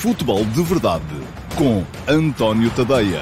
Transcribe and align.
Futebol 0.00 0.44
de 0.44 0.62
Verdade 0.62 1.02
com 1.56 1.82
António 2.06 2.70
Tadeia. 2.70 3.20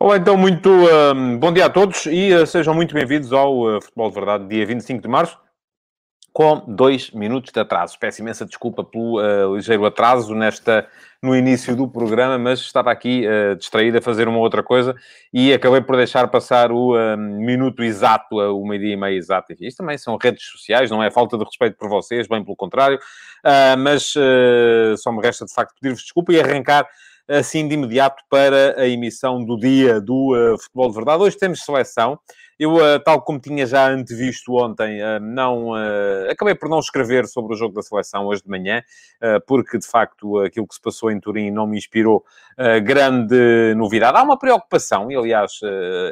Olá, 0.00 0.16
então, 0.16 0.36
muito 0.36 0.68
um, 0.68 1.38
bom 1.38 1.52
dia 1.52 1.66
a 1.66 1.70
todos 1.70 2.06
e 2.06 2.34
uh, 2.34 2.44
sejam 2.44 2.74
muito 2.74 2.92
bem-vindos 2.92 3.32
ao 3.32 3.76
uh, 3.76 3.80
Futebol 3.80 4.08
de 4.08 4.14
Verdade, 4.16 4.48
dia 4.48 4.66
25 4.66 5.00
de 5.00 5.06
março, 5.06 5.38
com 6.32 6.62
dois 6.66 7.10
minutos 7.10 7.52
de 7.52 7.60
atraso. 7.60 7.98
Peço 7.98 8.20
imensa 8.20 8.46
desculpa 8.46 8.84
pelo 8.84 9.20
uh, 9.20 9.56
ligeiro 9.56 9.84
atraso 9.84 10.34
nesta, 10.34 10.86
no 11.22 11.34
início 11.36 11.74
do 11.74 11.88
programa, 11.88 12.38
mas 12.38 12.60
estava 12.60 12.90
aqui 12.90 13.26
uh, 13.26 13.56
distraído 13.56 13.98
a 13.98 14.02
fazer 14.02 14.28
uma 14.28 14.38
outra 14.38 14.62
coisa 14.62 14.94
e 15.32 15.52
acabei 15.52 15.80
por 15.80 15.96
deixar 15.96 16.28
passar 16.28 16.70
o 16.70 16.94
uh, 16.94 17.16
minuto 17.16 17.82
exato, 17.82 18.36
o 18.36 18.66
meio-dia 18.66 18.94
e 18.94 18.96
meio 18.96 19.16
exato. 19.16 19.52
Enfim, 19.52 19.66
isto 19.66 19.78
também 19.78 19.98
são 19.98 20.16
redes 20.16 20.44
sociais, 20.44 20.90
não 20.90 21.02
é 21.02 21.10
falta 21.10 21.36
de 21.36 21.44
respeito 21.44 21.76
por 21.76 21.88
vocês, 21.88 22.28
bem 22.28 22.44
pelo 22.44 22.56
contrário, 22.56 22.98
mas 23.78 24.14
só 24.98 25.10
me 25.12 25.20
resta 25.22 25.44
de 25.46 25.52
facto 25.52 25.74
pedir-vos 25.80 26.02
desculpa 26.02 26.32
e 26.32 26.40
arrancar 26.40 26.86
assim 27.30 27.68
de 27.68 27.74
imediato 27.74 28.22
para 28.28 28.80
a 28.80 28.88
emissão 28.88 29.44
do 29.44 29.56
dia 29.56 30.00
do 30.00 30.34
uh, 30.34 30.58
Futebol 30.58 30.88
de 30.88 30.94
Verdade. 30.96 31.22
Hoje 31.22 31.38
temos 31.38 31.60
seleção. 31.60 32.18
Eu, 32.60 32.74
uh, 32.74 33.00
tal 33.02 33.22
como 33.22 33.40
tinha 33.40 33.64
já 33.64 33.88
antevisto 33.88 34.52
ontem, 34.54 35.02
uh, 35.02 35.18
não, 35.18 35.72
acabei 36.30 36.54
por 36.54 36.68
não 36.68 36.78
escrever 36.78 37.26
sobre 37.26 37.54
o 37.54 37.56
jogo 37.56 37.74
da 37.74 37.80
seleção 37.80 38.26
hoje 38.26 38.42
de 38.42 38.50
manhã, 38.50 38.82
porque 39.46 39.78
de 39.78 39.86
facto 39.86 40.38
aquilo 40.40 40.68
que 40.68 40.74
se 40.74 40.80
passou 40.80 41.10
em 41.10 41.18
Turim 41.18 41.50
não 41.50 41.66
me 41.66 41.78
inspirou 41.78 42.22
grande 42.84 43.74
novidade. 43.76 44.18
Há 44.18 44.22
uma 44.22 44.38
preocupação, 44.38 45.10
e 45.10 45.16
aliás 45.16 45.52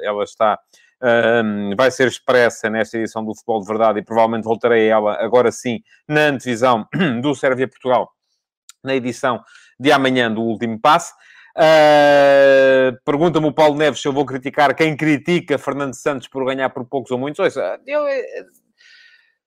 ela 0.02 0.24
está. 0.24 0.58
vai 1.76 1.90
ser 1.90 2.08
expressa 2.08 2.70
nesta 2.70 2.96
edição 2.96 3.22
do 3.22 3.34
Futebol 3.34 3.60
de 3.60 3.66
Verdade 3.66 3.98
e 3.98 4.02
provavelmente 4.02 4.44
voltarei 4.44 4.90
a 4.90 4.96
ela 4.96 5.22
agora 5.22 5.52
sim 5.52 5.82
na 6.06 6.28
antevisão 6.28 6.86
do 7.20 7.34
Sérvia-Portugal 7.34 8.10
na 8.82 8.94
edição 8.94 9.42
de 9.78 9.92
amanhã 9.92 10.32
do 10.32 10.42
último 10.42 10.78
passe. 10.80 11.12
Uh, 11.58 12.96
Pergunta-me 13.04 13.48
o 13.48 13.52
Paulo 13.52 13.76
Neves 13.76 14.00
se 14.00 14.06
eu 14.06 14.12
vou 14.12 14.24
criticar 14.24 14.76
quem 14.76 14.96
critica 14.96 15.58
Fernando 15.58 15.94
Santos 15.94 16.28
por 16.28 16.44
ganhar 16.44 16.70
por 16.70 16.84
poucos 16.84 17.10
ou 17.10 17.18
muitos. 17.18 17.40
Ouça, 17.40 17.80
eu, 17.84 18.02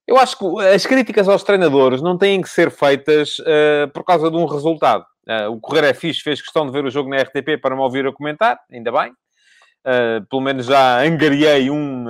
eu 0.06 0.18
acho 0.18 0.38
que 0.38 0.66
as 0.66 0.86
críticas 0.86 1.30
aos 1.30 1.42
treinadores 1.42 2.02
não 2.02 2.18
têm 2.18 2.42
que 2.42 2.50
ser 2.50 2.70
feitas 2.70 3.40
uh, 3.40 3.90
por 3.94 4.04
causa 4.04 4.30
de 4.30 4.36
um 4.36 4.46
resultado. 4.46 5.06
Uh, 5.26 5.52
o 5.52 5.60
Correr 5.62 5.86
é 5.86 5.94
fixe, 5.94 6.22
fez 6.22 6.42
questão 6.42 6.66
de 6.66 6.72
ver 6.74 6.84
o 6.84 6.92
jogo 6.92 7.10
na 7.10 7.18
RTP 7.18 7.62
para 7.62 7.76
me 7.76 7.82
ouvir 7.82 8.06
a 8.06 8.12
comentar, 8.12 8.60
ainda 8.70 8.92
bem. 8.92 9.14
Pelo 10.30 10.42
menos 10.42 10.66
já 10.66 11.02
angariei 11.02 11.70
um 11.70 12.06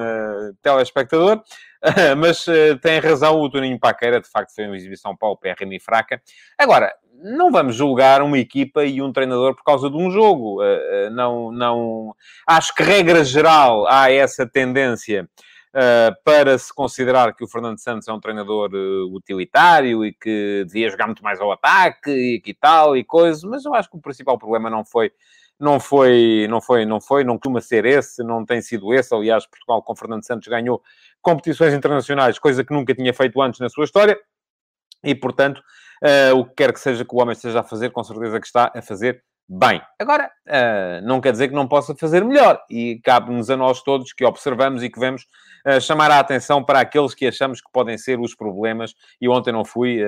telespectador. 0.61 1.41
mas 2.17 2.45
tem 2.81 2.99
razão 2.99 3.39
o 3.41 3.49
Toninho 3.49 3.79
Paqueira, 3.79 4.21
de 4.21 4.29
facto 4.29 4.53
foi 4.53 4.67
uma 4.67 4.75
exibição 4.75 5.15
paupérrima 5.15 5.73
e 5.73 5.79
fraca. 5.79 6.21
Agora, 6.57 6.93
não 7.23 7.51
vamos 7.51 7.75
julgar 7.75 8.21
uma 8.21 8.37
equipa 8.37 8.83
e 8.83 9.01
um 9.01 9.13
treinador 9.13 9.55
por 9.55 9.63
causa 9.63 9.89
de 9.89 9.95
um 9.95 10.09
jogo. 10.09 10.61
Uh, 10.61 11.09
não, 11.11 11.51
não... 11.51 12.15
Acho 12.47 12.73
que, 12.73 12.83
regra 12.83 13.23
geral, 13.23 13.87
há 13.87 14.11
essa 14.11 14.45
tendência 14.45 15.29
uh, 15.75 16.15
para 16.23 16.57
se 16.57 16.73
considerar 16.73 17.35
que 17.35 17.43
o 17.43 17.47
Fernando 17.47 17.79
Santos 17.79 18.07
é 18.07 18.13
um 18.13 18.19
treinador 18.19 18.71
uh, 18.73 19.15
utilitário 19.15 20.03
e 20.03 20.13
que 20.13 20.65
devia 20.65 20.89
jogar 20.89 21.05
muito 21.05 21.23
mais 21.23 21.39
ao 21.39 21.51
ataque 21.51 22.09
e 22.09 22.41
que 22.41 22.53
tal 22.53 22.97
e 22.97 23.03
coisas, 23.03 23.43
mas 23.43 23.65
eu 23.65 23.73
acho 23.75 23.89
que 23.89 23.97
o 23.97 24.01
principal 24.01 24.37
problema 24.37 24.69
não 24.69 24.83
foi. 24.83 25.11
Não 25.61 25.79
foi, 25.79 26.47
não 26.49 26.59
foi, 26.59 26.85
não 26.85 26.99
foi, 26.99 27.23
não 27.23 27.35
costuma 27.35 27.61
ser 27.61 27.85
esse, 27.85 28.23
não 28.23 28.43
tem 28.43 28.61
sido 28.61 28.91
esse. 28.95 29.13
Aliás, 29.13 29.45
Portugal 29.45 29.83
com 29.83 29.95
Fernando 29.95 30.25
Santos 30.25 30.47
ganhou 30.47 30.81
competições 31.21 31.71
internacionais, 31.71 32.39
coisa 32.39 32.63
que 32.63 32.73
nunca 32.73 32.95
tinha 32.95 33.13
feito 33.13 33.39
antes 33.39 33.59
na 33.59 33.69
sua 33.69 33.83
história. 33.83 34.19
E, 35.03 35.13
portanto, 35.13 35.61
uh, 36.03 36.35
o 36.35 36.45
que 36.45 36.55
quer 36.55 36.73
que 36.73 36.79
seja 36.79 37.05
que 37.05 37.15
o 37.15 37.19
homem 37.19 37.33
esteja 37.33 37.59
a 37.59 37.63
fazer, 37.63 37.91
com 37.91 38.03
certeza 38.03 38.39
que 38.39 38.47
está 38.47 38.71
a 38.73 38.81
fazer 38.81 39.23
bem. 39.47 39.79
Agora, 39.99 40.31
uh, 40.47 41.05
não 41.05 41.21
quer 41.21 41.31
dizer 41.31 41.47
que 41.47 41.53
não 41.53 41.67
possa 41.67 41.95
fazer 41.95 42.25
melhor. 42.25 42.59
E 42.67 42.99
cabe-nos 43.03 43.51
a 43.51 43.55
nós 43.55 43.83
todos 43.83 44.13
que 44.13 44.25
observamos 44.25 44.81
e 44.81 44.89
que 44.89 44.99
vemos 44.99 45.27
uh, 45.67 45.79
chamar 45.79 46.09
a 46.09 46.17
atenção 46.17 46.63
para 46.63 46.79
aqueles 46.79 47.13
que 47.13 47.27
achamos 47.27 47.61
que 47.61 47.71
podem 47.71 47.99
ser 47.99 48.19
os 48.19 48.33
problemas. 48.33 48.95
E 49.21 49.29
ontem 49.29 49.51
não 49.51 49.63
fui 49.63 49.99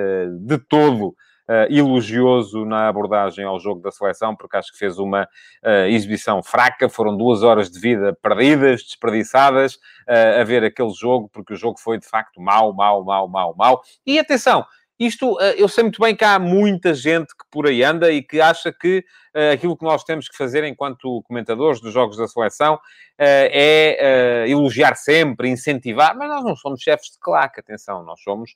de 0.42 0.58
todo 0.58 1.16
Uh, 1.44 1.68
elogioso 1.70 2.64
na 2.64 2.88
abordagem 2.88 3.44
ao 3.44 3.60
jogo 3.60 3.82
da 3.82 3.92
seleção, 3.92 4.34
porque 4.34 4.56
acho 4.56 4.72
que 4.72 4.78
fez 4.78 4.98
uma 4.98 5.24
uh, 5.64 5.88
exibição 5.90 6.42
fraca. 6.42 6.88
Foram 6.88 7.18
duas 7.18 7.44
horas 7.44 7.70
de 7.70 7.80
vida 7.80 8.18
perdidas, 8.22 8.82
desperdiçadas, 8.82 9.76
uh, 9.76 10.40
a 10.40 10.44
ver 10.46 10.64
aquele 10.64 10.94
jogo, 10.94 11.30
porque 11.34 11.54
o 11.54 11.58
jogo 11.58 11.78
foi 11.80 12.00
de 12.00 12.08
facto 12.08 12.40
mau, 12.40 12.74
mau, 12.74 13.04
mau, 13.04 13.28
mau, 13.28 13.54
mau. 13.58 13.82
E 14.06 14.18
atenção, 14.18 14.66
isto, 15.00 15.40
eh, 15.42 15.56
eu 15.58 15.68
sei 15.68 15.84
muito 15.84 16.00
bem 16.00 16.16
que 16.16 16.24
há 16.24 16.38
muita 16.38 16.94
gente 16.94 17.36
que 17.36 17.44
por 17.50 17.68
aí 17.68 17.84
anda 17.84 18.12
e 18.12 18.22
que 18.22 18.40
acha 18.40 18.72
que 18.72 19.04
uh, 19.36 19.54
aquilo 19.54 19.76
que 19.76 19.84
nós 19.84 20.04
temos 20.04 20.30
que 20.30 20.38
fazer 20.38 20.64
enquanto 20.64 21.24
comentadores 21.24 21.82
dos 21.82 21.92
jogos 21.92 22.16
da 22.16 22.28
seleção 22.28 22.76
uh, 22.76 22.80
é 23.18 24.46
elogiar 24.48 24.96
sempre, 24.96 25.50
incentivar, 25.50 26.16
mas 26.16 26.30
nós 26.30 26.44
não 26.44 26.56
somos 26.56 26.82
chefes 26.82 27.12
de 27.12 27.20
claque, 27.20 27.60
atenção, 27.60 28.04
nós 28.04 28.22
somos 28.22 28.56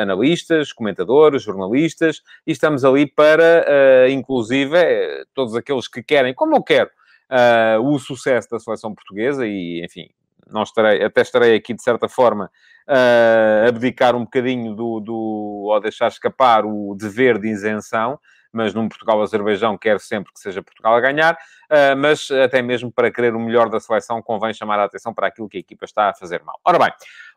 analistas, 0.00 0.72
comentadores, 0.72 1.42
jornalistas 1.42 2.22
e 2.44 2.50
estamos 2.50 2.84
ali 2.84 3.06
para, 3.06 4.10
inclusive, 4.10 4.76
todos 5.32 5.54
aqueles 5.54 5.86
que 5.86 6.02
querem, 6.02 6.34
como 6.34 6.56
eu 6.56 6.62
quero, 6.64 6.90
o 7.84 7.96
sucesso 7.98 8.50
da 8.50 8.58
seleção 8.58 8.92
portuguesa 8.92 9.46
e, 9.46 9.84
enfim, 9.84 10.08
não 10.50 10.62
estarei, 10.62 11.04
até 11.04 11.20
estarei 11.20 11.54
aqui 11.54 11.74
de 11.74 11.82
certa 11.82 12.08
forma 12.08 12.50
uh, 12.88 13.68
abdicar 13.68 14.16
um 14.16 14.24
bocadinho 14.24 14.74
do, 14.74 15.00
do, 15.00 15.68
ou 15.70 15.80
deixar 15.80 16.08
escapar 16.08 16.64
o 16.64 16.94
dever 16.94 17.38
de 17.38 17.48
isenção, 17.48 18.18
mas 18.52 18.72
num 18.72 18.88
Portugal-Azerbaijão 18.88 19.76
quero 19.76 19.98
sempre 19.98 20.32
que 20.32 20.40
seja 20.40 20.62
Portugal 20.62 20.94
a 20.94 21.00
ganhar, 21.00 21.36
mas 21.98 22.30
até 22.30 22.62
mesmo 22.62 22.90
para 22.90 23.10
querer 23.10 23.34
o 23.34 23.38
melhor 23.38 23.68
da 23.68 23.78
seleção 23.78 24.22
convém 24.22 24.54
chamar 24.54 24.80
a 24.80 24.84
atenção 24.84 25.12
para 25.12 25.26
aquilo 25.26 25.50
que 25.50 25.58
a 25.58 25.60
equipa 25.60 25.84
está 25.84 26.08
a 26.08 26.14
fazer 26.14 26.42
mal. 26.42 26.58
Ora 26.64 26.78
bem, 26.78 26.90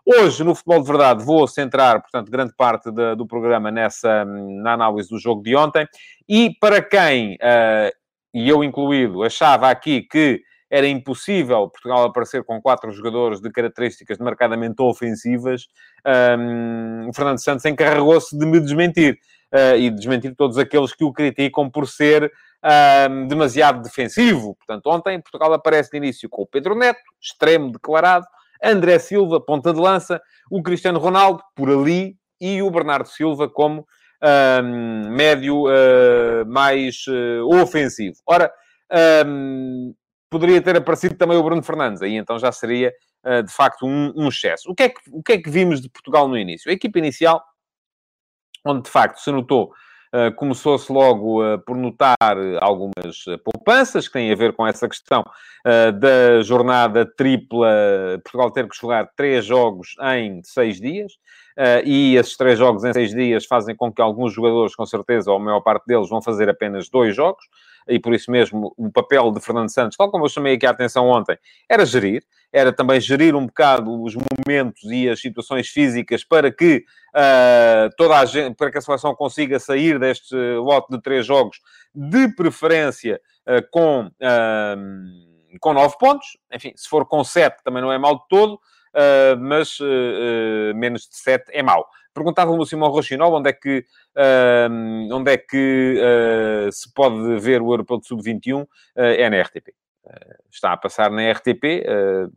hoje 0.06 0.42
no 0.42 0.56
Futebol 0.56 0.82
de 0.82 0.88
Verdade 0.88 1.26
vou 1.26 1.46
centrar, 1.50 2.02
portanto, 2.02 2.32
grande 2.32 2.54
parte 2.56 2.90
de, 2.90 3.16
do 3.16 3.28
programa 3.28 3.70
nessa, 3.70 4.24
na 4.24 4.72
análise 4.72 5.10
do 5.10 5.20
jogo 5.20 5.44
de 5.44 5.54
ontem, 5.54 5.86
e 6.30 6.56
para 6.62 6.82
quem, 6.82 7.38
e 8.34 8.48
eu 8.48 8.64
incluído, 8.64 9.22
achava 9.22 9.70
aqui 9.70 10.04
que 10.04 10.42
era 10.72 10.88
impossível 10.88 11.68
Portugal 11.70 12.06
aparecer 12.06 12.46
com 12.46 12.62
quatro 12.62 12.90
jogadores 12.92 13.42
de 13.42 13.52
características 13.52 14.18
marcadamente 14.20 14.82
ofensivas. 14.82 15.68
Um, 16.40 17.09
o 17.09 17.14
Fernando 17.14 17.40
Santos 17.40 17.66
encarregou-se 17.66 18.36
de 18.38 18.46
me 18.46 18.58
desmentir 18.58 19.20
uh, 19.54 19.76
e 19.76 19.90
desmentir 19.90 20.34
todos 20.34 20.58
aqueles 20.58 20.94
que 20.94 21.04
o 21.04 21.12
criticam 21.12 21.70
por 21.70 21.90
ser 21.90 22.32
um, 23.09 23.28
demasiado 23.28 23.82
defensivo. 23.82 24.56
Portanto, 24.56 24.88
ontem 24.88 25.20
Portugal 25.20 25.52
aparece 25.54 25.92
de 25.92 25.98
início 25.98 26.30
com 26.30 26.44
o 26.44 26.48
Pedro 26.48 26.74
Neto, 26.74 27.02
extremo 27.20 27.74
declarado, 27.74 28.26
André 28.64 28.98
Silva, 28.98 29.42
ponta 29.42 29.74
de 29.74 29.80
lança, 29.80 30.22
o 30.50 30.64
Cristiano 30.64 31.00
Ronaldo, 31.00 31.44
por 31.53 31.70
ali, 31.70 32.16
e 32.40 32.62
o 32.62 32.72
Bernardo 32.72 33.08
Silva 33.08 33.50
como 33.50 33.86
um, 34.64 35.09
médio 35.12 35.66
uh, 35.66 36.46
mais 36.48 37.06
uh, 37.08 37.62
ofensivo. 37.62 38.16
Ora, 38.26 38.52
um, 39.26 39.94
poderia 40.31 40.62
ter 40.62 40.78
aparecido 40.78 41.16
também 41.16 41.38
o 41.38 41.44
Bruno 41.44 41.62
Fernandes, 41.62 42.02
aí 42.02 42.16
então 42.16 42.40
já 42.40 42.52
seria 42.52 42.92
uh, 43.25 43.44
de 43.44 43.52
facto 43.52 43.86
um, 43.86 44.14
um, 44.16 44.30
excesso. 44.30 44.72
O 44.72 44.74
que, 44.74 44.84
é 44.84 44.90
que, 44.90 45.02
o 45.12 45.22
que 45.22 45.34
é 45.34 45.38
que 45.38 45.50
vimos 45.50 45.81
de 45.81 45.90
Portugal 45.90 46.28
no 46.28 46.38
início? 46.38 46.72
A 46.72 46.74
equipa 46.74 46.97
inicial, 46.97 47.44
onde 48.66 48.84
de 48.84 48.90
facto 48.90 49.20
se 49.20 49.30
notou, 49.30 49.74
uh, 50.16 50.34
começou-se 50.38 50.90
logo 50.91 51.44
uh, 51.44 51.59
por 51.59 51.75
notar 51.75 52.16
algumas 52.62 53.25
poupanças 53.44 54.08
que 54.08 54.14
têm 54.14 54.31
a 54.31 54.36
ver 54.36 54.53
com 54.53 54.66
essa 54.66 54.88
questão 54.88 55.24
da 56.00 56.41
jornada 56.41 57.06
tripla, 57.06 57.70
Portugal 58.24 58.50
ter 58.50 58.68
que 58.68 58.75
jogar 58.75 59.12
três 59.16 59.46
jogos 59.46 59.90
em 60.16 60.41
seis 60.44 60.81
dias. 60.81 61.14
Uh, 61.61 61.85
e 61.85 62.16
esses 62.16 62.35
três 62.35 62.58
jogos 62.58 62.84
em 62.84 62.91
seis 62.91 63.11
dias 63.11 63.46
fazem 63.46 63.75
com 63.75 63.91
que 63.91 64.02
alguns 64.02 64.34
jogadores, 64.34 64.73
com 64.73 64.84
certeza, 64.84 65.29
ou 65.29 65.37
a 65.37 65.40
maior 65.40 65.61
parte 65.61 65.85
deles, 65.85 66.09
vão 66.09 66.19
fazer 66.19 66.49
apenas 66.49 66.90
dois 66.90 67.16
jogos 67.16 67.46
e 67.87 67.99
por 67.99 68.16
isso 68.16 68.31
mesmo 68.31 68.73
o 68.75 68.91
papel 68.91 69.31
de 69.31 69.40
Fernando 69.40 69.69
Santos, 69.69 69.96
tal 69.96 70.09
como 70.09 70.25
eu 70.25 70.29
chamei 70.29 70.55
aqui 70.55 70.66
a 70.66 70.72
atenção 70.72 71.08
ontem, 71.08 71.37
era 71.69 71.85
gerir, 71.85 72.23
era 72.52 72.73
também 72.73 72.99
gerir 72.99 73.35
um 73.35 73.46
bocado 73.46 74.02
os 74.02 74.16
momentos 74.16 74.81
e 74.85 75.08
as 75.08 75.22
situações 75.22 75.67
físicas 75.67 76.23
para 76.23 76.52
que 76.52 76.84
uh, 77.16 77.90
toda 77.96 78.17
a 78.17 78.25
gente, 78.25 78.55
para 78.55 78.72
que 78.72 78.79
a 78.79 78.81
seleção 78.81 79.13
consiga 79.13 79.59
sair 79.59 79.99
deste 79.99 80.35
lote 80.35 80.87
de 80.90 80.99
três 80.99 81.28
jogos, 81.28 81.59
de 81.93 82.28
preferência 82.35 83.22
uh, 83.47 83.61
com, 83.72 84.09
com 85.59 85.73
nove 85.73 85.96
pontos. 85.99 86.37
Enfim, 86.52 86.73
se 86.75 86.90
for 86.90 87.05
com 87.05 87.23
sete 87.23 87.63
também 87.63 87.81
não 87.84 87.91
é 87.91 87.99
mal 87.99 88.16
de 88.16 88.28
todo, 88.29 88.59
mas 89.40 89.78
menos 90.76 91.08
de 91.08 91.16
sete 91.16 91.52
é 91.52 91.64
mau. 91.64 91.88
Perguntava-me 92.14 92.59
o 92.59 92.66
Simão 92.66 92.90
Rochinol 92.90 93.34
onde 93.34 93.49
é 93.49 93.53
que, 93.53 93.85
uh, 94.17 95.16
onde 95.16 95.32
é 95.32 95.38
que 95.38 95.97
uh, 95.97 96.72
se 96.72 96.93
pode 96.93 97.40
ver 97.40 97.61
o 97.61 97.72
Europeu 97.72 97.99
de 97.99 98.08
Sub-21. 98.08 98.64
Uh, 98.64 98.67
é 98.96 99.29
na 99.29 99.41
RTP. 99.41 99.73
está 100.52 100.73
a 100.73 100.78
passar 100.78 101.09
na 101.09 101.32
RTP 101.32 101.64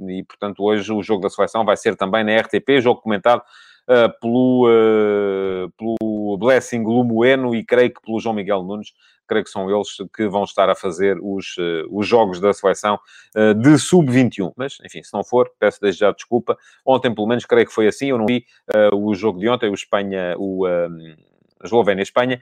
e, 0.09 0.23
portanto, 0.29 0.63
hoje 0.63 0.93
o 0.93 1.03
jogo 1.03 1.23
da 1.23 1.31
seleção 1.31 1.65
vai 1.65 1.77
ser 1.77 1.97
também 1.97 2.23
na 2.23 2.39
RTP, 2.39 2.81
jogo 2.81 3.01
comentado 3.01 3.43
uh, 3.89 4.21
pelo, 4.21 4.69
uh, 4.69 5.73
Blessing 6.37 6.83
Lumueno 6.83 7.55
e 7.55 7.65
creio 7.65 7.93
que 7.93 8.01
pelo 8.01 8.21
João 8.21 8.35
Miguel 8.35 8.63
Nunes. 8.63 8.93
Creio 9.27 9.43
que 9.43 9.51
são 9.51 9.71
eles 9.71 9.89
que 10.15 10.29
vão 10.29 10.45
estar 10.45 10.69
a 10.69 10.75
fazer 10.75 11.17
os, 11.23 11.57
uh, 11.57 11.89
os 11.91 12.07
jogos 12.07 12.41
da 12.41 12.53
seleção 12.53 12.99
de 13.57 13.79
sub-21. 13.79 14.53
Mas, 14.55 14.77
enfim, 14.85 15.03
se 15.03 15.15
não 15.15 15.25
for, 15.25 15.51
peço 15.59 15.81
desde 15.81 16.01
já 16.01 16.13
desculpa. 16.13 16.59
Ontem, 16.85 17.15
pelo 17.15 17.27
menos, 17.27 17.47
creio 17.47 17.67
que 17.67 17.73
foi 17.73 17.87
assim. 17.87 18.11
Eu 18.11 18.19
não 18.19 18.27
vi 18.27 18.45
o 18.93 19.15
jogo 19.15 19.41
de 19.41 19.49
ontem, 19.49 19.71
o 19.71 19.75
Espanha, 19.75 20.35
o. 20.37 20.67
Eslovénia-Espanha, 21.65 22.39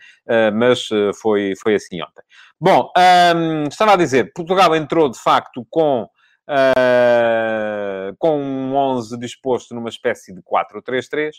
mas 0.52 0.88
foi, 1.20 1.54
foi 1.54 1.76
assim 1.76 2.02
ontem. 2.02 2.24
Bom, 2.60 2.90
um, 3.36 3.68
estava 3.68 3.92
a 3.92 3.96
dizer, 3.96 4.32
Portugal 4.34 4.74
entrou 4.74 5.08
de 5.08 5.16
facto 5.16 5.64
com 5.70 6.08
uh, 6.48 8.16
com 8.18 8.40
um 8.40 8.74
11 8.74 9.18
disposto 9.18 9.74
numa 9.74 9.88
espécie 9.88 10.34
de 10.34 10.42
4-3-3. 10.42 11.32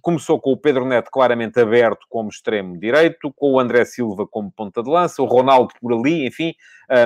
Começou 0.00 0.40
com 0.40 0.52
o 0.52 0.56
Pedro 0.56 0.84
Neto 0.84 1.10
claramente 1.10 1.58
aberto 1.60 2.06
como 2.08 2.28
extremo 2.28 2.78
direito, 2.78 3.32
com 3.34 3.52
o 3.52 3.60
André 3.60 3.84
Silva 3.84 4.26
como 4.26 4.50
ponta 4.50 4.82
de 4.82 4.90
lança, 4.90 5.20
o 5.22 5.26
Ronaldo 5.26 5.74
por 5.80 5.92
ali, 5.92 6.26
enfim, 6.26 6.54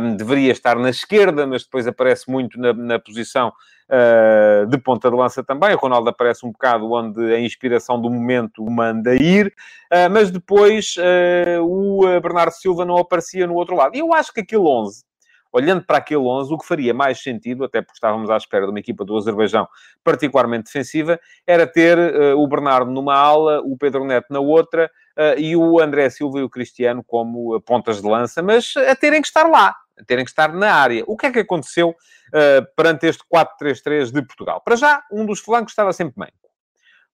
um, 0.02 0.16
deveria 0.16 0.52
estar 0.52 0.76
na 0.76 0.90
esquerda, 0.90 1.46
mas 1.46 1.62
depois 1.62 1.86
aparece 1.86 2.30
muito 2.30 2.58
na, 2.58 2.72
na 2.72 2.98
posição 2.98 3.52
uh, 3.88 4.66
de 4.66 4.78
ponta 4.78 5.08
de 5.08 5.16
lança 5.16 5.44
também. 5.44 5.74
O 5.74 5.78
Ronaldo 5.78 6.10
aparece 6.10 6.44
um 6.44 6.50
bocado 6.50 6.90
onde 6.90 7.20
a 7.32 7.40
inspiração 7.40 8.00
do 8.00 8.10
momento 8.10 8.64
o 8.64 8.70
manda 8.70 9.14
ir, 9.14 9.46
uh, 9.92 10.10
mas 10.10 10.30
depois 10.30 10.94
uh, 10.96 11.62
o 11.62 12.20
Bernardo 12.20 12.52
Silva 12.52 12.84
não 12.84 12.96
aparecia 12.96 13.46
no 13.46 13.54
outro 13.54 13.76
lado. 13.76 13.94
E 13.94 14.00
eu 14.00 14.12
acho 14.12 14.32
que 14.32 14.40
aquele 14.40 14.62
11 14.62 15.05
olhando 15.56 15.82
para 15.82 15.96
aquele 15.96 16.20
11, 16.20 16.52
o 16.52 16.58
que 16.58 16.66
faria 16.66 16.92
mais 16.92 17.22
sentido, 17.22 17.64
até 17.64 17.80
porque 17.80 17.96
estávamos 17.96 18.28
à 18.28 18.36
espera 18.36 18.66
de 18.66 18.70
uma 18.70 18.78
equipa 18.78 19.06
do 19.06 19.16
Azerbaijão 19.16 19.66
particularmente 20.04 20.64
defensiva, 20.64 21.18
era 21.46 21.66
ter 21.66 21.96
uh, 21.96 22.38
o 22.38 22.46
Bernardo 22.46 22.90
numa 22.90 23.14
ala, 23.14 23.62
o 23.64 23.74
Pedro 23.74 24.04
Neto 24.04 24.26
na 24.28 24.38
outra 24.38 24.90
uh, 25.16 25.40
e 25.40 25.56
o 25.56 25.80
André 25.80 26.10
Silva 26.10 26.40
e 26.40 26.42
o 26.42 26.50
Cristiano 26.50 27.02
como 27.02 27.56
uh, 27.56 27.60
pontas 27.60 28.02
de 28.02 28.06
lança, 28.06 28.42
mas 28.42 28.74
a 28.76 28.94
terem 28.94 29.22
que 29.22 29.28
estar 29.28 29.48
lá, 29.48 29.74
a 29.98 30.04
terem 30.04 30.26
que 30.26 30.30
estar 30.30 30.52
na 30.52 30.74
área. 30.74 31.02
O 31.06 31.16
que 31.16 31.24
é 31.24 31.32
que 31.32 31.38
aconteceu 31.38 31.94
perante 32.76 33.06
este 33.06 33.22
4-3-3 33.32 34.12
de 34.12 34.20
Portugal? 34.20 34.60
Para 34.62 34.76
já, 34.76 35.02
um 35.10 35.24
dos 35.24 35.40
flancos 35.40 35.72
estava 35.72 35.92
sempre 35.92 36.14
manco. 36.18 36.32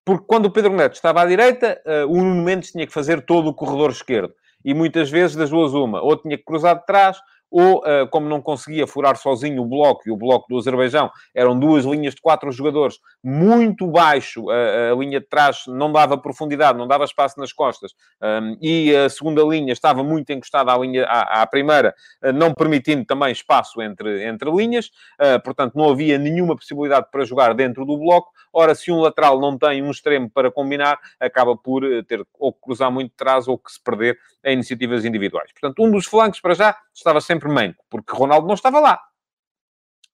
Porque 0.03 0.25
quando 0.27 0.47
o 0.47 0.51
Pedro 0.51 0.73
Neto 0.73 0.95
estava 0.95 1.21
à 1.21 1.25
direita, 1.25 1.79
o 2.09 2.17
Nuno 2.17 2.43
Mendes 2.43 2.71
tinha 2.71 2.85
que 2.85 2.91
fazer 2.91 3.21
todo 3.25 3.47
o 3.47 3.53
corredor 3.53 3.91
esquerdo. 3.91 4.33
E 4.65 4.73
muitas 4.73 5.09
vezes, 5.09 5.35
das 5.35 5.49
duas, 5.49 5.73
uma. 5.73 6.01
Ou 6.01 6.17
tinha 6.17 6.37
que 6.37 6.43
cruzar 6.43 6.79
de 6.79 6.85
trás, 6.85 7.17
ou 7.53 7.77
uh, 7.77 8.07
como 8.09 8.27
não 8.27 8.41
conseguia 8.41 8.87
furar 8.87 9.15
sozinho 9.15 9.61
o 9.61 9.65
bloco, 9.65 10.01
e 10.07 10.11
o 10.11 10.17
bloco 10.17 10.47
do 10.49 10.57
Azerbaijão 10.57 11.11
eram 11.35 11.57
duas 11.57 11.85
linhas 11.85 12.15
de 12.15 12.21
quatro 12.21 12.51
jogadores, 12.51 12.97
muito 13.23 13.85
baixo, 13.85 14.49
a, 14.49 14.91
a 14.91 14.95
linha 14.95 15.19
de 15.19 15.27
trás 15.27 15.65
não 15.67 15.91
dava 15.91 16.17
profundidade, 16.17 16.79
não 16.79 16.87
dava 16.87 17.03
espaço 17.03 17.39
nas 17.39 17.53
costas, 17.53 17.91
um, 18.19 18.57
e 18.59 18.95
a 18.95 19.07
segunda 19.07 19.43
linha 19.43 19.71
estava 19.71 20.03
muito 20.03 20.33
encostada 20.33 20.73
à, 20.73 20.77
linha, 20.79 21.05
à, 21.05 21.43
à 21.43 21.47
primeira, 21.47 21.93
uh, 22.23 22.33
não 22.33 22.55
permitindo 22.55 23.05
também 23.05 23.31
espaço 23.31 23.79
entre, 23.83 24.25
entre 24.25 24.49
linhas, 24.49 24.87
uh, 25.21 25.39
portanto 25.43 25.75
não 25.75 25.91
havia 25.91 26.17
nenhuma 26.17 26.55
possibilidade 26.55 27.05
para 27.11 27.23
jogar 27.23 27.53
dentro 27.53 27.85
do 27.85 27.95
bloco. 27.99 28.31
Ora, 28.51 28.73
se 28.73 28.91
um 28.91 28.99
lateral 28.99 29.39
não 29.39 29.57
tem 29.57 29.83
um 29.83 29.91
extremo 29.91 30.29
para 30.29 30.51
combinar, 30.51 30.99
acaba 31.19 31.55
por 31.55 31.83
ter 32.07 32.25
ou 32.39 32.53
que 32.53 32.61
cruzar 32.61 32.91
muito 32.91 33.13
trás 33.15 33.47
ou 33.47 33.57
que 33.57 33.71
se 33.71 33.81
perder 33.81 34.17
em 34.45 34.53
iniciativas 34.53 35.05
individuais. 35.05 35.51
Portanto, 35.51 35.83
um 35.83 35.89
dos 35.89 36.05
flancos 36.05 36.39
para 36.39 36.53
já 36.53 36.77
estava 36.93 37.21
sempre 37.21 37.49
manco, 37.49 37.83
porque 37.89 38.15
Ronaldo 38.15 38.47
não 38.47 38.53
estava 38.53 38.79
lá. 38.79 38.99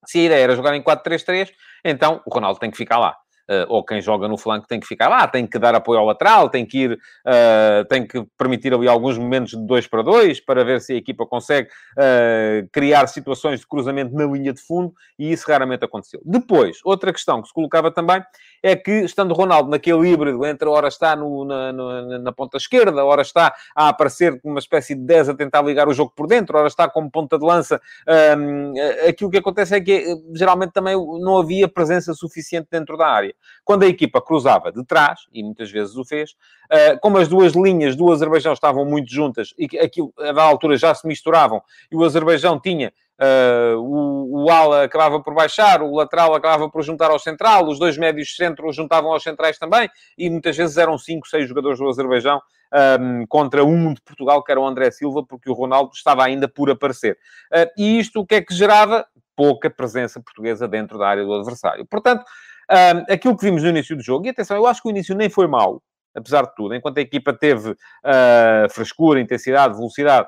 Se 0.05 0.19
a 0.19 0.23
ideia 0.23 0.43
era 0.43 0.55
jogar 0.55 0.75
em 0.75 0.81
4-3-3, 0.81 1.51
então 1.83 2.21
o 2.25 2.33
Ronaldo 2.33 2.59
tem 2.59 2.71
que 2.71 2.77
ficar 2.77 2.97
lá. 2.97 3.15
Uh, 3.49 3.65
ou 3.67 3.83
quem 3.83 3.99
joga 3.99 4.27
no 4.27 4.37
flanco 4.37 4.67
tem 4.67 4.79
que 4.79 4.85
ficar 4.85 5.09
lá, 5.09 5.27
tem 5.27 5.47
que 5.47 5.57
dar 5.57 5.73
apoio 5.73 5.97
ao 5.99 6.05
lateral, 6.05 6.49
tem 6.49 6.63
que 6.63 6.83
ir, 6.83 6.91
uh, 6.93 7.83
tem 7.89 8.05
que 8.05 8.23
permitir 8.37 8.71
ali 8.75 8.87
alguns 8.87 9.17
momentos 9.17 9.53
de 9.53 9.65
2 9.65 9.87
para 9.87 10.03
2 10.03 10.41
para 10.41 10.63
ver 10.63 10.79
se 10.79 10.93
a 10.93 10.95
equipa 10.95 11.25
consegue 11.25 11.67
uh, 11.67 12.69
criar 12.71 13.07
situações 13.07 13.59
de 13.59 13.67
cruzamento 13.67 14.13
na 14.13 14.25
linha 14.25 14.53
de 14.53 14.61
fundo 14.61 14.93
e 15.17 15.31
isso 15.31 15.49
raramente 15.49 15.83
aconteceu. 15.83 16.21
Depois, 16.23 16.77
outra 16.85 17.11
questão 17.11 17.41
que 17.41 17.47
se 17.47 17.53
colocava 17.55 17.89
também 17.89 18.23
é 18.61 18.75
que, 18.75 18.91
estando 19.01 19.33
Ronaldo 19.33 19.69
naquele 19.69 20.09
híbrido 20.09 20.45
entre 20.45 20.67
a 20.67 20.71
hora 20.71 20.87
está 20.87 21.15
no, 21.15 21.45
na, 21.45 21.71
na, 21.71 22.19
na, 22.19 22.31
ponta 22.31 22.57
esquerda, 22.57 23.01
a 23.01 23.05
hora 23.05 23.21
está 23.21 23.53
a 23.75 23.89
aparecer 23.89 24.39
como 24.41 24.53
uma 24.53 24.59
espécie 24.59 24.95
de 24.95 25.01
10 25.01 25.29
a 25.29 25.33
tentar 25.33 25.61
ligar 25.61 25.87
o 25.87 25.93
jogo 25.93 26.11
por 26.15 26.27
dentro, 26.27 26.55
a 26.55 26.59
hora 26.59 26.67
está 26.67 26.89
como 26.89 27.09
ponta 27.09 27.37
de 27.37 27.45
lança, 27.45 27.81
um, 28.37 28.73
aquilo 29.07 29.29
que 29.29 29.37
acontece 29.37 29.75
é 29.75 29.81
que 29.81 30.05
geralmente 30.33 30.71
também 30.71 30.95
não 30.95 31.37
havia 31.37 31.67
presença 31.67 32.13
suficiente 32.13 32.67
dentro 32.71 32.97
da 32.97 33.07
área. 33.07 33.33
Quando 33.63 33.83
a 33.83 33.87
equipa 33.87 34.21
cruzava 34.21 34.71
de 34.71 34.83
trás, 34.85 35.21
e 35.33 35.43
muitas 35.43 35.71
vezes 35.71 35.95
o 35.95 36.05
fez, 36.05 36.31
uh, 36.31 36.99
como 37.01 37.17
as 37.17 37.27
duas 37.27 37.53
linhas 37.53 37.95
do 37.95 38.11
Azerbaijão 38.11 38.53
estavam 38.53 38.85
muito 38.85 39.11
juntas 39.11 39.53
e 39.57 39.65
aquilo, 39.79 40.13
a 40.17 40.41
altura 40.41 40.77
já 40.77 40.93
se 40.93 41.07
misturavam, 41.07 41.61
e 41.91 41.95
o 41.95 42.03
Azerbaijão 42.03 42.59
tinha 42.59 42.93
Uh, 43.19 43.77
o, 43.77 44.45
o 44.45 44.49
ala 44.49 44.83
acabava 44.83 45.21
por 45.21 45.33
baixar, 45.33 45.81
o 45.81 45.93
lateral 45.93 46.33
acabava 46.33 46.69
por 46.69 46.81
juntar 46.81 47.11
ao 47.11 47.19
central, 47.19 47.67
os 47.67 47.77
dois 47.77 47.97
médios 47.97 48.33
centro 48.33 48.71
juntavam 48.71 49.11
aos 49.11 49.23
centrais 49.23 49.57
também, 49.57 49.89
e 50.17 50.29
muitas 50.29 50.55
vezes 50.55 50.77
eram 50.77 50.97
cinco, 50.97 51.27
seis 51.27 51.47
jogadores 51.47 51.79
do 51.79 51.89
Azerbaijão 51.89 52.41
um, 53.01 53.25
contra 53.27 53.65
um 53.65 53.93
de 53.93 54.01
Portugal, 54.01 54.41
que 54.41 54.51
era 54.51 54.61
o 54.61 54.65
André 54.65 54.89
Silva, 54.91 55.21
porque 55.27 55.49
o 55.49 55.53
Ronaldo 55.53 55.91
estava 55.93 56.23
ainda 56.23 56.47
por 56.47 56.69
aparecer. 56.69 57.17
Uh, 57.53 57.67
e 57.77 57.99
isto 57.99 58.21
o 58.21 58.25
que 58.25 58.35
é 58.35 58.41
que 58.41 58.53
gerava? 58.53 59.05
Pouca 59.35 59.69
presença 59.69 60.21
portuguesa 60.21 60.67
dentro 60.67 60.97
da 60.97 61.07
área 61.07 61.25
do 61.25 61.33
adversário. 61.33 61.85
Portanto, 61.85 62.23
um, 62.71 63.13
aquilo 63.13 63.35
que 63.35 63.45
vimos 63.45 63.63
no 63.63 63.69
início 63.69 63.95
do 63.95 64.03
jogo, 64.03 64.25
e 64.27 64.29
atenção, 64.29 64.55
eu 64.55 64.67
acho 64.67 64.81
que 64.81 64.87
o 64.87 64.91
início 64.91 65.15
nem 65.15 65.29
foi 65.29 65.47
mau, 65.47 65.81
apesar 66.15 66.43
de 66.43 66.55
tudo, 66.55 66.75
enquanto 66.75 66.99
a 66.99 67.01
equipa 67.01 67.33
teve 67.33 67.71
uh, 67.71 68.69
frescura, 68.69 69.19
intensidade, 69.19 69.75
velocidade, 69.75 70.27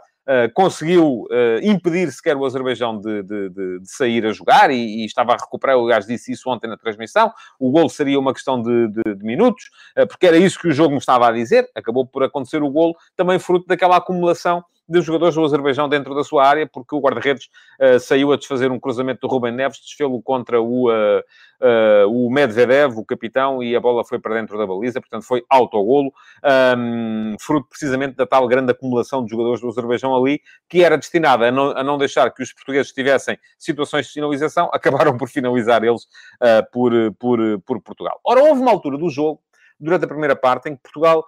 conseguiu 0.53 1.23
uh, 1.23 1.59
impedir 1.61 2.11
sequer 2.11 2.37
o 2.37 2.45
Azerbaijão 2.45 2.99
de, 2.99 3.23
de, 3.23 3.49
de, 3.49 3.79
de 3.79 3.91
sair 3.91 4.25
a 4.25 4.31
jogar 4.31 4.71
e, 4.71 5.01
e, 5.01 5.05
estava 5.05 5.33
a 5.33 5.37
recuperar, 5.37 5.77
o 5.77 5.85
aliás 5.85 6.05
disse 6.05 6.31
isso 6.31 6.49
ontem 6.49 6.67
na 6.67 6.77
transmissão, 6.77 7.31
o 7.59 7.71
golo 7.71 7.89
seria 7.89 8.19
uma 8.19 8.33
questão 8.33 8.61
de, 8.61 8.87
minutos, 9.23 9.65
uh, 9.97 10.07
porque 10.07 10.27
era 10.27 10.37
isso 10.37 10.59
que 10.59 10.67
o 10.67 10.73
jogo 10.73 10.91
me 10.91 10.97
estava 10.97 11.27
a 11.27 11.31
dizer, 11.31 11.69
acabou 11.75 12.05
por 12.05 12.23
acontecer 12.23 12.61
o 12.63 12.69
golo, 12.69 12.95
também 13.15 13.39
fruto 13.39 13.65
daquela 13.67 13.97
acumulação 13.97 14.63
de 14.91 15.01
jogadores 15.01 15.35
do 15.35 15.43
Azerbaijão 15.43 15.87
dentro 15.87 16.13
da 16.13 16.23
sua 16.23 16.45
área, 16.45 16.67
porque 16.67 16.93
o 16.93 16.99
guarda-redes 16.99 17.49
uh, 17.79 17.99
saiu 17.99 18.31
a 18.33 18.37
desfazer 18.37 18.69
um 18.71 18.79
cruzamento 18.79 19.21
do 19.21 19.27
Rubem 19.27 19.53
Neves, 19.53 19.79
desfê-lo 19.79 20.21
contra 20.21 20.61
o, 20.61 20.89
uh, 20.89 22.07
o 22.07 22.29
Medvedev, 22.29 22.97
o 22.97 23.05
capitão, 23.05 23.63
e 23.63 23.75
a 23.75 23.79
bola 23.79 24.03
foi 24.03 24.19
para 24.19 24.35
dentro 24.35 24.57
da 24.57 24.67
baliza, 24.67 24.99
portanto 24.99 25.23
foi 25.23 25.43
autogolo, 25.49 26.11
um, 26.77 27.35
fruto 27.39 27.67
precisamente 27.69 28.15
da 28.15 28.25
tal 28.25 28.47
grande 28.47 28.71
acumulação 28.71 29.23
de 29.23 29.31
jogadores 29.31 29.61
do 29.61 29.69
Azerbaijão 29.69 30.15
ali, 30.15 30.41
que 30.67 30.83
era 30.83 30.97
destinada 30.97 31.47
a 31.47 31.51
não, 31.51 31.77
a 31.77 31.83
não 31.83 31.97
deixar 31.97 32.29
que 32.31 32.43
os 32.43 32.51
portugueses 32.51 32.91
tivessem 32.91 33.37
situações 33.57 34.07
de 34.07 34.13
finalização, 34.13 34.69
acabaram 34.73 35.17
por 35.17 35.29
finalizar 35.29 35.83
eles 35.83 36.07
por, 36.71 36.91
por, 37.17 37.39
por 37.65 37.81
Portugal. 37.81 38.19
Ora, 38.25 38.43
houve 38.43 38.61
uma 38.61 38.71
altura 38.71 38.97
do 38.97 39.09
jogo, 39.09 39.39
durante 39.79 40.05
a 40.05 40.07
primeira 40.07 40.35
parte, 40.35 40.69
em 40.69 40.75
que 40.75 40.81
Portugal 40.83 41.25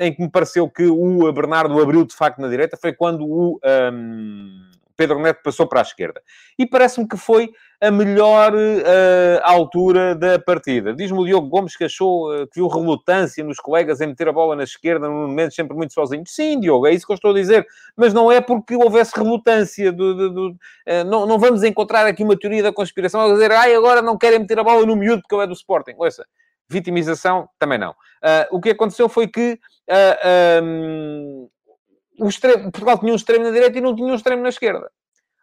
em 0.00 0.14
que 0.14 0.22
me 0.22 0.30
pareceu 0.30 0.68
que 0.70 0.86
o 0.86 1.32
Bernardo 1.32 1.80
abriu 1.80 2.04
de 2.04 2.14
facto 2.14 2.40
na 2.40 2.48
direita, 2.48 2.76
foi 2.76 2.92
quando 2.92 3.24
o 3.24 3.58
um, 3.92 4.66
Pedro 4.96 5.20
Neto 5.20 5.42
passou 5.42 5.66
para 5.66 5.80
a 5.80 5.82
esquerda. 5.82 6.22
E 6.58 6.66
parece-me 6.66 7.06
que 7.06 7.16
foi 7.16 7.50
a 7.80 7.90
melhor 7.90 8.54
uh, 8.54 9.40
altura 9.42 10.14
da 10.14 10.38
partida. 10.38 10.94
Diz-me 10.94 11.18
o 11.18 11.24
Diogo 11.26 11.48
Gomes 11.48 11.76
que 11.76 11.84
achou 11.84 12.32
uh, 12.32 12.46
que 12.46 12.54
viu 12.54 12.68
relutância 12.68 13.44
nos 13.44 13.58
colegas 13.58 14.00
em 14.00 14.06
meter 14.06 14.28
a 14.28 14.32
bola 14.32 14.56
na 14.56 14.64
esquerda 14.64 15.08
no 15.08 15.28
momento 15.28 15.54
sempre 15.54 15.76
muito 15.76 15.92
sozinho. 15.92 16.24
Sim, 16.26 16.58
Diogo, 16.58 16.86
é 16.86 16.94
isso 16.94 17.04
que 17.04 17.12
eu 17.12 17.16
estou 17.16 17.32
a 17.32 17.34
dizer. 17.34 17.66
Mas 17.94 18.14
não 18.14 18.32
é 18.32 18.40
porque 18.40 18.74
houvesse 18.74 19.12
relutância. 19.14 19.92
Do, 19.92 20.14
do, 20.14 20.30
do 20.30 20.48
uh, 20.48 21.04
não, 21.06 21.26
não 21.26 21.38
vamos 21.38 21.62
encontrar 21.62 22.06
aqui 22.06 22.22
uma 22.22 22.38
teoria 22.38 22.62
da 22.62 22.72
conspiração 22.72 23.20
a 23.20 23.32
dizer 23.32 23.52
ai, 23.52 23.74
agora 23.74 24.00
não 24.00 24.16
querem 24.16 24.38
meter 24.38 24.58
a 24.58 24.64
bola 24.64 24.86
no 24.86 24.96
miúdo 24.96 25.20
porque 25.20 25.34
ele 25.34 25.44
é 25.44 25.46
do 25.46 25.52
Sporting. 25.52 25.94
Ouça, 25.98 26.24
Vitimização, 26.68 27.48
também 27.58 27.78
não. 27.78 27.90
Uh, 27.90 28.56
o 28.56 28.60
que 28.60 28.70
aconteceu 28.70 29.08
foi 29.08 29.28
que 29.28 29.52
uh, 29.52 29.58
ah, 29.88 30.60
um, 30.62 31.48
o 32.18 32.28
extremo, 32.28 32.72
Portugal 32.72 32.98
tinha 32.98 33.12
um 33.12 33.16
extremo 33.16 33.44
na 33.44 33.50
direita 33.50 33.78
e 33.78 33.80
não 33.80 33.94
tinha 33.94 34.08
um 34.08 34.14
extremo 34.14 34.42
na 34.42 34.48
esquerda. 34.48 34.90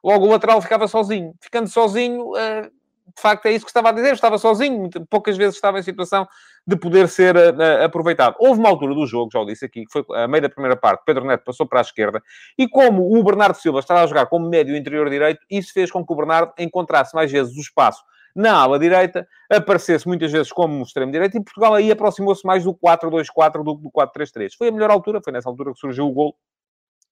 Logo 0.03 0.25
o 0.25 0.29
lateral 0.29 0.61
ficava 0.61 0.87
sozinho. 0.87 1.33
Ficando 1.39 1.69
sozinho, 1.69 2.31
uh, 2.31 2.69
de 3.15 3.21
facto 3.21 3.45
é 3.45 3.53
isso 3.53 3.63
que 3.63 3.69
estava 3.69 3.89
a 3.89 3.91
dizer, 3.93 4.13
estava 4.13 4.37
sozinho, 4.37 4.89
poucas 5.09 5.37
vezes 5.37 5.55
estava 5.55 5.79
em 5.79 5.83
situação 5.83 6.27
de 6.65 6.75
poder 6.75 7.07
ser 7.07 7.37
aproveitado. 7.83 8.35
Houve 8.39 8.59
uma 8.59 8.69
altura 8.69 8.95
do 8.95 9.05
jogo, 9.05 9.29
já 9.31 9.39
o 9.39 9.45
disse 9.45 9.65
aqui, 9.65 9.85
que 9.85 9.91
foi 9.91 10.03
a 10.15 10.27
meio 10.27 10.41
da 10.41 10.49
primeira 10.49 10.75
parte, 10.75 11.03
Pedro 11.05 11.25
Neto 11.25 11.43
passou 11.43 11.67
para 11.67 11.79
a 11.79 11.81
esquerda, 11.81 12.23
e 12.57 12.67
como 12.67 13.13
o 13.13 13.23
Bernardo 13.23 13.55
Silva 13.55 13.79
estava 13.79 14.01
a 14.01 14.07
jogar 14.07 14.27
como 14.27 14.49
médio 14.49 14.75
interior 14.75 15.09
direito, 15.09 15.41
isso 15.51 15.73
fez 15.73 15.91
com 15.91 16.05
que 16.05 16.13
o 16.13 16.15
Bernardo 16.15 16.53
encontrasse 16.57 17.13
mais 17.13 17.29
vezes 17.29 17.55
o 17.57 17.59
espaço 17.59 18.01
na 18.35 18.55
ala 18.55 18.79
direita, 18.79 19.27
aparecesse 19.49 20.07
muitas 20.07 20.31
vezes 20.31 20.51
como 20.51 20.83
extremo 20.83 21.11
direito, 21.11 21.37
e 21.37 21.43
Portugal 21.43 21.75
aí 21.75 21.91
aproximou-se 21.91 22.45
mais 22.45 22.63
do 22.63 22.73
4-2-4 22.73 23.63
do 23.63 23.77
que 23.77 23.83
do 23.83 23.91
4-3-3. 23.91 24.51
Foi 24.57 24.69
a 24.69 24.71
melhor 24.71 24.91
altura, 24.91 25.21
foi 25.23 25.33
nessa 25.33 25.49
altura 25.49 25.73
que 25.73 25.79
surgiu 25.79 26.07
o 26.07 26.11
gol. 26.11 26.35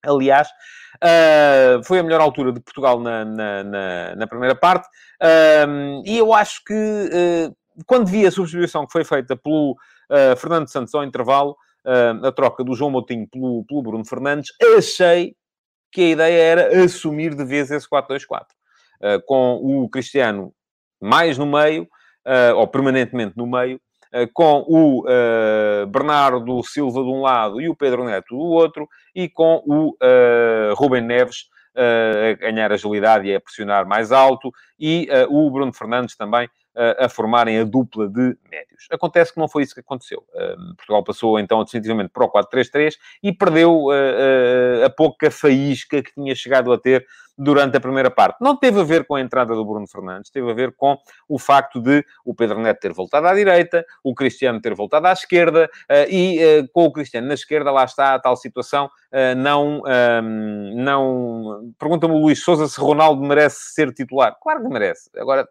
Aliás, 0.04 0.48
uh, 0.96 1.84
foi 1.84 2.00
a 2.00 2.02
melhor 2.02 2.20
altura 2.20 2.52
de 2.52 2.58
Portugal 2.58 2.98
na, 2.98 3.24
na, 3.24 3.62
na, 3.62 4.16
na 4.16 4.26
primeira 4.26 4.54
parte, 4.56 4.88
uh, 5.22 6.02
e 6.04 6.18
eu 6.18 6.34
acho 6.34 6.60
que 6.64 6.74
uh, 6.74 7.56
quando 7.86 8.08
vi 8.08 8.26
a 8.26 8.30
substituição 8.30 8.84
que 8.84 8.92
foi 8.92 9.04
feita 9.04 9.36
pelo 9.36 9.72
uh, 9.72 10.36
Fernando 10.36 10.68
Santos 10.68 10.94
ao 10.94 11.04
intervalo, 11.04 11.56
a 11.84 12.30
troca 12.30 12.62
do 12.62 12.76
João 12.76 12.92
Moutinho 12.92 13.26
pelo, 13.28 13.64
pelo 13.64 13.82
Bruno 13.82 14.06
Fernandes, 14.06 14.52
achei 14.78 15.34
que 15.90 16.00
a 16.00 16.10
ideia 16.10 16.40
era 16.40 16.84
assumir 16.84 17.34
de 17.34 17.44
vez 17.44 17.72
esse 17.72 17.88
4-2-4. 17.88 18.44
Uh, 19.02 19.20
com 19.26 19.56
o 19.56 19.88
Cristiano 19.88 20.54
mais 21.02 21.36
no 21.36 21.46
meio, 21.46 21.86
ou 22.56 22.66
permanentemente 22.68 23.36
no 23.36 23.46
meio, 23.46 23.80
com 24.32 24.64
o 24.68 25.04
Bernardo 25.88 26.62
Silva 26.62 27.02
de 27.02 27.08
um 27.08 27.22
lado 27.22 27.60
e 27.60 27.68
o 27.68 27.74
Pedro 27.74 28.04
Neto 28.04 28.36
do 28.36 28.38
outro, 28.38 28.88
e 29.14 29.28
com 29.28 29.62
o 29.66 29.96
Rubem 30.76 31.02
Neves 31.02 31.50
a 31.74 32.34
ganhar 32.34 32.70
agilidade 32.70 33.26
e 33.26 33.34
a 33.34 33.40
pressionar 33.40 33.86
mais 33.86 34.12
alto, 34.12 34.52
e 34.78 35.08
o 35.28 35.50
Bruno 35.50 35.72
Fernandes 35.72 36.16
também 36.16 36.48
a 36.98 37.08
formarem 37.08 37.58
a 37.58 37.64
dupla 37.64 38.08
de 38.08 38.36
médios. 38.50 38.86
Acontece 38.90 39.32
que 39.32 39.38
não 39.38 39.48
foi 39.48 39.62
isso 39.62 39.74
que 39.74 39.80
aconteceu. 39.80 40.24
Portugal 40.76 41.04
passou 41.04 41.38
então 41.38 41.62
definitivamente 41.64 42.10
para 42.10 42.24
o 42.24 42.30
4-3-3 42.30 42.94
e 43.22 43.32
perdeu 43.32 43.88
a 44.84 44.90
pouca 44.90 45.30
faísca 45.30 46.02
que 46.02 46.14
tinha 46.14 46.34
chegado 46.34 46.72
a 46.72 46.78
ter 46.78 47.06
durante 47.36 47.76
a 47.76 47.80
primeira 47.80 48.10
parte. 48.10 48.36
Não 48.40 48.56
teve 48.56 48.80
a 48.80 48.84
ver 48.84 49.06
com 49.06 49.14
a 49.14 49.20
entrada 49.20 49.54
do 49.54 49.64
Bruno 49.64 49.88
Fernandes, 49.88 50.30
teve 50.30 50.50
a 50.50 50.54
ver 50.54 50.74
com 50.76 50.96
o 51.26 51.38
facto 51.38 51.80
de 51.80 52.04
o 52.24 52.34
Pedro 52.34 52.60
Neto 52.60 52.80
ter 52.80 52.92
voltado 52.92 53.26
à 53.26 53.34
direita, 53.34 53.84
o 54.04 54.14
Cristiano 54.14 54.60
ter 54.60 54.74
voltado 54.74 55.06
à 55.06 55.12
esquerda 55.12 55.68
e 56.08 56.68
com 56.72 56.84
o 56.84 56.92
Cristiano 56.92 57.26
na 57.26 57.34
esquerda, 57.34 57.70
lá 57.70 57.84
está 57.84 58.14
a 58.14 58.18
tal 58.18 58.36
situação. 58.36 58.90
Não, 59.36 59.82
não... 60.74 61.72
Pergunta-me 61.78 62.14
o 62.14 62.18
Luís 62.18 62.42
Souza 62.42 62.68
se 62.68 62.80
Ronaldo 62.80 63.22
merece 63.22 63.72
ser 63.74 63.92
titular. 63.92 64.36
Claro 64.40 64.62
que 64.62 64.68
merece. 64.68 65.10
Agora, 65.16 65.48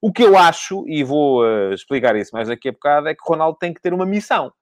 o 0.00 0.12
que 0.12 0.22
eu 0.22 0.38
acho, 0.38 0.84
e 0.88 1.02
vou 1.02 1.42
uh, 1.42 1.72
explicar 1.72 2.14
isso 2.16 2.30
mais 2.32 2.48
daqui 2.48 2.68
a 2.68 2.72
bocado, 2.72 3.08
é 3.08 3.14
que 3.14 3.22
Ronaldo 3.26 3.58
tem 3.58 3.74
que 3.74 3.80
ter 3.80 3.92
uma 3.92 4.06
missão. 4.06 4.52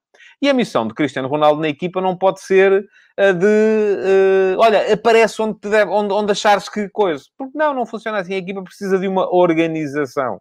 E 0.41 0.49
a 0.49 0.53
missão 0.53 0.87
de 0.87 0.93
Cristiano 0.93 1.27
Ronaldo 1.27 1.61
na 1.61 1.69
equipa 1.69 2.01
não 2.01 2.15
pode 2.15 2.41
ser 2.41 2.71
uh, 2.73 3.33
de, 3.33 3.45
uh, 3.45 4.59
olha, 4.59 4.93
aparece 4.93 5.41
onde, 5.41 5.59
deve, 5.61 5.91
onde, 5.91 6.13
onde 6.13 6.31
achares 6.31 6.69
que 6.69 6.89
coisa. 6.89 7.23
Porque 7.37 7.57
não, 7.57 7.73
não 7.73 7.85
funciona 7.85 8.19
assim. 8.19 8.33
A 8.33 8.37
equipa 8.37 8.63
precisa 8.63 8.99
de 8.99 9.07
uma 9.07 9.33
organização. 9.33 10.35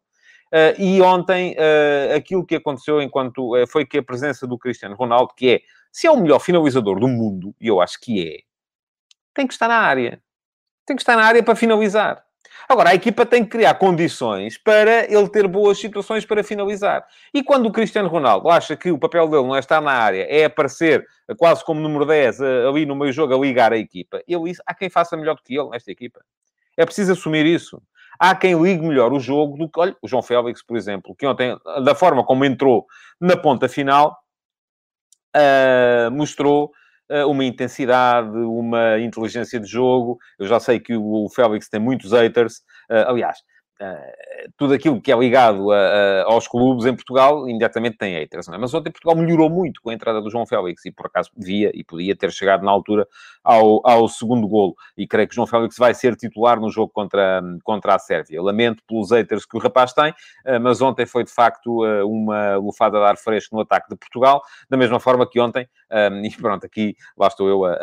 Uh, 0.52 0.80
e 0.80 1.02
ontem, 1.02 1.56
aquilo 2.14 2.46
que 2.46 2.54
aconteceu 2.54 3.02
enquanto 3.02 3.52
foi 3.68 3.84
que 3.84 3.98
a 3.98 4.02
presença 4.02 4.46
do 4.46 4.58
Cristiano 4.58 4.94
Ronaldo, 4.94 5.34
que 5.36 5.50
é, 5.50 5.60
se 5.90 6.06
é 6.06 6.10
o 6.10 6.16
melhor 6.16 6.38
finalizador 6.38 7.00
do 7.00 7.08
mundo, 7.08 7.54
e 7.60 7.66
eu 7.66 7.80
acho 7.80 8.00
que 8.00 8.26
é, 8.26 8.38
tem 9.34 9.46
que 9.46 9.52
estar 9.52 9.68
na 9.68 9.78
área. 9.78 10.22
Tem 10.86 10.94
que 10.94 11.02
estar 11.02 11.16
na 11.16 11.24
área 11.24 11.42
para 11.42 11.56
finalizar. 11.56 12.25
Agora, 12.68 12.90
a 12.90 12.94
equipa 12.94 13.24
tem 13.24 13.44
que 13.44 13.50
criar 13.50 13.74
condições 13.74 14.58
para 14.58 15.04
ele 15.04 15.28
ter 15.28 15.46
boas 15.46 15.78
situações 15.78 16.24
para 16.24 16.42
finalizar. 16.42 17.06
E 17.32 17.42
quando 17.42 17.66
o 17.66 17.72
Cristiano 17.72 18.08
Ronaldo 18.08 18.48
acha 18.48 18.76
que 18.76 18.90
o 18.90 18.98
papel 18.98 19.28
dele 19.28 19.44
não 19.44 19.54
é 19.54 19.60
estar 19.60 19.80
na 19.80 19.92
área, 19.92 20.26
é 20.28 20.44
aparecer 20.44 21.06
quase 21.38 21.64
como 21.64 21.80
número 21.80 22.04
10 22.04 22.40
eh, 22.40 22.66
ali 22.68 22.84
no 22.84 22.96
meio 22.96 23.12
jogo 23.12 23.34
a 23.34 23.38
ligar 23.38 23.72
a 23.72 23.78
equipa, 23.78 24.20
ele 24.26 24.44
diz, 24.44 24.58
há 24.66 24.74
quem 24.74 24.90
faça 24.90 25.16
melhor 25.16 25.36
do 25.36 25.42
que 25.42 25.54
ele 25.54 25.68
nesta 25.68 25.90
equipa. 25.90 26.20
É 26.76 26.84
preciso 26.84 27.12
assumir 27.12 27.46
isso. 27.46 27.80
Há 28.18 28.34
quem 28.34 28.60
ligue 28.60 28.82
melhor 28.82 29.12
o 29.12 29.20
jogo 29.20 29.56
do 29.56 29.68
que... 29.68 29.78
Olha, 29.78 29.96
o 30.02 30.08
João 30.08 30.22
Félix, 30.22 30.62
por 30.62 30.76
exemplo, 30.76 31.14
que 31.14 31.26
ontem, 31.26 31.56
da 31.84 31.94
forma 31.94 32.24
como 32.24 32.44
entrou 32.44 32.86
na 33.20 33.36
ponta 33.36 33.68
final, 33.68 34.18
uh, 35.36 36.10
mostrou 36.10 36.72
uma 37.26 37.44
intensidade, 37.44 38.28
uma 38.36 38.98
inteligência 39.00 39.60
de 39.60 39.66
jogo. 39.68 40.18
Eu 40.38 40.46
já 40.46 40.58
sei 40.60 40.80
que 40.80 40.94
o 40.96 41.28
Félix 41.34 41.68
tem 41.68 41.80
muitos 41.80 42.12
haters. 42.12 42.62
Eh, 42.90 43.04
aliás, 43.06 43.38
Uh, 43.80 44.50
tudo 44.56 44.72
aquilo 44.72 45.00
que 45.02 45.12
é 45.12 45.16
ligado 45.16 45.70
a, 45.70 45.76
a, 45.76 46.22
aos 46.24 46.48
clubes 46.48 46.86
em 46.86 46.94
Portugal, 46.94 47.46
imediatamente 47.46 47.98
tem 47.98 48.14
haters, 48.14 48.48
é? 48.48 48.56
Mas 48.56 48.72
ontem 48.72 48.90
Portugal 48.90 49.16
melhorou 49.16 49.50
muito 49.50 49.82
com 49.82 49.90
a 49.90 49.94
entrada 49.94 50.20
do 50.22 50.30
João 50.30 50.46
Félix 50.46 50.86
e 50.86 50.90
por 50.90 51.06
acaso 51.06 51.30
via 51.36 51.70
e 51.74 51.84
podia 51.84 52.16
ter 52.16 52.32
chegado 52.32 52.64
na 52.64 52.70
altura 52.70 53.06
ao, 53.44 53.86
ao 53.86 54.08
segundo 54.08 54.48
golo. 54.48 54.74
E 54.96 55.06
creio 55.06 55.28
que 55.28 55.34
João 55.34 55.46
Félix 55.46 55.76
vai 55.76 55.92
ser 55.92 56.16
titular 56.16 56.58
no 56.58 56.70
jogo 56.70 56.90
contra, 56.90 57.42
contra 57.62 57.94
a 57.94 57.98
Sérvia. 57.98 58.40
Lamento 58.40 58.82
pelos 58.88 59.10
haters 59.10 59.44
que 59.44 59.56
o 59.56 59.60
rapaz 59.60 59.92
tem, 59.92 60.10
uh, 60.10 60.60
mas 60.60 60.80
ontem 60.80 61.04
foi 61.04 61.24
de 61.24 61.30
facto 61.30 61.84
uh, 61.84 62.08
uma 62.08 62.56
lufada 62.56 62.98
de 62.98 63.04
ar 63.04 63.18
fresco 63.18 63.54
no 63.56 63.62
ataque 63.62 63.90
de 63.90 63.96
Portugal, 63.96 64.40
da 64.70 64.76
mesma 64.76 64.98
forma 64.98 65.28
que 65.28 65.38
ontem, 65.38 65.68
um, 65.92 66.24
e 66.24 66.30
pronto, 66.30 66.64
aqui 66.64 66.96
lá 67.18 67.26
estou 67.26 67.48
eu. 67.48 67.64
A, 67.64 67.76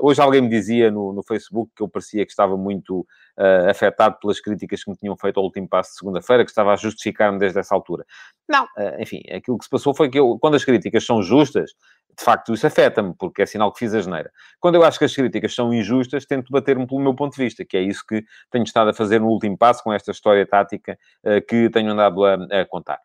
hoje 0.00 0.20
alguém 0.20 0.42
me 0.42 0.48
dizia 0.48 0.90
no, 0.90 1.12
no 1.12 1.22
Facebook 1.22 1.72
que 1.74 1.82
eu 1.82 1.88
parecia 1.88 2.24
que 2.24 2.32
estava 2.32 2.56
muito 2.56 3.06
uh, 3.40 3.70
afetado 3.70 4.18
pelas 4.20 4.40
críticas 4.40 4.84
que 4.84 4.90
me 4.90 4.96
tinham 4.96 5.16
feito 5.16 5.38
ao 5.38 5.44
último 5.44 5.66
passo 5.68 5.90
de 5.90 5.96
segunda-feira, 5.96 6.44
que 6.44 6.50
estava 6.50 6.72
a 6.72 6.76
justificar-me 6.76 7.38
desde 7.38 7.58
essa 7.58 7.74
altura. 7.74 8.04
Não, 8.48 8.64
uh, 8.64 9.00
enfim, 9.00 9.22
aquilo 9.32 9.58
que 9.58 9.64
se 9.64 9.70
passou 9.70 9.94
foi 9.94 10.10
que 10.10 10.18
eu, 10.18 10.38
quando 10.38 10.54
as 10.56 10.64
críticas 10.64 11.04
são 11.04 11.22
justas, 11.22 11.72
de 12.20 12.24
facto 12.24 12.52
isso 12.52 12.66
afeta-me, 12.66 13.14
porque 13.18 13.42
é 13.42 13.46
sinal 13.46 13.72
que 13.72 13.78
fiz 13.78 13.94
a 13.94 14.00
geneira. 14.00 14.30
Quando 14.60 14.74
eu 14.74 14.84
acho 14.84 14.98
que 14.98 15.06
as 15.06 15.14
críticas 15.14 15.54
são 15.54 15.72
injustas, 15.72 16.26
tento 16.26 16.52
bater-me 16.52 16.86
pelo 16.86 17.00
meu 17.00 17.14
ponto 17.14 17.34
de 17.34 17.42
vista, 17.42 17.64
que 17.64 17.78
é 17.78 17.80
isso 17.80 18.04
que 18.06 18.22
tenho 18.50 18.62
estado 18.62 18.90
a 18.90 18.92
fazer 18.92 19.20
no 19.20 19.28
último 19.28 19.56
passo 19.56 19.82
com 19.82 19.90
esta 19.90 20.10
história 20.10 20.46
tática 20.46 20.98
uh, 21.24 21.44
que 21.48 21.70
tenho 21.70 21.90
andado 21.90 22.24
a, 22.24 22.34
a 22.34 22.66
contar. 22.66 22.98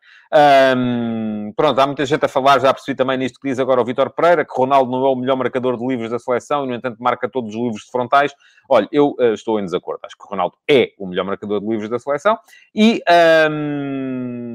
Um, 0.76 1.52
pronto, 1.56 1.80
há 1.80 1.86
muita 1.86 2.04
gente 2.04 2.24
a 2.24 2.28
falar, 2.28 2.60
já 2.60 2.74
percebi 2.74 2.94
também 2.94 3.16
nisto 3.16 3.40
que 3.40 3.48
diz 3.48 3.58
agora 3.58 3.80
o 3.80 3.84
Vitor 3.84 4.10
Pereira, 4.10 4.44
que 4.44 4.52
Ronaldo 4.54 4.90
não 4.90 5.06
é 5.06 5.08
o 5.08 5.16
melhor 5.16 5.36
marcador 5.36 5.78
de 5.78 5.86
livros 5.86 6.10
da 6.10 6.18
seleção 6.18 6.64
e, 6.64 6.68
no 6.68 6.74
entanto, 6.74 7.02
marca 7.02 7.28
todos 7.28 7.54
os 7.54 7.60
livros 7.60 7.84
de 7.84 7.90
frontais. 7.90 8.34
Olha, 8.68 8.86
eu 8.92 9.14
uh, 9.18 9.32
estou 9.32 9.58
em 9.58 9.64
desacordo. 9.64 10.00
Acho 10.04 10.16
que 10.16 10.24
o 10.24 10.28
Ronaldo 10.28 10.56
é 10.68 10.92
o 10.98 11.06
melhor 11.06 11.24
marcador 11.24 11.60
de 11.60 11.66
livros 11.66 11.88
da 11.88 11.98
seleção 11.98 12.38
e... 12.74 13.02
Um... 13.50 14.45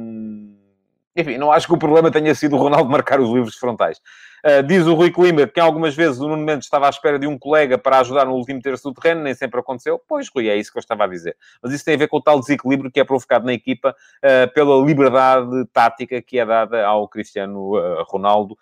Enfim, 1.16 1.38
não 1.38 1.52
acho 1.52 1.68
que 1.68 1.74
o 1.74 1.78
problema 1.78 2.10
tenha 2.10 2.34
sido 2.34 2.56
o 2.56 2.60
Ronaldo 2.60 2.90
marcar 2.92 3.20
os 3.20 3.30
livros 3.30 3.56
frontais. 3.56 4.00
Uh, 4.44 4.64
diz 4.64 4.88
o 4.88 4.96
Rui 4.96 5.12
Clima 5.12 5.46
que 5.46 5.60
algumas 5.60 5.94
vezes 5.96 6.20
o 6.20 6.28
Nuno 6.28 6.44
Mendes 6.44 6.66
estava 6.66 6.88
à 6.88 6.90
espera 6.90 7.20
de 7.20 7.28
um 7.28 7.38
colega 7.38 7.78
para 7.78 8.00
ajudar 8.00 8.26
no 8.26 8.34
último 8.34 8.60
terço 8.60 8.90
do 8.90 8.94
terreno, 9.00 9.22
nem 9.22 9.36
sempre 9.36 9.60
aconteceu. 9.60 10.02
Pois, 10.08 10.30
Rui, 10.30 10.50
é 10.50 10.56
isso 10.56 10.72
que 10.72 10.78
eu 10.78 10.82
estava 10.82 11.04
a 11.04 11.08
dizer. 11.08 11.36
Mas 11.62 11.74
isso 11.74 11.86
tem 11.86 11.94
a 11.94 11.98
ver 11.98 12.08
com 12.08 12.18
o 12.18 12.22
tal 12.22 12.40
desequilíbrio 12.40 12.90
que 12.92 13.00
é 13.00 13.04
provocado 13.04 13.46
na 13.46 13.54
equipa 13.54 13.96
uh, 14.24 14.54
pela 14.54 14.84
liberdade 14.84 15.66
tática 15.72 16.22
que 16.22 16.40
é 16.40 16.46
dada 16.46 16.86
ao 16.86 17.08
Cristiano 17.08 17.78
uh, 17.78 18.04
Ronaldo. 18.08 18.58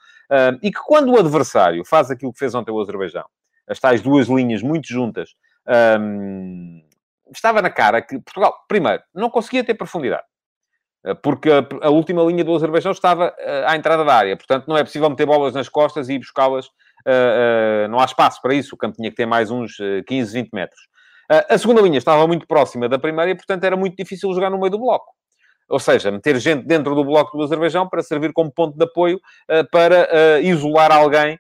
e 0.62 0.72
que 0.72 0.80
quando 0.86 1.14
o 1.14 1.18
adversário 1.18 1.84
faz 1.86 2.12
aquilo 2.12 2.34
que 2.34 2.40
fez 2.40 2.54
ontem 2.54 2.72
o 2.72 2.80
Azerbaijão, 2.80 3.26
as 3.68 3.80
tais 3.80 4.02
duas 4.02 4.28
linhas 4.28 4.62
muito 4.62 4.88
juntas, 4.88 5.36
um, 6.00 6.82
estava 7.32 7.62
na 7.62 7.70
cara 7.70 8.02
que 8.02 8.20
Portugal, 8.20 8.54
primeiro, 8.68 9.04
não 9.14 9.30
conseguia 9.30 9.64
ter 9.64 9.76
profundidade. 9.76 10.24
Eh, 11.06 11.14
porque 11.14 11.50
a, 11.82 11.90
última 11.90 12.24
linha 12.24 12.44
do 12.44 12.54
Azerbaijão 12.56 12.92
estava 12.92 13.30
uh, 13.30 13.68
à 13.68 13.76
entrada 13.76 14.04
da 14.04 14.14
área, 14.14 14.36
portanto 14.36 14.68
não 14.68 14.78
é 14.78 14.84
possível 14.84 15.10
meter 15.10 15.26
bolas 15.26 15.54
nas 15.54 15.70
costas 15.70 16.10
e 16.10 16.14
ir 16.14 16.20
buscá-las, 16.20 16.66
uh, 16.68 17.88
não 17.90 18.00
há 18.00 18.06
espaço 18.06 18.42
para 18.42 18.54
isso, 18.54 18.76
o 18.76 18.78
campo 18.78 18.98
tinha 18.98 19.10
que 19.10 19.16
ter 19.16 19.26
mais 19.26 19.50
uns 19.50 19.78
15, 20.08 20.34
20 20.34 20.50
metros. 20.52 20.82
a 21.50 21.58
segunda 21.58 21.82
linha 21.82 21.98
estava 21.98 22.28
muito 22.28 22.46
próxima 22.48 22.90
da 22.90 23.00
primeira 23.00 23.32
e, 23.32 23.36
portanto, 23.36 23.64
era 23.64 23.78
muito 23.78 23.96
difícil 23.96 24.34
jogar 24.34 24.50
no 24.50 24.60
meio 24.60 24.72
do 24.72 24.80
bloco. 24.80 25.14
Ou 25.70 25.80
seja, 25.80 26.10
meter 26.12 26.40
gente 26.40 26.66
dentro 26.66 26.96
do 26.96 27.06
bloco 27.06 27.38
do 27.38 27.44
Azerbaijão 27.44 27.88
para 27.88 28.02
servir 28.02 28.34
como 28.34 28.52
ponto 28.52 28.76
de 28.76 28.84
apoio 28.84 29.20
para 29.72 30.40
isolar 30.42 30.92
alguém 30.92 31.38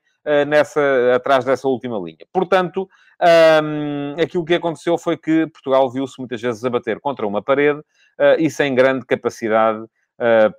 nessa, 0.47 0.79
atrás 1.15 1.43
dessa 1.43 1.67
última 1.67 1.97
linha. 1.97 2.27
Portanto, 2.31 2.87
um, 3.21 4.21
aquilo 4.21 4.45
que 4.45 4.53
aconteceu 4.53 4.97
foi 4.97 5.17
que 5.17 5.47
Portugal 5.47 5.89
viu-se 5.89 6.17
muitas 6.19 6.41
vezes 6.41 6.63
a 6.63 6.69
bater 6.69 6.99
contra 6.99 7.27
uma 7.27 7.41
parede 7.41 7.79
uh, 7.79 8.35
e 8.37 8.49
sem 8.49 8.73
grande 8.73 9.05
capacidade 9.05 9.85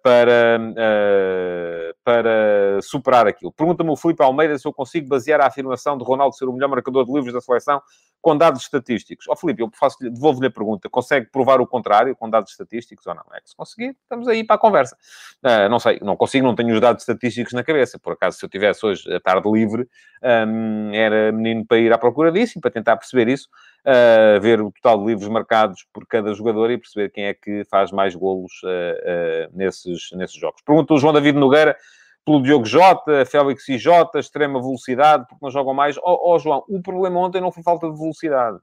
para, 0.02 0.59
uh, 0.59 1.95
para 2.02 2.81
superar 2.83 3.26
aquilo. 3.26 3.52
Pergunta-me 3.52 3.90
o 3.90 3.97
Filipe 3.97 4.23
Almeida 4.23 4.59
se 4.59 4.67
eu 4.67 4.73
consigo 4.73 5.07
basear 5.09 5.40
a 5.40 5.47
afirmação 5.47 5.99
de 5.99 6.05
Ronaldo 6.05 6.35
ser 6.35 6.47
o 6.47 6.52
melhor 6.52 6.69
marcador 6.69 7.05
de 7.05 7.12
livros 7.12 7.33
da 7.33 7.40
seleção 7.40 7.81
com 8.21 8.37
dados 8.37 8.62
estatísticos. 8.62 9.26
Ó 9.29 9.33
oh, 9.33 9.37
Filipe, 9.37 9.62
eu 9.62 9.71
devolvo-lhe 10.11 10.47
a 10.47 10.50
pergunta. 10.50 10.88
Consegue 10.88 11.26
provar 11.31 11.61
o 11.61 11.67
contrário 11.67 12.14
com 12.17 12.29
dados 12.29 12.50
estatísticos 12.52 13.07
ou 13.07 13.14
não? 13.14 13.23
É 13.35 13.40
que 13.40 13.50
se 13.50 13.57
conseguir, 13.57 13.97
estamos 14.02 14.29
aí 14.29 14.45
para 14.45 14.57
a 14.57 14.59
conversa. 14.59 14.97
Uh, 15.45 15.69
não 15.69 15.79
sei, 15.79 15.99
não 16.02 16.17
consigo, 16.17 16.47
não 16.47 16.55
tenho 16.55 16.75
os 16.75 16.81
dados 16.81 17.02
estatísticos 17.02 17.52
na 17.52 17.62
cabeça. 17.62 17.99
Por 17.99 18.12
acaso, 18.12 18.38
se 18.38 18.45
eu 18.45 18.49
tivesse 18.49 18.85
hoje 18.85 19.12
a 19.12 19.21
tarde 19.21 19.50
livre, 19.50 19.88
um, 20.23 20.95
era 20.95 21.33
menino 21.33 21.67
para 21.67 21.79
ir 21.79 21.93
à 21.93 21.99
procura 21.99 22.31
disso 22.31 22.59
e 22.59 22.61
para 22.61 22.71
tentar 22.71 22.97
perceber 22.97 23.29
isso, 23.29 23.49
uh, 23.87 24.40
ver 24.40 24.60
o 24.60 24.70
total 24.72 24.99
de 24.99 25.06
livros 25.06 25.28
marcados 25.28 25.87
por 25.92 26.06
cada 26.06 26.32
jogador 26.34 26.70
e 26.70 26.78
perceber 26.78 27.10
quem 27.10 27.25
é 27.25 27.34
que 27.34 27.64
faz 27.70 27.90
mais 27.90 28.14
golos 28.14 28.52
uh, 28.64 29.56
nesses, 29.56 30.10
nesses 30.12 30.37
jogos. 30.37 30.62
Pergunta 30.62 30.94
o 30.94 30.99
João 30.99 31.12
David 31.12 31.38
Nogueira 31.38 31.76
pelo 32.25 32.42
Diogo 32.42 32.64
Jota, 32.64 33.25
Félix 33.25 33.68
e 33.68 33.78
Jota, 33.78 34.18
extrema 34.18 34.60
velocidade, 34.60 35.26
porque 35.28 35.44
não 35.44 35.50
jogam 35.50 35.75
mais. 35.75 35.96
Ó 35.99 36.02
oh, 36.04 36.34
oh, 36.34 36.38
João, 36.38 36.64
o 36.68 36.82
problema 36.82 37.18
ontem 37.18 37.40
não 37.40 37.50
foi 37.50 37.62
falta 37.62 37.90
de 37.90 37.99
velocidade. 37.99 38.58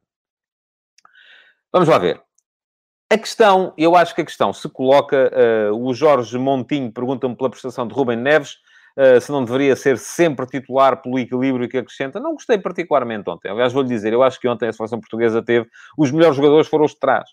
Vamos 1.72 1.90
lá 1.90 1.98
ver. 1.98 2.22
A 3.10 3.18
questão, 3.18 3.74
eu 3.78 3.96
acho 3.96 4.14
que 4.14 4.22
a 4.22 4.26
questão 4.26 4.52
se 4.52 4.68
coloca, 4.70 5.32
uh, 5.72 5.76
o 5.76 5.94
Jorge 5.94 6.38
Montinho 6.38 6.92
pergunta-me 6.92 7.36
pela 7.36 7.50
prestação 7.50 7.88
de 7.88 7.94
Rubem 7.94 8.18
Neves, 8.18 8.58
se 9.22 9.32
não 9.32 9.46
deveria 9.46 9.76
ser 9.76 9.98
sempre 9.98 10.46
titular 10.48 11.02
pelo 11.02 11.20
equilíbrio 11.20 11.70
que 11.70 11.78
acrescenta. 11.78 12.20
Não 12.20 12.34
gostei 12.34 12.58
particularmente 12.58 13.30
ontem. 13.30 13.52
Aliás, 13.52 13.72
vou-lhe 13.72 13.88
dizer, 13.88 14.12
eu 14.12 14.24
acho 14.24 14.40
que 14.40 14.48
ontem 14.48 14.68
a 14.68 14.74
seleção 14.74 15.00
portuguesa 15.00 15.44
teve, 15.44 15.68
os 15.98 16.12
melhores 16.12 16.36
jogadores 16.36 16.68
foram 16.68 16.86
os 16.86 16.92
de 16.92 17.00
trás. 17.00 17.30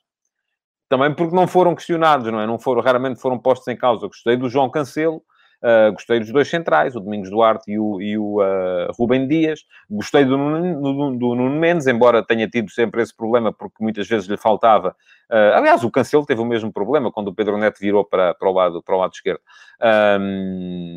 também 0.89 1.13
porque 1.15 1.35
não 1.35 1.47
foram 1.47 1.75
questionados, 1.75 2.31
não 2.31 2.41
é? 2.41 2.47
Não 2.47 2.59
foram, 2.59 2.83
raramente 2.83 3.21
foram 3.21 3.39
postos 3.39 3.69
em 3.69 3.77
causa. 3.77 4.07
Gostei 4.07 4.37
do 4.37 4.49
João 4.49 4.71
Cancelo, 4.71 5.23
Uh, 5.65 5.95
gostei 5.95 6.21
dos 6.21 6.31
dois 6.31 6.47
centrais, 6.51 6.95
o 6.95 7.01
Domingos 7.01 7.31
Duarte 7.31 7.73
e 7.73 7.79
o, 7.79 7.99
e 7.99 8.19
o 8.19 8.43
uh, 8.43 8.93
Rubem 8.99 9.27
Dias. 9.27 9.61
Gostei 9.89 10.23
do, 10.23 10.37
do, 10.37 11.17
do, 11.17 11.35
Nuno 11.35 11.59
Mendes, 11.59 11.87
embora 11.87 12.23
tenha 12.23 12.47
tido 12.47 12.71
sempre 12.71 13.01
esse 13.01 13.17
problema, 13.17 13.51
porque 13.51 13.83
muitas 13.83 14.07
vezes 14.07 14.29
lhe 14.29 14.37
faltava. 14.37 14.95
Uh, 15.31 15.57
aliás, 15.57 15.83
o 15.83 15.91
Cancelo 15.91 16.27
teve 16.27 16.43
o 16.43 16.45
mesmo 16.45 16.71
problema 16.71 17.11
quando 17.11 17.29
o 17.29 17.35
Pedro 17.35 17.57
Neto 17.57 17.79
virou 17.81 18.05
para, 18.05 18.35
para, 18.35 18.47
o, 18.47 18.53
lado, 18.53 18.83
para 18.83 18.95
o 18.95 18.99
lado 18.99 19.15
esquerdo. 19.15 19.41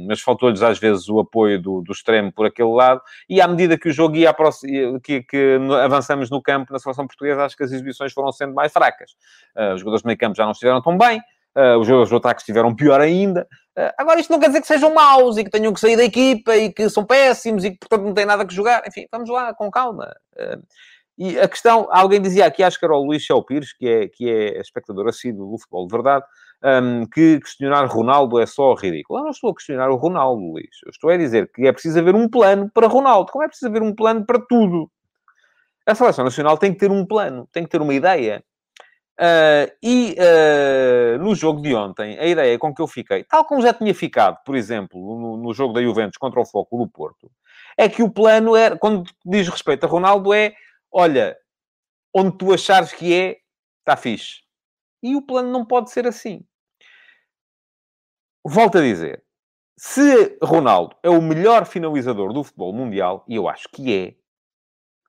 mas 0.06 0.20
faltou-lhes 0.20 0.62
às 0.62 0.78
vezes 0.78 1.08
o 1.08 1.18
apoio 1.22 1.62
do, 1.62 1.82
do 1.82 1.94
extremo 1.94 2.34
por 2.34 2.46
aquele 2.46 2.74
lado. 2.74 3.02
E 3.30 3.40
à 3.40 3.48
medida 3.48 3.78
que 3.78 3.88
o 3.88 3.94
jogo 3.94 4.18
ia 4.18 4.36
que, 5.02 5.24
que 5.24 5.58
avançamos 5.82 6.30
no 6.30 6.42
campo, 6.42 6.74
na 6.74 6.80
seleção 6.80 7.08
portuguesa, 7.08 7.46
acho 7.46 7.56
que 7.56 7.64
as 7.64 7.72
exibições 7.72 8.12
foram 8.12 8.34
sendo 8.34 8.54
mais 8.54 8.74
fracas. 8.74 9.16
os 9.74 9.80
jogadores 9.80 10.02
de 10.02 10.08
meio 10.08 10.18
campo 10.18 10.36
já 10.36 10.44
não 10.44 10.52
estiveram 10.52 10.82
tão 10.82 10.98
bem. 10.98 11.22
Uh, 11.58 11.80
os 11.80 11.88
jogadores 11.88 12.14
ataques 12.14 12.44
estiveram 12.44 12.76
pior 12.76 13.02
ainda. 13.02 13.48
Uh, 13.76 13.90
agora, 13.98 14.20
isto 14.20 14.32
não 14.32 14.40
quer 14.40 14.48
dizer 14.48 14.62
que 14.62 14.68
sejam 14.68 14.94
maus 14.94 15.38
e 15.38 15.44
que 15.44 15.50
tenham 15.50 15.74
que 15.74 15.80
sair 15.80 15.98
da 15.98 16.04
equipa 16.04 16.56
e 16.56 16.72
que 16.72 16.88
são 16.88 17.04
péssimos 17.04 17.64
e 17.66 17.72
que, 17.72 17.78
portanto, 17.80 18.06
não 18.06 18.14
têm 18.14 18.26
nada 18.26 18.46
que 18.46 18.54
jogar. 18.54 18.84
Enfim, 18.88 19.08
vamos 19.12 19.28
lá, 19.28 19.56
com 19.56 19.72
calma. 19.72 20.16
Uh, 20.36 20.62
e 21.18 21.40
a 21.40 21.48
questão, 21.48 21.88
alguém 21.90 22.22
dizia 22.22 22.46
aqui, 22.46 22.62
acho 22.62 22.78
que 22.78 22.86
era 22.86 22.94
o 22.94 23.04
Luís 23.04 23.24
Chau 23.24 23.44
Pires, 23.44 23.74
que 23.74 23.88
é, 23.88 24.08
que 24.08 24.30
é 24.30 24.62
espectador 24.62 25.08
assíduo 25.08 25.50
do 25.50 25.58
futebol 25.58 25.88
de 25.88 25.92
verdade, 25.92 26.24
um, 26.64 27.08
que 27.08 27.40
questionar 27.40 27.86
Ronaldo 27.88 28.40
é 28.40 28.46
só 28.46 28.76
ridículo. 28.76 29.20
Eu 29.20 29.24
não 29.24 29.32
estou 29.32 29.50
a 29.50 29.56
questionar 29.56 29.90
o 29.90 29.96
Ronaldo, 29.96 30.44
Luís. 30.44 30.70
Eu 30.86 30.92
estou 30.92 31.10
a 31.10 31.18
dizer 31.18 31.52
que 31.52 31.66
é 31.66 31.72
preciso 31.72 31.98
haver 31.98 32.14
um 32.14 32.30
plano 32.30 32.70
para 32.72 32.88
Ronaldo. 32.88 33.32
Como 33.32 33.44
é 33.44 33.48
preciso 33.48 33.68
haver 33.68 33.82
um 33.82 33.96
plano 33.96 34.24
para 34.28 34.40
tudo? 34.48 34.92
A 35.88 35.96
seleção 35.96 36.26
nacional 36.26 36.56
tem 36.56 36.72
que 36.72 36.80
ter 36.80 36.92
um 36.92 37.04
plano, 37.04 37.48
tem 37.52 37.64
que 37.64 37.70
ter 37.70 37.82
uma 37.82 37.94
ideia. 37.96 38.44
Uh, 39.20 39.74
e 39.82 40.16
uh, 40.20 41.18
no 41.18 41.34
jogo 41.34 41.60
de 41.60 41.74
ontem, 41.74 42.20
a 42.20 42.28
ideia 42.28 42.60
com 42.60 42.74
que 42.74 42.82
eu 42.82 42.88
fiquei, 42.88 43.24
tal 43.24 43.44
como 43.46 43.64
já 43.64 43.74
tinha 43.74 43.94
ficado, 43.96 44.38
por 44.46 44.56
exemplo, 44.56 45.00
no, 45.00 45.38
no 45.38 45.54
jogo 45.54 45.74
da 45.74 45.82
Juventus 45.82 46.18
contra 46.18 46.40
o 46.40 46.46
Foco 46.46 46.78
do 46.78 46.88
Porto, 46.88 47.32
é 47.76 47.90
que 47.90 48.04
o 48.04 48.12
plano 48.12 48.56
era, 48.56 48.78
quando 48.78 49.10
diz 49.26 49.48
respeito 49.48 49.86
a 49.86 49.90
Ronaldo, 49.90 50.34
é 50.34 50.54
olha, 50.92 51.38
onde 52.14 52.38
tu 52.38 52.54
achares 52.54 52.94
que 52.94 53.14
é, 53.14 53.38
está 53.80 53.98
fixe. 53.98 54.42
E 55.02 55.16
o 55.16 55.22
plano 55.22 55.52
não 55.52 55.66
pode 55.66 55.92
ser 55.92 56.08
assim. 56.08 56.44
Volto 58.46 58.78
a 58.78 58.82
dizer, 58.82 59.24
se 59.78 60.38
Ronaldo 60.42 60.96
é 61.04 61.10
o 61.10 61.22
melhor 61.22 61.66
finalizador 61.66 62.34
do 62.34 62.44
futebol 62.44 62.74
mundial, 62.74 63.24
e 63.28 63.36
eu 63.36 63.48
acho 63.48 63.68
que 63.70 63.96
é, 63.96 64.16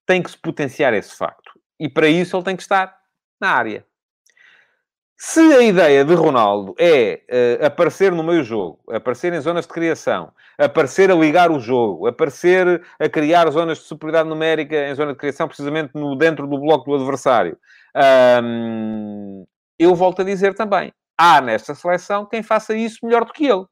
tem 0.06 0.22
que 0.22 0.30
se 0.30 0.38
potenciar 0.38 0.92
esse 0.94 1.16
facto. 1.16 1.58
E 1.78 1.88
para 1.88 2.08
isso 2.08 2.36
ele 2.36 2.44
tem 2.44 2.56
que 2.56 2.62
estar 2.62 2.98
na 3.40 3.50
área. 3.50 3.86
Se 5.20 5.40
a 5.40 5.60
ideia 5.62 6.04
de 6.04 6.14
Ronaldo 6.14 6.76
é 6.78 7.24
uh, 7.60 7.66
aparecer 7.66 8.12
no 8.12 8.22
meio 8.22 8.44
jogo, 8.44 8.78
aparecer 8.88 9.32
em 9.32 9.40
zonas 9.40 9.66
de 9.66 9.72
criação, 9.72 10.32
aparecer 10.56 11.10
a 11.10 11.14
ligar 11.16 11.50
o 11.50 11.58
jogo, 11.58 12.06
aparecer 12.06 12.86
a 13.00 13.08
criar 13.08 13.50
zonas 13.50 13.78
de 13.78 13.84
superioridade 13.84 14.28
numérica 14.28 14.76
em 14.88 14.94
zona 14.94 15.12
de 15.12 15.18
criação, 15.18 15.48
precisamente 15.48 15.90
no, 15.92 16.14
dentro 16.14 16.46
do 16.46 16.56
bloco 16.60 16.84
do 16.84 16.94
adversário, 16.94 17.58
um, 18.44 19.44
eu 19.76 19.92
volto 19.96 20.22
a 20.22 20.24
dizer 20.24 20.54
também, 20.54 20.92
há 21.18 21.40
nesta 21.40 21.74
seleção 21.74 22.24
quem 22.24 22.40
faça 22.40 22.76
isso 22.76 23.04
melhor 23.04 23.24
do 23.24 23.32
que 23.32 23.44
ele. 23.44 23.66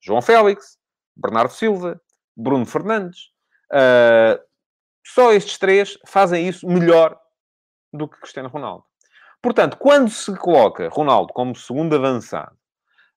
João 0.00 0.22
Félix, 0.22 0.78
Bernardo 1.14 1.52
Silva, 1.52 2.00
Bruno 2.34 2.64
Fernandes. 2.64 3.24
Uh, 3.70 4.40
só 5.06 5.34
estes 5.34 5.58
três 5.58 5.98
fazem 6.06 6.48
isso 6.48 6.66
melhor 6.66 7.14
do 7.92 8.08
que 8.08 8.18
Cristiano 8.20 8.48
Ronaldo. 8.48 8.87
Portanto, 9.42 9.76
quando 9.76 10.10
se 10.10 10.34
coloca 10.36 10.88
Ronaldo 10.88 11.32
como 11.32 11.54
segundo 11.54 11.94
avançado, 11.94 12.56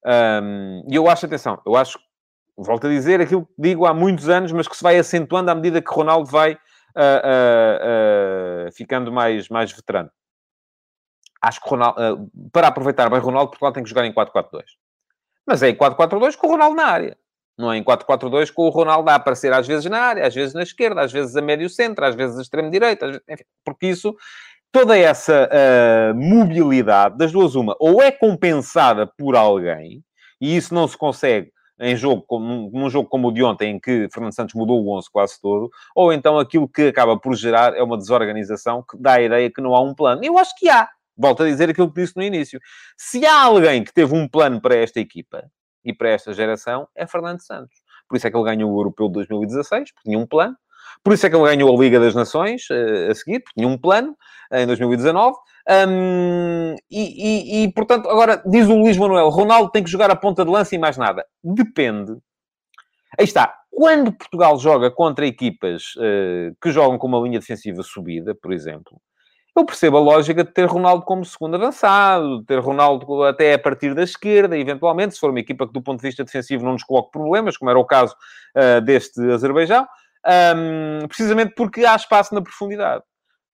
hum, 0.05 0.83
e 0.87 0.99
um, 0.99 1.03
eu 1.03 1.09
acho, 1.09 1.25
atenção, 1.25 1.59
eu 1.65 1.75
acho, 1.75 1.99
volto 2.55 2.87
a 2.87 2.89
dizer 2.89 3.21
aquilo 3.21 3.45
que 3.45 3.53
digo 3.57 3.85
há 3.85 3.93
muitos 3.93 4.29
anos, 4.29 4.51
mas 4.51 4.67
que 4.67 4.77
se 4.77 4.83
vai 4.83 4.97
acentuando 4.97 5.49
à 5.49 5.55
medida 5.55 5.81
que 5.81 5.93
Ronaldo 5.93 6.29
vai 6.29 6.53
uh, 6.53 6.57
uh, 6.57 8.67
uh, 8.67 8.71
ficando 8.71 9.11
mais, 9.11 9.49
mais 9.49 9.71
veterano. 9.71 10.11
Acho 11.41 11.59
que 11.59 11.69
Ronaldo, 11.69 12.29
para 12.51 12.67
aproveitar 12.67 13.09
bem 13.09 13.19
Ronaldo, 13.19 13.49
Portugal 13.49 13.73
tem 13.73 13.83
que 13.83 13.89
jogar 13.89 14.05
em 14.05 14.13
4-4-2. 14.13 14.63
Mas 15.45 15.63
é 15.63 15.69
em 15.69 15.75
4-4-2 15.75 16.37
com 16.37 16.47
o 16.47 16.51
Ronaldo 16.51 16.75
na 16.75 16.85
área. 16.85 17.17
Não 17.57 17.71
é 17.71 17.77
em 17.77 17.83
4-4-2 17.83 18.51
com 18.51 18.63
o 18.63 18.69
Ronaldo 18.69 19.09
a 19.09 19.15
aparecer 19.15 19.51
às 19.51 19.67
vezes 19.67 19.85
na 19.85 19.99
área, 19.99 20.25
às 20.25 20.33
vezes 20.33 20.53
na 20.53 20.63
esquerda, 20.63 21.01
às 21.01 21.11
vezes 21.11 21.35
a 21.35 21.41
médio 21.41 21.69
centro, 21.69 22.05
às 22.05 22.15
vezes 22.15 22.37
a 22.37 22.41
extremo 22.41 22.69
direita, 22.69 23.21
porque 23.65 23.87
isso 23.87 24.15
toda 24.71 24.97
essa 24.97 25.49
uh, 25.49 26.15
mobilidade, 26.15 27.17
das 27.17 27.31
duas 27.31 27.55
uma, 27.55 27.75
ou 27.79 28.01
é 28.01 28.11
compensada 28.11 29.05
por 29.05 29.35
alguém, 29.35 30.03
e 30.39 30.55
isso 30.55 30.73
não 30.73 30.87
se 30.87 30.97
consegue 30.97 31.51
em 31.79 31.95
jogo, 31.95 32.23
como, 32.27 32.69
num 32.71 32.89
jogo 32.89 33.09
como 33.09 33.29
o 33.29 33.31
de 33.31 33.43
ontem, 33.43 33.75
em 33.75 33.79
que 33.79 34.07
Fernando 34.13 34.35
Santos 34.35 34.53
mudou 34.53 34.83
o 34.83 34.97
11 34.97 35.09
quase 35.11 35.41
todo, 35.41 35.69
ou 35.95 36.13
então 36.13 36.37
aquilo 36.37 36.69
que 36.69 36.83
acaba 36.83 37.17
por 37.19 37.35
gerar 37.35 37.75
é 37.75 37.81
uma 37.81 37.97
desorganização 37.97 38.83
que 38.87 38.95
dá 38.97 39.13
a 39.13 39.21
ideia 39.21 39.51
que 39.51 39.61
não 39.61 39.75
há 39.75 39.81
um 39.81 39.95
plano. 39.95 40.23
Eu 40.23 40.37
acho 40.37 40.55
que 40.57 40.69
há. 40.69 40.87
Volto 41.17 41.41
a 41.43 41.47
dizer 41.47 41.69
aquilo 41.69 41.91
que 41.91 41.99
disse 41.99 42.15
no 42.15 42.23
início. 42.23 42.59
Se 42.95 43.25
há 43.25 43.43
alguém 43.43 43.83
que 43.83 43.91
teve 43.91 44.15
um 44.15 44.27
plano 44.27 44.61
para 44.61 44.75
esta 44.75 44.99
equipa 44.99 45.43
e 45.83 45.91
para 45.91 46.09
esta 46.09 46.33
geração, 46.33 46.87
é 46.95 47.07
Fernando 47.07 47.41
Santos. 47.41 47.75
Por 48.07 48.15
isso 48.15 48.27
é 48.27 48.31
que 48.31 48.37
ele 48.37 48.45
ganhou 48.45 48.71
o 48.71 48.79
Europeu 48.79 49.07
de 49.07 49.13
2016, 49.13 49.91
porque 49.91 50.09
tinha 50.09 50.19
um 50.19 50.27
plano. 50.27 50.55
Por 51.03 51.13
isso 51.13 51.25
é 51.25 51.29
que 51.29 51.35
ele 51.35 51.45
ganhou 51.45 51.75
a 51.75 51.79
Liga 51.79 51.99
das 51.99 52.15
Nações 52.15 52.63
uh, 52.69 53.11
a 53.11 53.15
seguir, 53.15 53.39
porque 53.39 53.59
tinha 53.59 53.67
um 53.67 53.77
plano 53.77 54.15
uh, 54.51 54.57
em 54.57 54.67
2019. 54.67 55.35
Um, 55.69 56.75
e, 56.89 57.61
e, 57.61 57.63
e, 57.63 57.73
portanto, 57.73 58.09
agora 58.09 58.41
diz 58.45 58.67
o 58.67 58.75
Luís 58.75 58.97
Manuel: 58.97 59.29
Ronaldo 59.29 59.71
tem 59.71 59.83
que 59.83 59.91
jogar 59.91 60.09
a 60.09 60.15
ponta 60.15 60.43
de 60.43 60.51
lança 60.51 60.75
e 60.75 60.79
mais 60.79 60.97
nada. 60.97 61.25
Depende. 61.43 62.13
Aí 63.17 63.25
está. 63.25 63.55
Quando 63.69 64.11
Portugal 64.11 64.59
joga 64.59 64.91
contra 64.91 65.25
equipas 65.25 65.95
uh, 65.95 66.55
que 66.61 66.71
jogam 66.71 66.97
com 66.97 67.07
uma 67.07 67.19
linha 67.19 67.39
defensiva 67.39 67.81
subida, 67.83 68.35
por 68.35 68.51
exemplo, 68.51 69.01
eu 69.55 69.65
percebo 69.65 69.97
a 69.97 70.01
lógica 70.01 70.43
de 70.43 70.51
ter 70.51 70.65
Ronaldo 70.65 71.03
como 71.03 71.25
segundo 71.25 71.55
avançado, 71.55 72.43
ter 72.45 72.59
Ronaldo 72.59 73.23
até 73.23 73.53
a 73.53 73.59
partir 73.59 73.93
da 73.93 74.03
esquerda, 74.03 74.57
eventualmente, 74.57 75.13
se 75.13 75.19
for 75.19 75.29
uma 75.29 75.39
equipa 75.39 75.67
que 75.67 75.73
do 75.73 75.81
ponto 75.81 75.99
de 75.99 76.07
vista 76.07 76.23
defensivo 76.23 76.63
não 76.63 76.73
nos 76.73 76.83
coloque 76.83 77.11
problemas, 77.11 77.57
como 77.57 77.69
era 77.69 77.79
o 77.79 77.85
caso 77.85 78.15
uh, 78.55 78.81
deste 78.81 79.19
Azerbaijão 79.31 79.85
um, 80.25 81.07
precisamente 81.07 81.53
porque 81.55 81.85
há 81.85 81.95
espaço 81.95 82.33
na 82.33 82.41
profundidade. 82.41 83.03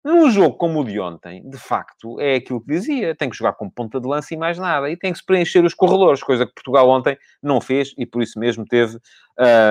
Num 0.06 0.32
jogo 0.32 0.56
como 0.56 0.80
o 0.80 0.86
de 0.86 0.98
ontem, 1.02 1.42
de 1.50 1.58
facto, 1.58 2.18
é 2.22 2.36
aquilo 2.36 2.62
que 2.62 2.72
dizia. 2.72 3.14
Tem 3.14 3.30
que 3.30 3.36
jogar 3.36 3.52
com 3.54 3.70
ponta 3.70 4.00
de 4.00 4.08
lança 4.08 4.34
e 4.34 4.38
mais 4.38 4.58
nada. 4.58 4.90
E 4.90 4.96
tem 4.96 5.12
que 5.12 5.20
se 5.20 5.26
preencher 5.26 5.66
os 5.66 5.74
corredores, 5.74 6.24
coisa 6.24 6.46
que 6.46 6.54
Portugal 6.54 6.88
ontem 6.88 7.18
não 7.44 7.60
fez 7.60 7.94
e 7.98 8.06
por 8.06 8.24
isso 8.24 8.40
mesmo 8.40 8.64
teve 8.64 8.98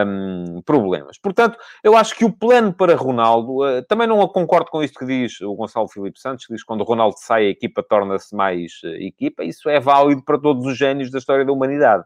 um, 0.06 0.60
problemas. 0.60 1.16
Portanto, 1.16 1.56
eu 1.82 1.96
acho 1.96 2.14
que 2.14 2.22
o 2.22 2.30
plano 2.30 2.70
para 2.70 2.94
Ronaldo... 2.94 3.64
Uh, 3.64 3.82
também 3.88 4.06
não 4.06 4.28
concordo 4.28 4.70
com 4.70 4.82
isto 4.82 4.98
que 4.98 5.06
diz 5.06 5.40
o 5.40 5.54
Gonçalo 5.54 5.88
Filipe 5.88 6.20
Santos, 6.20 6.44
que 6.44 6.52
diz 6.52 6.62
que 6.62 6.66
quando 6.66 6.84
Ronaldo 6.84 7.16
sai, 7.18 7.46
a 7.46 7.50
equipa 7.50 7.82
torna-se 7.82 8.36
mais 8.36 8.72
uh, 8.84 8.88
equipa. 8.88 9.42
Isso 9.42 9.70
é 9.70 9.80
válido 9.80 10.22
para 10.22 10.38
todos 10.38 10.66
os 10.66 10.76
génios 10.76 11.10
da 11.10 11.16
história 11.18 11.46
da 11.46 11.52
humanidade. 11.52 12.04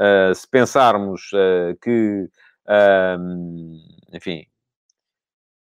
Uh, 0.00 0.34
se 0.34 0.50
pensarmos 0.50 1.30
que 1.80 2.28
enfim, 4.12 4.46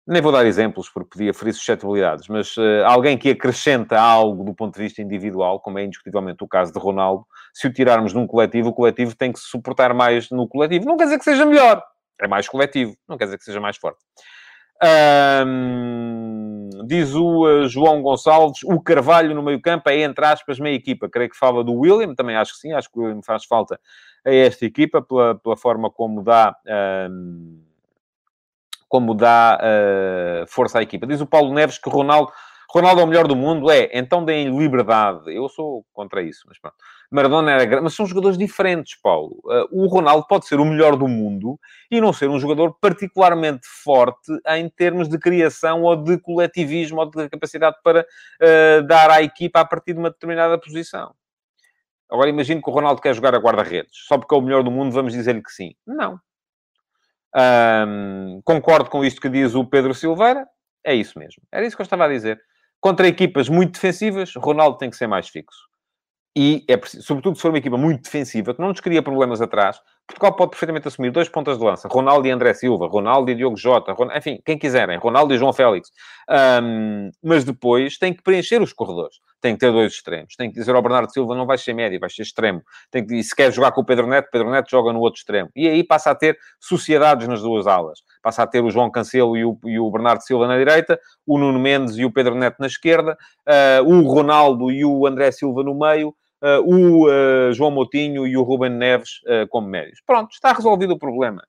nem 0.08 0.22
vou 0.22 0.32
dar 0.32 0.46
exemplos 0.46 0.90
porque 0.90 1.12
podia 1.12 1.34
ferir 1.34 1.54
suscetibilidades, 1.54 2.28
mas 2.28 2.58
uh, 2.58 2.84
alguém 2.86 3.18
que 3.18 3.30
acrescenta 3.30 4.00
algo 4.00 4.44
do 4.44 4.54
ponto 4.54 4.74
de 4.74 4.82
vista 4.82 5.02
individual, 5.02 5.60
como 5.60 5.80
é 5.80 5.86
indiscutivelmente 5.86 6.44
o 6.44 6.48
caso 6.48 6.74
de 6.74 6.80
Ronaldo, 6.80 7.26
se 7.54 7.68
o 7.68 7.74
tirarmos 7.74 8.14
num 8.14 8.26
coletivo, 8.26 8.70
o 8.70 8.74
coletivo 8.74 9.16
tem 9.16 9.32
que 9.32 9.40
se 9.40 9.46
suportar 9.46 9.94
mais 9.94 10.30
no 10.30 10.48
coletivo. 10.48 10.86
Não 10.86 10.98
quer 10.98 11.06
dizer 11.06 11.18
que 11.18 11.24
seja 11.24 11.46
melhor, 11.46 11.82
é 12.20 12.28
mais 12.28 12.48
coletivo, 12.48 12.96
não 13.08 13.18
quer 13.18 13.26
dizer 13.26 13.38
que 13.38 13.44
seja 13.44 13.60
mais 13.60 13.78
forte. 13.78 14.00
Um, 15.46 16.70
diz 16.88 17.14
o 17.14 17.46
uh, 17.46 17.70
João 17.70 18.02
Gonçalves, 18.02 18.64
o 18.64 18.82
Carvalho 18.82 19.36
no 19.36 19.44
meio 19.44 19.62
campo 19.62 19.88
é, 19.90 20.02
entre 20.02 20.26
aspas, 20.26 20.60
meia 20.60 20.76
equipa. 20.76 21.08
Creio 21.08 21.30
que 21.30 21.38
fala 21.38 21.64
do 21.64 21.74
William, 21.74 22.16
também 22.16 22.36
acho 22.36 22.54
que 22.54 22.60
sim, 22.60 22.74
acho 22.74 22.92
que 22.92 23.00
o 23.00 23.04
William 23.04 23.22
faz 23.22 23.46
falta 23.46 23.80
a 24.26 24.34
esta 24.34 24.66
equipa 24.66 25.02
pela, 25.02 25.36
pela 25.36 25.58
forma 25.58 25.90
como 25.90 26.24
dá... 26.24 26.56
Um, 27.10 27.62
como 28.92 29.16
dá 29.16 29.58
uh, 29.58 30.46
força 30.48 30.80
à 30.80 30.82
equipa. 30.82 31.08
Diz 31.08 31.22
o 31.22 31.26
Paulo 31.26 31.54
Neves 31.54 31.78
que 31.78 31.90
Ronaldo, 31.90 32.30
Ronaldo 32.70 33.00
é 33.00 33.04
o 33.06 33.08
melhor 33.08 33.26
do 33.26 33.38
mundo. 33.38 33.72
É, 33.72 33.90
então 33.94 34.26
deem 34.26 34.58
liberdade. 34.58 35.34
Eu 35.34 35.48
sou 35.48 35.86
contra 35.94 36.22
isso, 36.22 36.44
mas 36.46 36.60
pronto. 36.60 36.76
Maradona 37.10 37.52
era 37.52 37.64
grande, 37.64 37.84
mas 37.84 37.94
são 37.94 38.06
jogadores 38.06 38.38
diferentes, 38.38 39.00
Paulo. 39.02 39.42
Uh, 39.46 39.66
o 39.72 39.88
Ronaldo 39.88 40.28
pode 40.28 40.46
ser 40.46 40.60
o 40.60 40.66
melhor 40.66 40.98
do 40.98 41.08
mundo 41.08 41.58
e 41.90 42.02
não 42.02 42.12
ser 42.12 42.30
um 42.30 42.38
jogador 42.38 42.76
particularmente 42.82 43.66
forte 43.66 44.30
em 44.48 44.70
termos 44.70 45.08
de 45.08 45.18
criação 45.18 45.84
ou 45.84 45.96
de 45.96 46.18
coletivismo 46.18 47.00
ou 47.00 47.10
de 47.10 47.30
capacidade 47.30 47.78
para 47.82 48.02
uh, 48.02 48.86
dar 48.88 49.10
à 49.10 49.22
equipa 49.22 49.62
a 49.62 49.66
partir 49.66 49.94
de 49.94 50.00
uma 50.00 50.10
determinada 50.10 50.58
posição. 50.58 51.14
Agora 52.12 52.30
imagino 52.30 52.62
que 52.62 52.70
o 52.70 52.74
Ronaldo 52.74 53.02
quer 53.02 53.16
jogar 53.16 53.34
a 53.34 53.40
guarda-redes. 53.40 53.92
Só 54.08 54.18
porque 54.18 54.36
é 54.36 54.38
o 54.38 54.42
melhor 54.42 54.64
do 54.64 54.72
mundo, 54.72 54.92
vamos 54.92 55.14
dizer-lhe 55.14 55.42
que 55.42 55.52
sim. 55.52 55.74
Não. 55.88 56.20
Concordo 58.44 58.90
com 58.90 59.06
isto 59.06 59.22
que 59.22 59.30
diz 59.30 59.56
o 59.56 59.66
Pedro 59.66 59.94
Silveira. 59.94 60.46
É 60.86 60.94
isso 60.94 61.18
mesmo. 61.18 61.42
Era 61.52 61.66
isso 61.66 61.76
que 61.76 61.82
eu 61.82 61.86
estava 61.86 62.06
a 62.06 62.10
dizer. 62.10 62.42
Contra 62.80 63.08
equipas 63.08 63.48
muito 63.48 63.74
defensivas, 63.74 64.34
Ronaldo 64.36 64.78
tem 64.78 64.90
que 64.90 64.98
ser 64.98 65.08
mais 65.08 65.30
fixo. 65.30 65.70
E 66.36 66.66
é 66.68 66.76
preciso, 66.78 67.04
sobretudo 67.04 67.36
se 67.36 67.42
for 67.42 67.50
uma 67.50 67.58
equipa 67.58 67.78
muito 67.78 68.04
defensiva, 68.04 68.54
que 68.54 68.62
não 68.62 68.70
nos 68.70 68.80
cria 68.80 69.04
problemas 69.04 69.42
atrás, 69.42 69.80
Portugal 70.12 70.34
pode 70.34 70.52
perfeitamente 70.52 70.88
assumir 70.88 71.12
dois 71.12 71.28
pontas 71.28 71.58
de 71.58 71.64
lança, 71.64 71.88
Ronaldo 71.88 72.28
e 72.28 72.32
André 72.32 72.54
Silva, 72.54 72.88
Ronaldo 72.88 73.32
e 73.32 73.36
Diogo 73.36 73.58
Jota, 73.58 73.96
enfim, 74.16 74.40
quem 74.46 74.58
quiserem, 74.58 74.98
Ronaldo 74.98 75.34
e 75.34 75.38
João 75.38 75.54
Félix. 75.54 75.90
Um, 76.30 77.10
mas 77.24 77.44
depois 77.44 77.98
tem 77.98 78.14
que 78.14 78.22
preencher 78.22 78.62
os 78.62 78.72
corredores. 78.72 79.18
Tem 79.42 79.54
que 79.56 79.60
ter 79.60 79.72
dois 79.72 79.94
extremos. 79.94 80.36
Tem 80.36 80.50
que 80.50 80.60
dizer 80.60 80.76
ao 80.76 80.82
Bernardo 80.82 81.12
Silva, 81.12 81.36
não 81.36 81.46
vai 81.46 81.58
ser 81.58 81.74
médio, 81.74 82.00
vai 82.00 82.10
ser 82.10 82.22
extremo. 82.22 82.62
Tem 82.92 83.06
que, 83.06 83.16
e 83.16 83.24
se 83.24 83.36
quer 83.36 83.52
jogar 83.52 83.72
com 83.72 83.82
o 83.82 83.86
Pedro 83.86 84.06
Neto, 84.08 84.30
Pedro 84.32 84.50
Neto 84.52 84.70
joga 84.70 84.94
no 84.94 85.00
outro 85.00 85.18
extremo. 85.18 85.50
E 85.56 85.68
aí 85.68 85.84
passa 85.84 86.12
a 86.12 86.16
ter 86.16 86.38
sociedades 86.60 87.28
nas 87.28 87.42
duas 87.42 87.66
alas. 87.66 88.00
Passa 88.22 88.44
a 88.44 88.48
ter 88.48 88.64
o 88.64 88.70
João 88.70 88.92
Cancelo 88.92 89.36
e 89.36 89.44
o, 89.44 89.58
e 89.66 89.80
o 89.80 89.90
Bernardo 89.90 90.22
Silva 90.22 90.48
na 90.48 90.58
direita, 90.58 91.00
o 91.26 91.40
Nuno 91.40 91.60
Mendes 91.60 91.98
e 91.98 92.06
o 92.06 92.12
Pedro 92.12 92.36
Neto 92.36 92.58
na 92.60 92.68
esquerda, 92.68 93.18
uh, 93.48 93.84
o 93.84 94.02
Ronaldo 94.04 94.72
e 94.72 94.86
o 94.86 95.08
André 95.08 95.32
Silva 95.32 95.64
no 95.64 95.74
meio, 95.74 96.14
o 96.66 97.08
uh, 97.08 97.54
João 97.54 97.72
Moutinho 97.72 98.26
e 98.26 98.36
o 98.36 98.44
Ruben 98.44 98.72
Neves 98.72 99.22
uh, 99.26 99.48
como 99.50 99.68
médios. 99.68 100.02
Pronto, 100.06 100.32
está 100.32 100.54
resolvido 100.54 100.94
o 100.94 101.00
problema. 101.00 101.44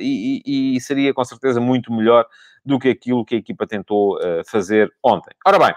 E, 0.00 0.42
e, 0.46 0.76
e, 0.76 0.80
seria 0.80 1.12
com 1.12 1.24
certeza 1.24 1.60
muito 1.60 1.92
melhor 1.92 2.26
do 2.64 2.78
que 2.78 2.88
aquilo 2.88 3.24
que 3.24 3.34
a 3.34 3.38
equipa 3.38 3.66
tentou 3.66 4.18
fazer 4.46 4.92
ontem. 5.02 5.30
Ora 5.46 5.58
bem, 5.58 5.74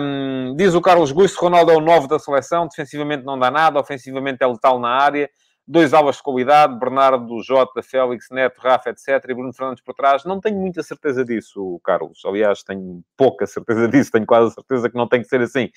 um, 0.00 0.54
diz 0.54 0.74
o 0.74 0.82
Carlos 0.82 1.12
Guiço, 1.12 1.40
Ronaldo 1.40 1.72
é 1.72 1.76
o 1.76 1.80
9 1.80 2.08
da 2.08 2.18
seleção, 2.18 2.68
defensivamente 2.68 3.24
não 3.24 3.38
dá 3.38 3.50
nada, 3.50 3.80
ofensivamente 3.80 4.42
é 4.42 4.46
letal 4.46 4.78
na 4.78 4.90
área 4.90 5.30
dois 5.66 5.92
alas 5.92 6.16
de 6.16 6.22
qualidade, 6.22 6.78
Bernardo, 6.78 7.42
Jota, 7.42 7.82
Félix, 7.82 8.28
Neto, 8.30 8.60
Rafa, 8.60 8.90
etc. 8.90 9.24
e 9.28 9.34
Bruno 9.34 9.52
Fernandes 9.52 9.82
por 9.82 9.94
trás. 9.94 10.24
Não 10.24 10.40
tenho 10.40 10.56
muita 10.56 10.82
certeza 10.82 11.24
disso, 11.24 11.80
Carlos. 11.82 12.22
Aliás, 12.24 12.62
tenho 12.62 13.02
pouca 13.16 13.46
certeza 13.46 13.86
disso. 13.88 14.12
Tenho 14.12 14.26
quase 14.26 14.54
certeza 14.54 14.88
que 14.88 14.96
não 14.96 15.08
tem 15.08 15.22
que 15.22 15.28
ser 15.28 15.40
assim. 15.40 15.70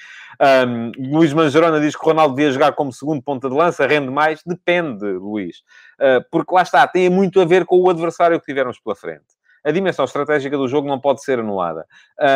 Um, 0.67 0.91
Luís 1.15 1.33
Mangerona 1.33 1.79
diz 1.79 1.95
que 1.95 2.03
o 2.03 2.05
Ronaldo 2.05 2.35
devia 2.35 2.51
jogar 2.51 2.73
como 2.73 2.93
segundo 2.93 3.21
ponta 3.21 3.49
de 3.49 3.55
lança. 3.55 3.87
Rende 3.87 4.11
mais? 4.11 4.41
Depende, 4.45 5.05
Luís. 5.05 5.59
Uh, 5.99 6.23
porque 6.31 6.53
lá 6.53 6.61
está, 6.61 6.87
tem 6.87 7.09
muito 7.09 7.41
a 7.41 7.45
ver 7.45 7.65
com 7.65 7.81
o 7.81 7.89
adversário 7.89 8.39
que 8.39 8.45
tivermos 8.45 8.79
pela 8.79 8.95
frente 8.95 9.39
a 9.61 9.71
dimensão 9.71 10.05
estratégica 10.05 10.57
do 10.57 10.69
jogo 10.69 10.87
não 10.87 10.99
pode 10.99 11.21
ser 11.21 11.39
anulada. 11.39 11.85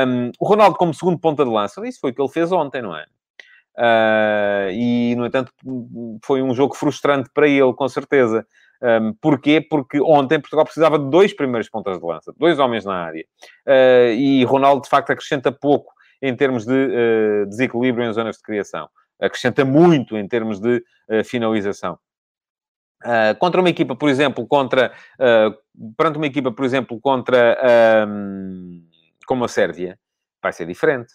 Um, 0.05 0.31
o 0.37 0.45
Ronaldo, 0.45 0.75
como 0.75 0.93
segundo 0.93 1.17
ponta 1.17 1.45
de 1.45 1.49
lança, 1.49 1.85
isso 1.87 1.99
foi 1.99 2.11
o 2.11 2.13
que 2.13 2.21
ele 2.21 2.29
fez 2.29 2.51
ontem, 2.51 2.81
não 2.81 2.95
é? 2.95 3.05
Uh, 3.77 4.69
e, 4.71 5.15
no 5.15 5.25
entanto, 5.25 5.51
foi 6.23 6.41
um 6.41 6.53
jogo 6.53 6.75
frustrante 6.75 7.29
para 7.33 7.47
ele, 7.47 7.73
com 7.73 7.87
certeza. 7.87 8.45
Um, 8.81 9.13
porquê? 9.13 9.61
Porque 9.61 9.99
ontem 10.01 10.39
Portugal 10.39 10.65
precisava 10.65 10.99
de 10.99 11.09
dois 11.09 11.33
primeiros 11.33 11.69
pontas 11.69 11.97
de 11.97 12.05
lança, 12.05 12.33
dois 12.37 12.59
homens 12.59 12.85
na 12.85 12.95
área. 12.95 13.25
Uh, 13.65 14.13
e 14.13 14.43
Ronaldo, 14.43 14.83
de 14.83 14.89
facto, 14.89 15.11
acrescenta 15.11 15.51
pouco 15.51 15.93
em 16.21 16.35
termos 16.35 16.65
de 16.65 16.73
uh, 16.73 17.45
desequilíbrio 17.47 18.07
em 18.07 18.13
zonas 18.13 18.37
de 18.37 18.43
criação. 18.43 18.89
Acrescenta 19.19 19.63
muito 19.63 20.17
em 20.17 20.27
termos 20.27 20.59
de 20.59 20.83
finalização. 21.23 21.97
contra 23.39 23.61
uma 23.61 23.69
equipa, 23.69 23.95
por 23.95 24.09
exemplo, 24.09 24.45
contra... 24.45 24.91
perante 25.95 26.17
uma 26.17 26.25
equipa, 26.25 26.51
por 26.51 26.65
exemplo, 26.65 26.99
contra... 26.99 27.57
como 29.25 29.45
a 29.45 29.47
Sérvia, 29.47 29.97
vai 30.41 30.51
ser 30.51 30.65
diferente. 30.65 31.13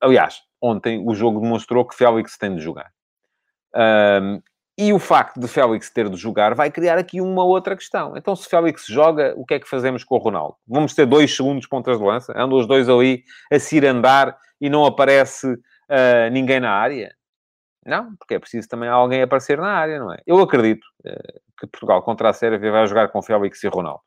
aliás, 0.00 0.40
ontem 0.64 1.04
o 1.06 1.14
jogo 1.14 1.40
demonstrou 1.40 1.84
que 1.84 1.94
Félix 1.94 2.38
tem 2.38 2.54
de 2.54 2.62
jogar. 2.62 2.90
Um, 3.76 4.40
e 4.76 4.92
o 4.92 4.98
facto 4.98 5.38
de 5.38 5.46
Félix 5.46 5.90
ter 5.90 6.08
de 6.08 6.16
jogar 6.16 6.54
vai 6.54 6.70
criar 6.70 6.98
aqui 6.98 7.20
uma 7.20 7.44
outra 7.44 7.76
questão. 7.76 8.16
Então, 8.16 8.34
se 8.34 8.48
Félix 8.48 8.86
joga, 8.86 9.32
o 9.36 9.44
que 9.44 9.54
é 9.54 9.60
que 9.60 9.68
fazemos 9.68 10.02
com 10.02 10.16
o 10.16 10.18
Ronaldo? 10.18 10.56
Vamos 10.66 10.94
ter 10.94 11.06
dois 11.06 11.34
segundos 11.36 11.66
pontas 11.66 11.98
de 11.98 12.04
lança? 12.04 12.32
Andam 12.36 12.58
os 12.58 12.66
dois 12.66 12.88
ali 12.88 13.22
a 13.52 13.58
se 13.58 13.84
andar 13.86 14.36
e 14.60 14.68
não 14.68 14.84
aparece 14.84 15.46
uh, 15.46 16.30
ninguém 16.32 16.58
na 16.58 16.72
área? 16.72 17.14
Não, 17.86 18.16
porque 18.16 18.34
é 18.34 18.38
preciso 18.38 18.66
também 18.66 18.88
alguém 18.88 19.22
aparecer 19.22 19.58
na 19.58 19.70
área, 19.70 20.00
não 20.00 20.12
é? 20.12 20.18
Eu 20.26 20.40
acredito 20.40 20.84
uh, 21.06 21.40
que 21.60 21.68
Portugal 21.68 22.02
contra 22.02 22.30
a 22.30 22.32
Sérvia 22.32 22.72
vai 22.72 22.86
jogar 22.88 23.08
com 23.08 23.22
Félix 23.22 23.62
e 23.62 23.68
Ronaldo. 23.68 24.00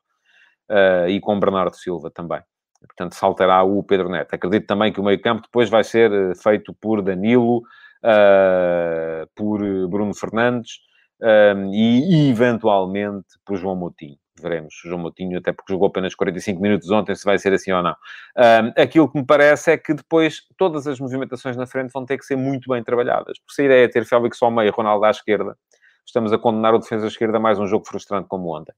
Uh, 0.70 1.08
e 1.08 1.22
com 1.22 1.39
Bernardo 1.39 1.78
Silva 1.78 2.12
também. 2.12 2.41
Portanto, 2.86 3.13
saltará 3.13 3.63
o 3.63 3.82
Pedro 3.84 4.10
Neto. 4.10 4.34
Acredito 4.34 4.68
também 4.68 4.92
que 4.92 5.00
o 5.00 5.04
meio-campo 5.04 5.44
depois 5.44 5.70
vai 5.70 5.84
ser 5.84 6.12
eh, 6.12 6.36
feito 6.36 6.74
por 6.74 7.02
Danilo, 7.02 7.62
uh, 8.04 9.28
por 9.36 9.60
Bruno 9.88 10.13
Fernandes 10.13 10.80
um, 11.22 11.74
e, 11.74 12.30
eventualmente, 12.30 13.28
por 13.46 13.58
João 13.58 13.76
Moutinho. 13.76 14.18
Veremos. 14.40 14.76
João 14.86 15.00
Moutinho, 15.00 15.40
até 15.40 15.52
porque 15.52 15.74
jogou 15.74 15.88
apenas 15.88 16.13
45 16.13 16.62
minutos 16.62 16.92
ontem, 16.92 17.16
se 17.16 17.26
vai 17.26 17.40
ser 17.40 17.54
assim 17.54 17.72
ou 17.72 17.82
não. 17.82 17.96
Um, 18.38 18.82
aquilo 18.82 19.12
que 19.12 19.18
me 19.18 19.26
parece 19.26 19.72
é 19.72 19.78
que 19.78 19.96
depois 19.96 20.42
todas 20.58 20.86
as 20.86 21.00
movimentações 21.00 21.58
na 21.58 21.66
frente 21.66 21.92
vão 21.92 22.06
ter 22.06 22.18
que 22.20 22.26
ser 22.26 22.36
muito 22.36 22.70
bem 22.70 22.84
trabalhadas. 22.84 23.40
Porque 23.40 23.54
se 23.54 23.63
a 23.63 23.66
ideia 23.66 23.86
é 23.86 23.88
ter 23.88 24.06
Félix 24.06 24.42
ao 24.42 24.52
meio 24.52 24.68
e 24.68 24.72
Ronaldo 24.72 25.06
à 25.06 25.10
esquerda, 25.10 25.58
estamos 26.06 26.32
a 26.32 26.38
condenar 26.38 26.76
o 26.76 26.80
defesa 26.80 27.08
esquerda 27.08 27.38
a 27.38 27.40
mais 27.40 27.60
um 27.60 27.66
jogo 27.66 27.88
frustrante 27.88 28.28
como 28.28 28.56
ontem. 28.56 28.74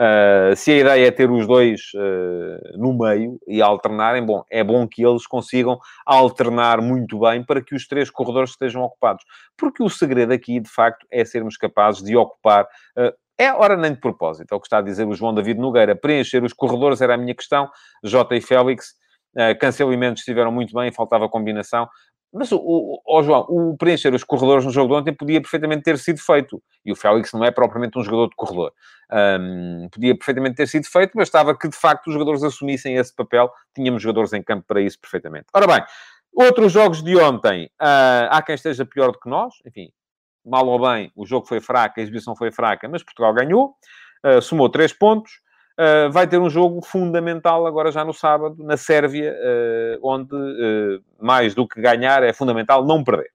Uh, 0.00 0.56
se 0.56 0.72
a 0.72 0.76
ideia 0.78 1.08
é 1.08 1.10
ter 1.10 1.30
os 1.30 1.46
dois 1.46 1.92
uh, 1.94 2.78
no 2.78 2.96
meio 2.96 3.38
e 3.46 3.60
alternarem, 3.60 4.24
bom, 4.24 4.42
é 4.50 4.64
bom 4.64 4.88
que 4.88 5.04
eles 5.04 5.26
consigam 5.26 5.78
alternar 6.06 6.80
muito 6.80 7.20
bem 7.20 7.44
para 7.44 7.60
que 7.60 7.74
os 7.74 7.86
três 7.86 8.08
corredores 8.08 8.52
estejam 8.52 8.80
ocupados. 8.80 9.22
Porque 9.58 9.82
o 9.82 9.90
segredo 9.90 10.32
aqui, 10.32 10.58
de 10.58 10.70
facto, 10.70 11.06
é 11.10 11.22
sermos 11.22 11.58
capazes 11.58 12.02
de 12.02 12.16
ocupar. 12.16 12.64
Uh, 12.96 13.12
é 13.36 13.52
hora 13.52 13.76
nem 13.76 13.92
de 13.92 14.00
propósito, 14.00 14.52
é 14.52 14.56
o 14.56 14.60
que 14.60 14.66
está 14.66 14.78
a 14.78 14.82
dizer 14.82 15.06
o 15.06 15.12
João 15.12 15.34
David 15.34 15.60
Nogueira. 15.60 15.94
Preencher 15.94 16.42
os 16.42 16.54
corredores 16.54 17.02
era 17.02 17.14
a 17.14 17.18
minha 17.18 17.34
questão. 17.34 17.68
J 18.02 18.36
e 18.36 18.40
Félix, 18.40 18.94
uh, 19.36 19.58
Cancelo 19.60 19.94
Mendes 19.98 20.22
estiveram 20.22 20.50
muito 20.50 20.72
bem, 20.72 20.90
faltava 20.90 21.28
combinação. 21.28 21.86
Mas, 22.32 22.52
o, 22.52 23.00
o, 23.04 23.22
João, 23.22 23.44
o 23.48 23.76
preencher 23.76 24.14
os 24.14 24.22
corredores 24.22 24.64
no 24.64 24.70
jogo 24.70 24.94
de 24.94 25.00
ontem 25.00 25.12
podia 25.12 25.40
perfeitamente 25.40 25.82
ter 25.82 25.98
sido 25.98 26.20
feito. 26.20 26.62
E 26.84 26.92
o 26.92 26.96
Félix 26.96 27.32
não 27.32 27.44
é 27.44 27.50
propriamente 27.50 27.98
um 27.98 28.02
jogador 28.02 28.28
de 28.28 28.36
corredor. 28.36 28.72
Um, 29.12 29.88
podia 29.90 30.16
perfeitamente 30.16 30.56
ter 30.56 30.68
sido 30.68 30.86
feito, 30.86 31.12
mas 31.16 31.26
estava 31.26 31.56
que, 31.56 31.68
de 31.68 31.76
facto, 31.76 32.06
os 32.06 32.12
jogadores 32.12 32.44
assumissem 32.44 32.94
esse 32.94 33.14
papel. 33.14 33.50
Tínhamos 33.74 34.00
jogadores 34.02 34.32
em 34.32 34.42
campo 34.42 34.64
para 34.66 34.80
isso 34.80 34.98
perfeitamente. 35.00 35.46
Ora 35.52 35.66
bem, 35.66 35.84
outros 36.32 36.72
jogos 36.72 37.02
de 37.02 37.16
ontem. 37.16 37.66
Uh, 37.80 38.30
há 38.30 38.42
quem 38.42 38.54
esteja 38.54 38.86
pior 38.86 39.10
do 39.10 39.18
que 39.18 39.28
nós. 39.28 39.54
Enfim, 39.66 39.90
mal 40.44 40.66
ou 40.66 40.80
bem, 40.80 41.10
o 41.16 41.26
jogo 41.26 41.46
foi 41.46 41.60
fraco, 41.60 41.98
a 41.98 42.02
exibição 42.02 42.36
foi 42.36 42.52
fraca, 42.52 42.88
mas 42.88 43.02
Portugal 43.02 43.34
ganhou. 43.34 43.74
Uh, 44.24 44.40
somou 44.40 44.68
três 44.68 44.92
pontos. 44.92 45.32
Uh, 45.80 46.12
vai 46.12 46.26
ter 46.26 46.36
um 46.36 46.50
jogo 46.50 46.82
fundamental 46.82 47.66
agora 47.66 47.90
já 47.90 48.04
no 48.04 48.12
sábado, 48.12 48.62
na 48.62 48.76
Sérvia, 48.76 49.32
uh, 49.32 49.98
onde 50.02 50.34
uh, 50.34 51.02
mais 51.18 51.54
do 51.54 51.66
que 51.66 51.80
ganhar 51.80 52.22
é 52.22 52.34
fundamental 52.34 52.84
não 52.84 53.02
perder. 53.02 53.30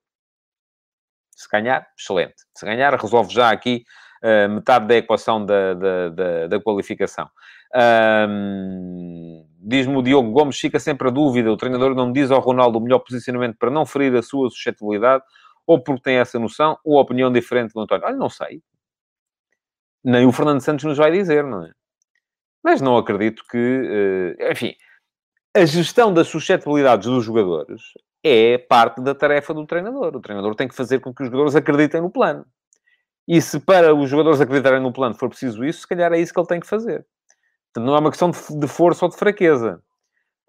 Se 1.32 1.50
ganhar, 1.50 1.88
excelente. 1.98 2.36
Se 2.54 2.64
ganhar, 2.64 2.94
resolve 2.94 3.34
já 3.34 3.50
aqui 3.50 3.84
metade 4.50 4.88
da 4.88 4.96
equação 4.96 5.46
da, 5.46 5.76
da, 5.76 6.10
da, 6.10 6.48
da 6.48 6.60
qualificação. 6.60 7.30
Um, 8.28 9.46
Diz-me 9.60 9.98
o 9.98 10.02
Diogo 10.02 10.32
Gomes, 10.32 10.60
fica 10.60 10.80
sempre 10.80 11.08
a 11.08 11.12
dúvida, 11.12 11.52
o 11.52 11.58
treinador 11.58 11.94
não 11.94 12.12
diz 12.12 12.32
ao 12.32 12.40
Ronaldo 12.40 12.78
o 12.78 12.82
melhor 12.82 13.00
posicionamento 13.00 13.58
para 13.58 13.72
não 13.72 13.86
ferir 13.86 14.16
a 14.16 14.22
sua 14.22 14.50
suscetibilidade, 14.50 15.24
ou 15.66 15.80
porque 15.80 16.02
tem 16.02 16.18
essa 16.18 16.40
noção, 16.40 16.78
ou 16.84 17.00
opinião 17.00 17.32
diferente 17.32 17.74
do 17.74 17.82
António. 17.82 18.06
Olha, 18.06 18.16
não 18.16 18.30
sei. 18.30 18.62
Nem 20.04 20.26
o 20.26 20.32
Fernando 20.32 20.62
Santos 20.62 20.86
nos 20.86 20.98
vai 20.98 21.12
dizer, 21.12 21.44
não 21.44 21.66
é? 21.66 21.72
Mas 22.66 22.82
não 22.82 22.98
acredito 22.98 23.44
que. 23.48 24.36
Eh, 24.40 24.52
enfim, 24.52 24.74
a 25.56 25.64
gestão 25.66 26.12
das 26.12 26.28
suscetibilidades 26.28 27.08
dos 27.08 27.24
jogadores 27.24 27.84
é 28.24 28.58
parte 28.58 29.04
da 29.04 29.14
tarefa 29.14 29.54
do 29.54 29.68
treinador. 29.68 30.16
O 30.16 30.20
treinador 30.20 30.56
tem 30.56 30.68
que 30.68 30.74
fazer 30.74 31.00
com 31.00 31.14
que 31.14 31.22
os 31.22 31.28
jogadores 31.28 31.56
acreditem 31.56 32.02
no 32.02 32.10
plano. 32.10 32.44
E 33.28 33.40
se 33.40 33.60
para 33.60 33.94
os 33.94 34.10
jogadores 34.10 34.42
acreditarem 34.42 34.82
no 34.82 34.92
plano 34.92 35.14
for 35.14 35.30
preciso 35.30 35.64
isso, 35.64 35.82
se 35.82 35.88
calhar 35.88 36.12
é 36.12 36.20
isso 36.20 36.34
que 36.34 36.40
ele 36.40 36.48
tem 36.48 36.60
que 36.60 36.66
fazer. 36.66 37.06
Portanto, 37.72 37.88
não 37.88 37.96
é 37.96 38.00
uma 38.00 38.10
questão 38.10 38.32
de, 38.32 38.68
força 38.68 39.06
ou 39.06 39.12
de 39.12 39.18
fraqueza. 39.18 39.80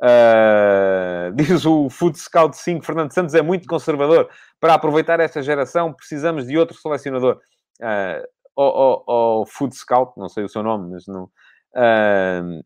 Uh, 0.02 1.32
diz 1.36 1.66
o 1.66 1.90
Food 1.90 2.18
Scout 2.18 2.56
5, 2.56 2.82
Fernando 2.82 3.12
Santos 3.12 3.34
é 3.34 3.42
muito 3.42 3.68
conservador. 3.68 4.30
Para 4.58 4.72
aproveitar 4.72 5.20
esta 5.20 5.42
geração, 5.42 5.92
precisamos 5.92 6.46
de 6.46 6.56
outro 6.56 6.78
selecionador. 6.78 7.38
Uh, 7.78 8.24
o, 8.56 9.42
o, 9.42 9.46
Food 9.46 9.76
Scout, 9.76 10.14
não 10.16 10.30
sei 10.30 10.44
o 10.44 10.48
seu 10.48 10.62
nome, 10.62 10.92
mas 10.92 11.06
não, 11.06 11.30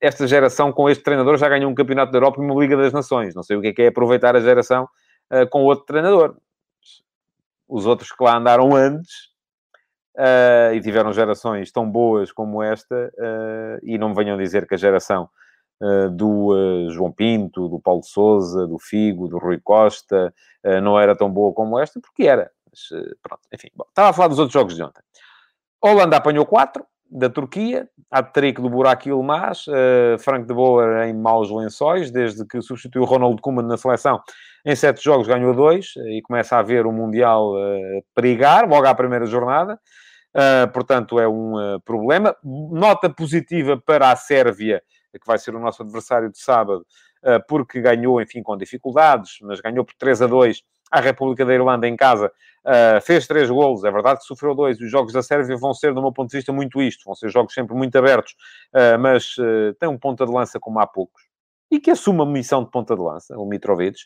Esta 0.00 0.26
geração 0.26 0.72
com 0.72 0.88
este 0.88 1.02
treinador 1.02 1.36
já 1.36 1.48
ganhou 1.48 1.68
um 1.68 1.74
campeonato 1.74 2.12
da 2.12 2.18
Europa 2.18 2.40
e 2.40 2.44
uma 2.44 2.54
Liga 2.54 2.76
das 2.76 2.92
Nações. 2.92 3.34
Não 3.34 3.42
sei 3.42 3.56
o 3.56 3.60
que 3.60 3.68
é, 3.68 3.72
que 3.72 3.82
é 3.82 3.86
aproveitar 3.88 4.36
a 4.36 4.40
geração 4.40 4.88
uh, 5.32 5.48
com 5.50 5.64
outro 5.64 5.84
treinador. 5.84 6.36
Os 7.68 7.86
outros 7.86 8.12
que 8.12 8.22
lá 8.22 8.36
andaram 8.36 8.74
antes 8.74 9.30
uh, 10.16 10.74
e 10.74 10.80
tiveram 10.80 11.12
gerações 11.12 11.72
tão 11.72 11.90
boas 11.90 12.30
como 12.30 12.62
esta, 12.62 13.12
e 13.82 13.98
não 13.98 14.10
me 14.10 14.14
venham 14.14 14.36
dizer 14.36 14.66
que 14.66 14.74
a 14.74 14.78
geração 14.78 15.28
do 16.12 16.88
João 16.90 17.10
Pinto, 17.10 17.68
do 17.68 17.80
Paulo 17.80 18.02
Souza, 18.02 18.66
do 18.66 18.78
Figo, 18.78 19.28
do 19.28 19.38
Rui 19.38 19.58
Costa 19.62 20.34
não 20.82 21.00
era 21.00 21.16
tão 21.16 21.30
boa 21.30 21.54
como 21.54 21.78
esta, 21.78 22.00
porque 22.00 22.24
era. 22.24 22.50
Mas, 22.68 22.88
pronto, 23.22 23.42
enfim. 23.54 23.68
Bom, 23.74 23.84
estava 23.88 24.10
a 24.10 24.12
falar 24.12 24.28
dos 24.28 24.38
outros 24.38 24.52
jogos 24.52 24.74
de 24.74 24.82
ontem. 24.82 25.02
Holanda 25.80 26.16
apanhou 26.16 26.44
4, 26.44 26.84
da 27.10 27.28
Turquia, 27.28 27.88
a 28.10 28.22
trick 28.22 28.60
do 28.60 28.70
Burak 28.70 29.08
Yilmaz, 29.08 29.66
uh, 29.66 30.18
Frank 30.18 30.46
de 30.46 30.54
Boer 30.54 31.08
em 31.08 31.14
maus 31.14 31.50
lençóis, 31.50 32.10
desde 32.10 32.46
que 32.46 32.62
substituiu 32.62 33.04
Ronald 33.04 33.40
Koeman 33.40 33.62
na 33.66 33.76
seleção. 33.76 34.20
Em 34.64 34.76
sete 34.76 35.02
jogos 35.02 35.26
ganhou 35.26 35.54
dois 35.54 35.94
e 36.08 36.22
começa 36.22 36.56
a 36.56 36.62
ver 36.62 36.86
o 36.86 36.92
Mundial 36.92 37.54
uh, 37.54 38.04
perigar, 38.14 38.68
logo 38.68 38.86
à 38.86 38.94
primeira 38.94 39.26
jornada. 39.26 39.78
Uh, 40.34 40.70
portanto, 40.72 41.18
é 41.18 41.26
um 41.26 41.80
problema. 41.84 42.36
Nota 42.44 43.10
positiva 43.10 43.76
para 43.76 44.12
a 44.12 44.16
Sérvia, 44.16 44.80
que 45.12 45.26
vai 45.26 45.38
ser 45.38 45.54
o 45.56 45.60
nosso 45.60 45.82
adversário 45.82 46.30
de 46.30 46.38
sábado, 46.38 46.86
porque 47.48 47.80
ganhou, 47.80 48.22
enfim, 48.22 48.42
com 48.42 48.56
dificuldades, 48.56 49.38
mas 49.42 49.60
ganhou 49.60 49.84
por 49.84 49.94
3 49.98 50.22
a 50.22 50.26
2 50.28 50.62
à 50.90 51.00
República 51.00 51.44
da 51.44 51.54
Irlanda 51.54 51.86
em 51.86 51.96
casa. 51.96 52.32
fez 53.02 53.26
três 53.26 53.48
golos, 53.48 53.84
é 53.84 53.90
verdade 53.90 54.20
que 54.20 54.26
sofreu 54.26 54.54
dois. 54.54 54.80
Os 54.80 54.90
jogos 54.90 55.12
da 55.12 55.22
Sérvia 55.22 55.56
vão 55.56 55.72
ser, 55.72 55.94
do 55.94 56.02
meu 56.02 56.12
ponto 56.12 56.30
de 56.30 56.36
vista, 56.36 56.52
muito 56.52 56.82
isto. 56.82 57.04
Vão 57.04 57.14
ser 57.14 57.30
jogos 57.30 57.54
sempre 57.54 57.74
muito 57.74 57.96
abertos, 57.96 58.34
mas 58.98 59.34
tem 59.78 59.88
um 59.88 59.98
ponta 59.98 60.26
de 60.26 60.32
lança 60.32 60.58
como 60.58 60.80
há 60.80 60.86
poucos. 60.86 61.22
E 61.70 61.78
que 61.78 61.90
assume 61.90 62.22
a 62.22 62.26
missão 62.26 62.64
de 62.64 62.70
ponta 62.70 62.96
de 62.96 63.02
lança, 63.02 63.38
o 63.38 63.46
Mitrovic, 63.46 63.96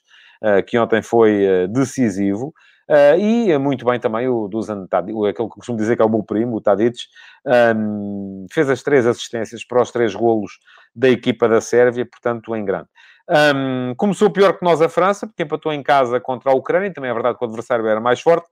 que 0.66 0.78
ontem 0.78 1.02
foi 1.02 1.66
decisivo. 1.68 2.52
Uh, 2.88 3.16
e 3.18 3.58
muito 3.58 3.82
bem 3.82 3.98
também 3.98 4.28
o 4.28 4.46
Dusan 4.46 4.86
Tadic, 4.86 5.16
aquele 5.26 5.48
que 5.48 5.54
costumo 5.54 5.78
dizer 5.78 5.96
que 5.96 6.02
é 6.02 6.04
o 6.04 6.08
meu 6.08 6.22
primo, 6.22 6.56
o 6.56 6.60
Tadic, 6.60 6.98
um, 7.74 8.46
fez 8.52 8.68
as 8.68 8.82
três 8.82 9.06
assistências 9.06 9.64
para 9.64 9.80
os 9.80 9.90
três 9.90 10.14
golos 10.14 10.58
da 10.94 11.08
equipa 11.08 11.48
da 11.48 11.62
Sérvia, 11.62 12.04
portanto, 12.04 12.54
em 12.54 12.62
grande. 12.62 12.88
Um, 13.28 13.94
começou 13.96 14.30
pior 14.30 14.58
que 14.58 14.64
nós 14.64 14.82
a 14.82 14.88
França, 14.88 15.26
porque 15.26 15.42
empatou 15.42 15.72
em 15.72 15.82
casa 15.82 16.20
contra 16.20 16.50
a 16.52 16.54
Ucrânia, 16.54 16.92
também 16.92 17.10
é 17.10 17.14
verdade 17.14 17.38
que 17.38 17.44
o 17.44 17.48
adversário 17.48 17.86
era 17.86 18.00
mais 18.00 18.20
forte. 18.20 18.48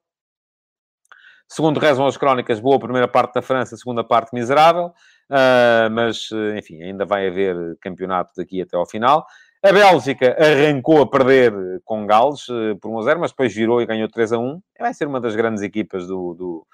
Segundo 1.48 1.78
rezam 1.78 2.06
as 2.06 2.16
crónicas, 2.16 2.60
boa 2.60 2.78
primeira 2.78 3.06
parte 3.06 3.34
da 3.34 3.42
França, 3.42 3.76
segunda 3.76 4.02
parte 4.02 4.32
miserável, 4.32 4.86
uh, 4.86 5.90
mas, 5.90 6.30
enfim, 6.56 6.82
ainda 6.82 7.04
vai 7.04 7.28
haver 7.28 7.56
campeonato 7.80 8.32
daqui 8.36 8.62
até 8.62 8.76
ao 8.76 8.86
final. 8.86 9.26
A 9.64 9.72
Bélgica 9.72 10.36
arrancou 10.40 11.02
a 11.02 11.08
perder 11.08 11.52
com 11.84 12.04
Gales 12.04 12.48
eh, 12.50 12.74
por 12.80 12.90
1 12.90 12.98
a 12.98 13.02
0, 13.02 13.20
mas 13.20 13.30
depois 13.30 13.54
virou 13.54 13.80
e 13.80 13.86
ganhou 13.86 14.08
3 14.08 14.32
a 14.32 14.38
1. 14.38 14.60
Vai 14.80 14.92
ser 14.92 15.06
uma 15.06 15.20
das 15.20 15.36
grandes 15.36 15.62
equipas 15.62 16.04
do, 16.04 16.34
do, 16.34 16.66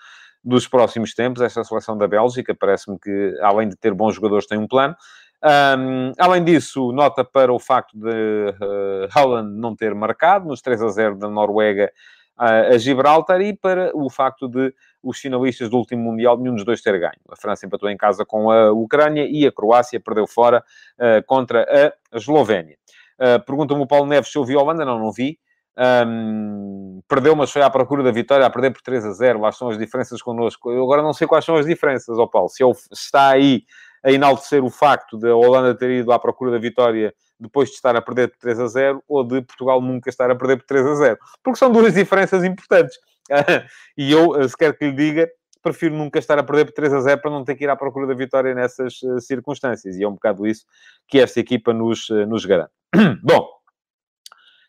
dos 0.43 0.67
próximos 0.67 1.13
tempos, 1.13 1.43
esta 1.43 1.63
seleção 1.63 1.99
da 1.99 2.09
Bélgica. 2.09 2.55
Parece-me 2.55 2.99
que, 2.99 3.39
além 3.43 3.69
de 3.69 3.77
ter 3.77 3.93
bons 3.93 4.15
jogadores, 4.15 4.47
tem 4.47 4.57
um 4.57 4.67
plano. 4.67 4.97
Um, 5.43 6.13
além 6.19 6.43
disso, 6.43 6.91
nota 6.93 7.25
para 7.25 7.53
o 7.53 7.61
facto 7.61 7.97
de 7.97 8.09
uh, 8.09 9.09
Holland 9.13 9.57
não 9.57 9.77
ter 9.77 9.95
marcado 9.95 10.49
nos 10.49 10.61
3 10.61 10.83
a 10.83 10.89
0 10.89 11.17
da 11.17 11.29
Noruega 11.29 11.93
uh, 12.39 12.75
a 12.75 12.79
Gibraltar 12.79 13.41
e 13.41 13.55
para 13.55 13.93
o 13.95 14.11
facto 14.11 14.49
de 14.49 14.75
os 15.03 15.19
finalistas 15.19 15.71
do 15.71 15.77
último 15.77 16.03
Mundial, 16.03 16.37
nenhum 16.37 16.55
dos 16.55 16.65
dois 16.65 16.83
ter 16.83 16.99
ganho. 16.99 17.21
A 17.29 17.37
França 17.37 17.67
empatou 17.67 17.89
em 17.89 17.97
casa 17.97 18.25
com 18.25 18.51
a 18.51 18.73
Ucrânia 18.73 19.27
e 19.29 19.47
a 19.47 19.53
Croácia 19.53 20.01
perdeu 20.01 20.27
fora 20.27 20.63
uh, 20.99 21.25
contra 21.27 21.65
a 22.13 22.17
Eslovénia. 22.17 22.77
Uh, 23.19 23.45
Pergunta-me 23.45 23.83
o 23.83 23.87
Paulo 23.87 24.07
Neves 24.07 24.31
se 24.31 24.39
eu 24.39 24.45
vi 24.45 24.55
a 24.55 24.61
Holanda. 24.61 24.85
Não, 24.85 24.99
não 24.99 25.13
vi. 25.13 25.39
Um, 25.79 27.01
perdeu, 27.07 27.37
mas 27.37 27.53
foi 27.53 27.63
à 27.63 27.71
procura 27.71 28.03
da 28.03 28.11
vitória, 28.11 28.45
a 28.45 28.51
perder 28.51 28.73
por 28.73 28.83
3 28.83 29.05
a 29.05 29.13
0. 29.13 29.41
Lá 29.41 29.53
são 29.53 29.69
as 29.69 29.79
diferenças 29.79 30.21
connosco. 30.21 30.73
Eu 30.73 30.83
agora 30.83 31.03
não 31.03 31.13
sei 31.13 31.29
quais 31.29 31.45
são 31.45 31.55
as 31.55 31.67
diferenças, 31.67 32.19
ó 32.19 32.27
Paulo. 32.27 32.49
Se 32.49 32.65
ele 32.65 32.75
está 32.93 33.31
aí 33.31 33.63
a 34.05 34.13
enaltecer 34.13 34.65
o 34.65 34.71
facto 34.71 35.19
de 35.19 35.29
a 35.29 35.37
Holanda 35.37 35.75
ter 35.75 35.91
ido 35.91 36.13
à 36.13 36.19
procura 36.19 36.51
da 36.51 36.59
vitória 36.59 37.15
depois 37.39 37.69
de 37.69 37.77
estar 37.77 37.95
a 37.95 38.03
perder 38.03 38.29
por 38.29 38.39
3 38.39 38.61
a 38.61 38.67
0 38.67 39.03
ou 39.09 39.25
de 39.25 39.43
Portugal 39.43 39.81
nunca 39.81 40.11
estar 40.11 40.31
a 40.31 40.35
perder 40.35 40.59
por 40.59 40.67
3 40.67 40.87
a 40.87 40.95
0. 40.95 41.19
Porque 41.43 41.59
são 41.59 41.71
duas 41.71 41.95
diferenças 41.95 42.45
importantes. 42.45 42.97
e 43.97 44.11
eu, 44.11 44.41
eh, 44.41 44.49
se 44.49 44.57
quer 44.57 44.77
que 44.77 44.87
lhe 44.87 44.93
diga, 44.93 45.29
prefiro 45.63 45.95
nunca 45.95 46.19
estar 46.19 46.39
a 46.39 46.43
perder 46.43 46.67
por 46.67 46.73
3 46.73 46.93
a 46.95 47.01
0 47.01 47.21
para 47.21 47.31
não 47.31 47.45
ter 47.45 47.55
que 47.55 47.65
ir 47.65 47.71
à 47.71 47.77
procura 47.77 48.07
da 48.07 48.15
vitória 48.15 48.55
nessas 48.55 49.03
uh, 49.03 49.21
circunstâncias. 49.21 49.97
E 49.97 50.03
é 50.03 50.09
um 50.09 50.15
bocado 50.15 50.47
isso 50.47 50.65
que 51.07 51.21
esta 51.21 51.41
equipa 51.41 51.73
nos, 51.73 52.09
uh, 52.09 52.27
nos 52.27 52.45
garante. 52.45 52.73
Bom, 53.23 53.47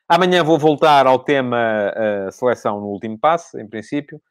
amanhã 0.08 0.44
vou 0.44 0.58
voltar 0.58 1.08
ao 1.08 1.20
tema 1.20 1.94
uh, 1.96 2.32
seleção 2.32 2.80
no 2.80 2.88
último 2.88 3.18
passo, 3.18 3.58
em 3.60 3.68
princípio. 3.68 4.22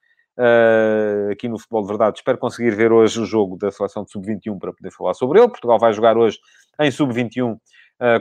Aqui 1.30 1.48
no 1.48 1.58
Futebol 1.58 1.82
de 1.82 1.88
Verdade, 1.88 2.18
espero 2.18 2.38
conseguir 2.38 2.70
ver 2.70 2.92
hoje 2.92 3.20
o 3.20 3.24
jogo 3.24 3.56
da 3.56 3.70
seleção 3.70 4.04
de 4.04 4.12
Sub-21 4.12 4.58
para 4.58 4.72
poder 4.72 4.90
falar 4.92 5.14
sobre 5.14 5.40
ele. 5.40 5.48
Portugal 5.48 5.78
vai 5.78 5.92
jogar 5.92 6.16
hoje 6.16 6.38
em 6.80 6.90
Sub-21 6.90 7.58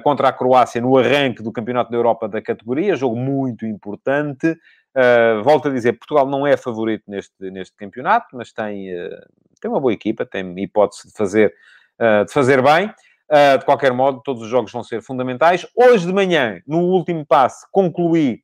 contra 0.03 0.29
a 0.29 0.33
Croácia 0.33 0.81
no 0.81 0.97
arranque 0.97 1.43
do 1.43 1.51
Campeonato 1.51 1.91
da 1.91 1.97
Europa 1.97 2.27
da 2.27 2.41
categoria. 2.41 2.95
Jogo 2.95 3.15
muito 3.15 3.65
importante. 3.65 4.49
Uh, 4.49 5.43
volto 5.43 5.67
a 5.67 5.71
dizer, 5.71 5.93
Portugal 5.93 6.25
não 6.25 6.47
é 6.47 6.57
favorito 6.57 7.03
neste, 7.07 7.51
neste 7.51 7.75
campeonato, 7.75 8.35
mas 8.35 8.51
tem, 8.51 8.87
tem 9.61 9.69
uma 9.69 9.79
boa 9.79 9.93
equipa, 9.93 10.25
tem 10.25 10.59
hipótese 10.59 11.09
de 11.09 11.13
fazer, 11.13 11.53
de 12.25 12.33
fazer 12.33 12.63
bem. 12.63 12.87
de 13.59 13.65
qualquer 13.65 13.93
modo, 13.93 14.21
todos 14.23 14.41
os 14.41 14.49
jogos 14.49 14.71
vão 14.71 14.83
ser 14.83 15.03
fundamentais. 15.03 15.67
Hoje 15.75 16.07
de 16.07 16.13
manhã, 16.13 16.59
no 16.65 16.79
último 16.79 17.23
passo, 17.23 17.67
concluí 17.71 18.41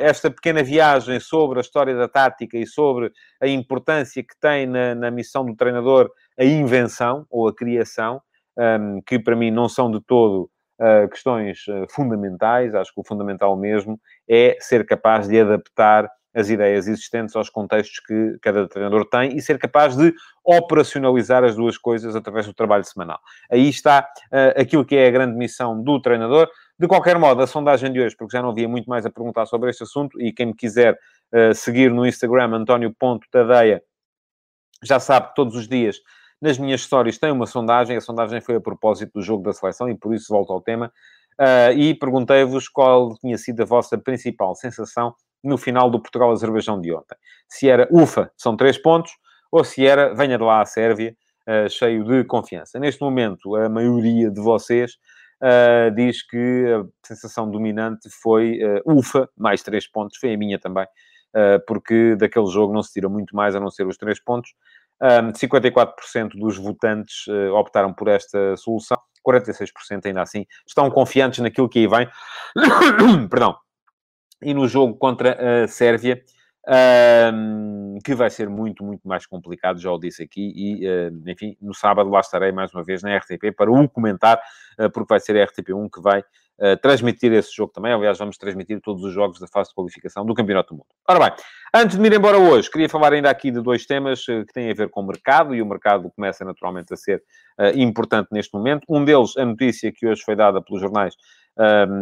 esta 0.00 0.30
pequena 0.30 0.62
viagem 0.62 1.20
sobre 1.20 1.58
a 1.58 1.60
história 1.60 1.94
da 1.94 2.08
tática 2.08 2.56
e 2.56 2.66
sobre 2.66 3.12
a 3.40 3.46
importância 3.46 4.22
que 4.22 4.34
tem 4.40 4.66
na, 4.66 4.94
na 4.94 5.10
missão 5.10 5.44
do 5.44 5.54
treinador 5.54 6.10
a 6.38 6.44
invenção 6.44 7.26
ou 7.30 7.48
a 7.48 7.54
criação, 7.54 8.20
um, 8.56 9.00
que 9.02 9.18
para 9.18 9.36
mim 9.36 9.50
não 9.50 9.68
são 9.68 9.90
de 9.90 10.00
todo 10.00 10.50
uh, 10.80 11.08
questões 11.08 11.66
uh, 11.68 11.86
fundamentais. 11.90 12.74
Acho 12.74 12.92
que 12.92 13.00
o 13.00 13.06
fundamental 13.06 13.56
mesmo 13.56 14.00
é 14.28 14.56
ser 14.60 14.86
capaz 14.86 15.28
de 15.28 15.40
adaptar 15.40 16.08
as 16.34 16.50
ideias 16.50 16.88
existentes 16.88 17.36
aos 17.36 17.48
contextos 17.48 18.00
que 18.00 18.36
cada 18.42 18.66
treinador 18.66 19.08
tem 19.08 19.36
e 19.36 19.40
ser 19.40 19.56
capaz 19.56 19.96
de 19.96 20.12
operacionalizar 20.44 21.44
as 21.44 21.54
duas 21.54 21.78
coisas 21.78 22.16
através 22.16 22.44
do 22.44 22.52
trabalho 22.52 22.84
semanal. 22.84 23.20
Aí 23.50 23.68
está 23.68 24.00
uh, 24.32 24.60
aquilo 24.60 24.84
que 24.84 24.96
é 24.96 25.06
a 25.06 25.12
grande 25.12 25.36
missão 25.36 25.80
do 25.80 26.00
treinador. 26.00 26.48
De 26.78 26.88
qualquer 26.88 27.18
modo, 27.18 27.40
a 27.42 27.46
sondagem 27.46 27.92
de 27.92 28.00
hoje, 28.00 28.16
porque 28.16 28.36
já 28.36 28.42
não 28.42 28.50
havia 28.50 28.68
muito 28.68 28.88
mais 28.90 29.06
a 29.06 29.10
perguntar 29.10 29.46
sobre 29.46 29.70
este 29.70 29.84
assunto, 29.84 30.20
e 30.20 30.32
quem 30.32 30.46
me 30.46 30.54
quiser 30.54 30.98
uh, 31.32 31.54
seguir 31.54 31.90
no 31.90 32.04
Instagram, 32.04 32.52
António.tadeia, 32.52 33.82
já 34.82 34.98
sabe 34.98 35.28
que 35.28 35.34
todos 35.36 35.54
os 35.54 35.68
dias 35.68 35.98
nas 36.40 36.58
minhas 36.58 36.82
histórias 36.82 37.16
tem 37.16 37.30
uma 37.30 37.46
sondagem, 37.46 37.96
a 37.96 38.00
sondagem 38.00 38.40
foi 38.40 38.56
a 38.56 38.60
propósito 38.60 39.12
do 39.14 39.22
jogo 39.22 39.42
da 39.42 39.52
seleção 39.52 39.88
e 39.88 39.96
por 39.96 40.14
isso 40.14 40.26
volto 40.28 40.52
ao 40.52 40.60
tema. 40.60 40.92
Uh, 41.40 41.72
e 41.76 41.94
perguntei-vos 41.94 42.68
qual 42.68 43.16
tinha 43.18 43.38
sido 43.38 43.62
a 43.62 43.64
vossa 43.64 43.96
principal 43.96 44.54
sensação 44.54 45.14
no 45.42 45.56
final 45.56 45.90
do 45.90 45.98
Portugal-Azerbaijão 45.98 46.80
de 46.80 46.92
ontem. 46.92 47.16
Se 47.48 47.68
era 47.68 47.88
ufa, 47.90 48.30
são 48.36 48.56
três 48.56 48.76
pontos, 48.76 49.12
ou 49.50 49.64
se 49.64 49.86
era 49.86 50.14
venha 50.14 50.36
de 50.36 50.44
lá 50.44 50.60
a 50.60 50.66
Sérvia, 50.66 51.16
uh, 51.48 51.68
cheio 51.68 52.04
de 52.04 52.24
confiança. 52.24 52.78
Neste 52.78 53.00
momento, 53.00 53.56
a 53.56 53.68
maioria 53.68 54.30
de 54.30 54.40
vocês 54.40 54.96
uh, 55.42 55.94
diz 55.94 56.22
que 56.26 56.64
a 56.66 57.06
sensação 57.06 57.50
dominante 57.50 58.08
foi 58.10 58.58
ufa, 58.86 59.28
mais 59.36 59.62
três 59.62 59.86
pontos, 59.86 60.18
foi 60.18 60.34
a 60.34 60.38
minha 60.38 60.58
também, 60.58 60.86
porque 61.66 62.16
daquele 62.16 62.46
jogo 62.46 62.72
não 62.72 62.82
se 62.82 62.92
tira 62.92 63.08
muito 63.08 63.34
mais 63.34 63.56
a 63.56 63.60
não 63.60 63.70
ser 63.70 63.86
os 63.86 63.96
três 63.96 64.22
pontos. 64.22 64.54
Um, 65.02 65.32
54% 65.32 66.30
dos 66.36 66.56
votantes 66.56 67.26
uh, 67.26 67.52
optaram 67.54 67.92
por 67.92 68.08
esta 68.08 68.56
solução, 68.56 68.96
46% 69.26 70.06
ainda 70.06 70.22
assim 70.22 70.46
estão 70.66 70.88
confiantes 70.90 71.40
naquilo 71.40 71.68
que 71.68 71.80
aí 71.80 71.86
vem. 71.86 72.08
Perdão. 73.28 73.56
E 74.40 74.54
no 74.54 74.68
jogo 74.68 74.94
contra 74.94 75.64
a 75.64 75.68
Sérvia, 75.68 76.22
um, 76.66 77.98
que 78.04 78.14
vai 78.14 78.30
ser 78.30 78.48
muito, 78.48 78.84
muito 78.84 79.06
mais 79.06 79.26
complicado, 79.26 79.78
já 79.78 79.90
o 79.90 79.98
disse 79.98 80.22
aqui, 80.22 80.52
e, 80.54 80.88
uh, 80.88 81.30
enfim, 81.30 81.56
no 81.60 81.74
sábado 81.74 82.08
lá 82.10 82.20
estarei 82.20 82.52
mais 82.52 82.72
uma 82.72 82.82
vez 82.82 83.02
na 83.02 83.16
RTP 83.16 83.52
para 83.54 83.70
o 83.70 83.88
comentar, 83.88 84.40
uh, 84.80 84.90
porque 84.90 85.12
vai 85.12 85.20
ser 85.20 85.36
a 85.36 85.46
RTP1 85.46 85.88
que 85.92 86.00
vai 86.00 86.20
uh, 86.20 86.76
transmitir 86.80 87.32
esse 87.32 87.54
jogo 87.54 87.72
também. 87.72 87.92
Aliás, 87.92 88.18
vamos 88.18 88.38
transmitir 88.38 88.80
todos 88.80 89.04
os 89.04 89.12
jogos 89.12 89.38
da 89.38 89.46
fase 89.46 89.70
de 89.70 89.74
qualificação 89.74 90.24
do 90.24 90.34
Campeonato 90.34 90.74
do 90.74 90.78
Mundo. 90.78 90.88
Ora 91.08 91.18
bem, 91.18 91.32
antes 91.74 91.96
de 91.96 92.02
me 92.02 92.08
ir 92.08 92.14
embora 92.14 92.38
hoje, 92.38 92.70
queria 92.70 92.88
falar 92.88 93.12
ainda 93.12 93.28
aqui 93.28 93.50
de 93.50 93.60
dois 93.60 93.84
temas 93.84 94.24
que 94.24 94.52
têm 94.52 94.70
a 94.70 94.74
ver 94.74 94.88
com 94.88 95.02
o 95.02 95.06
mercado, 95.06 95.54
e 95.54 95.60
o 95.60 95.66
mercado 95.66 96.10
começa 96.16 96.44
naturalmente 96.44 96.94
a 96.94 96.96
ser 96.96 97.22
importante 97.76 98.28
neste 98.32 98.52
momento. 98.54 98.84
Um 98.88 99.04
deles, 99.04 99.36
a 99.36 99.44
notícia 99.44 99.92
que 99.92 100.06
hoje 100.06 100.22
foi 100.24 100.34
dada 100.34 100.60
pelos 100.62 100.80
jornais 100.80 101.14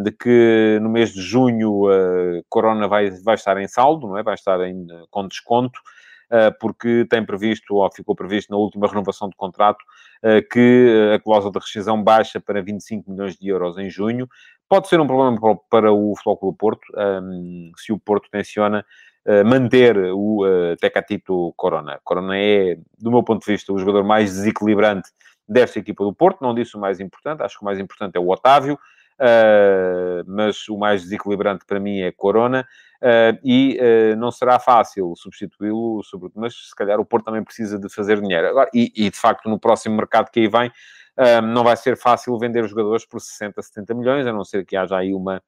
de 0.03 0.11
que 0.13 0.79
no 0.81 0.89
mês 0.89 1.13
de 1.13 1.21
junho 1.21 1.87
a 1.87 2.43
Corona 2.49 2.89
vai, 2.89 3.11
vai 3.11 3.35
estar 3.35 3.57
em 3.59 3.69
saldo, 3.69 4.09
não 4.09 4.17
é? 4.17 4.23
Vai 4.23 4.35
estar 4.35 4.61
em, 4.67 4.87
com 5.11 5.29
desconto, 5.29 5.79
ah, 6.33 6.51
porque 6.59 7.07
tem 7.11 7.23
previsto, 7.25 7.75
ou 7.75 7.93
ficou 7.93 8.17
previsto 8.17 8.51
na 8.51 8.57
última 8.57 8.89
renovação 8.89 9.29
de 9.29 9.37
contrato, 9.37 9.85
ah, 10.23 10.41
que 10.51 11.13
a 11.15 11.21
cláusula 11.21 11.53
de 11.53 11.59
rescisão 11.59 12.03
baixa 12.03 12.41
para 12.41 12.63
25 12.63 13.11
milhões 13.11 13.37
de 13.37 13.49
euros 13.49 13.77
em 13.77 13.91
junho. 13.91 14.27
Pode 14.67 14.89
ser 14.89 14.99
um 14.99 15.07
problema 15.07 15.39
para 15.69 15.93
o 15.93 16.15
Futebol 16.17 16.55
Porto, 16.55 16.81
se 17.77 17.93
o 17.93 17.99
Porto 17.99 18.31
tenciona 18.31 18.83
manter 19.45 19.99
o 19.99 20.47
Tecatito 20.81 21.53
Corona. 21.59 22.01
Corona 22.03 22.39
é, 22.39 22.79
do 22.99 23.11
meu 23.11 23.23
ponto 23.23 23.45
de 23.45 23.53
vista, 23.53 23.71
o 23.71 23.77
jogador 23.77 24.03
mais 24.03 24.31
desequilibrante 24.31 25.11
desta 25.47 25.79
equipa 25.79 26.03
do 26.03 26.15
Porto. 26.15 26.41
Não 26.41 26.55
disse 26.55 26.75
o 26.75 26.81
mais 26.81 27.01
importante, 27.01 27.43
acho 27.43 27.59
que 27.59 27.63
o 27.63 27.67
mais 27.67 27.79
importante 27.79 28.17
é 28.17 28.19
o 28.19 28.31
Otávio. 28.31 28.79
Uh, 29.23 30.25
mas 30.27 30.69
o 30.69 30.77
mais 30.77 31.03
desequilibrante 31.03 31.65
para 31.65 31.79
mim 31.79 32.01
é 32.01 32.11
Corona. 32.11 32.67
Uh, 33.01 33.39
e 33.43 33.79
uh, 33.81 34.17
não 34.17 34.31
será 34.31 34.59
fácil 34.59 35.13
substituí-lo, 35.17 36.01
mas 36.35 36.55
se 36.69 36.75
calhar 36.75 37.01
o 37.01 37.05
Porto 37.05 37.27
também 37.27 37.43
precisa 37.43 37.79
de 37.79 37.89
fazer 37.89 38.21
dinheiro. 38.21 38.49
Agora, 38.49 38.69
e, 38.75 38.93
e 38.95 39.11
de 39.11 39.17
facto, 39.17 39.49
no 39.49 39.59
próximo 39.59 39.97
mercado 39.97 40.31
que 40.31 40.41
aí 40.41 40.49
vem, 40.49 40.73
não 41.53 41.63
vai 41.63 41.77
ser 41.77 41.95
fácil 41.97 42.39
vender 42.39 42.67
jogadores 42.67 43.05
por 43.05 43.21
60, 43.21 43.61
70 43.61 43.95
milhões, 43.95 44.27
a 44.27 44.33
não 44.33 44.45
ser 44.45 44.65
que 44.65 44.75
haja 44.75 44.97
aí 44.97 45.13
uma, 45.13 45.43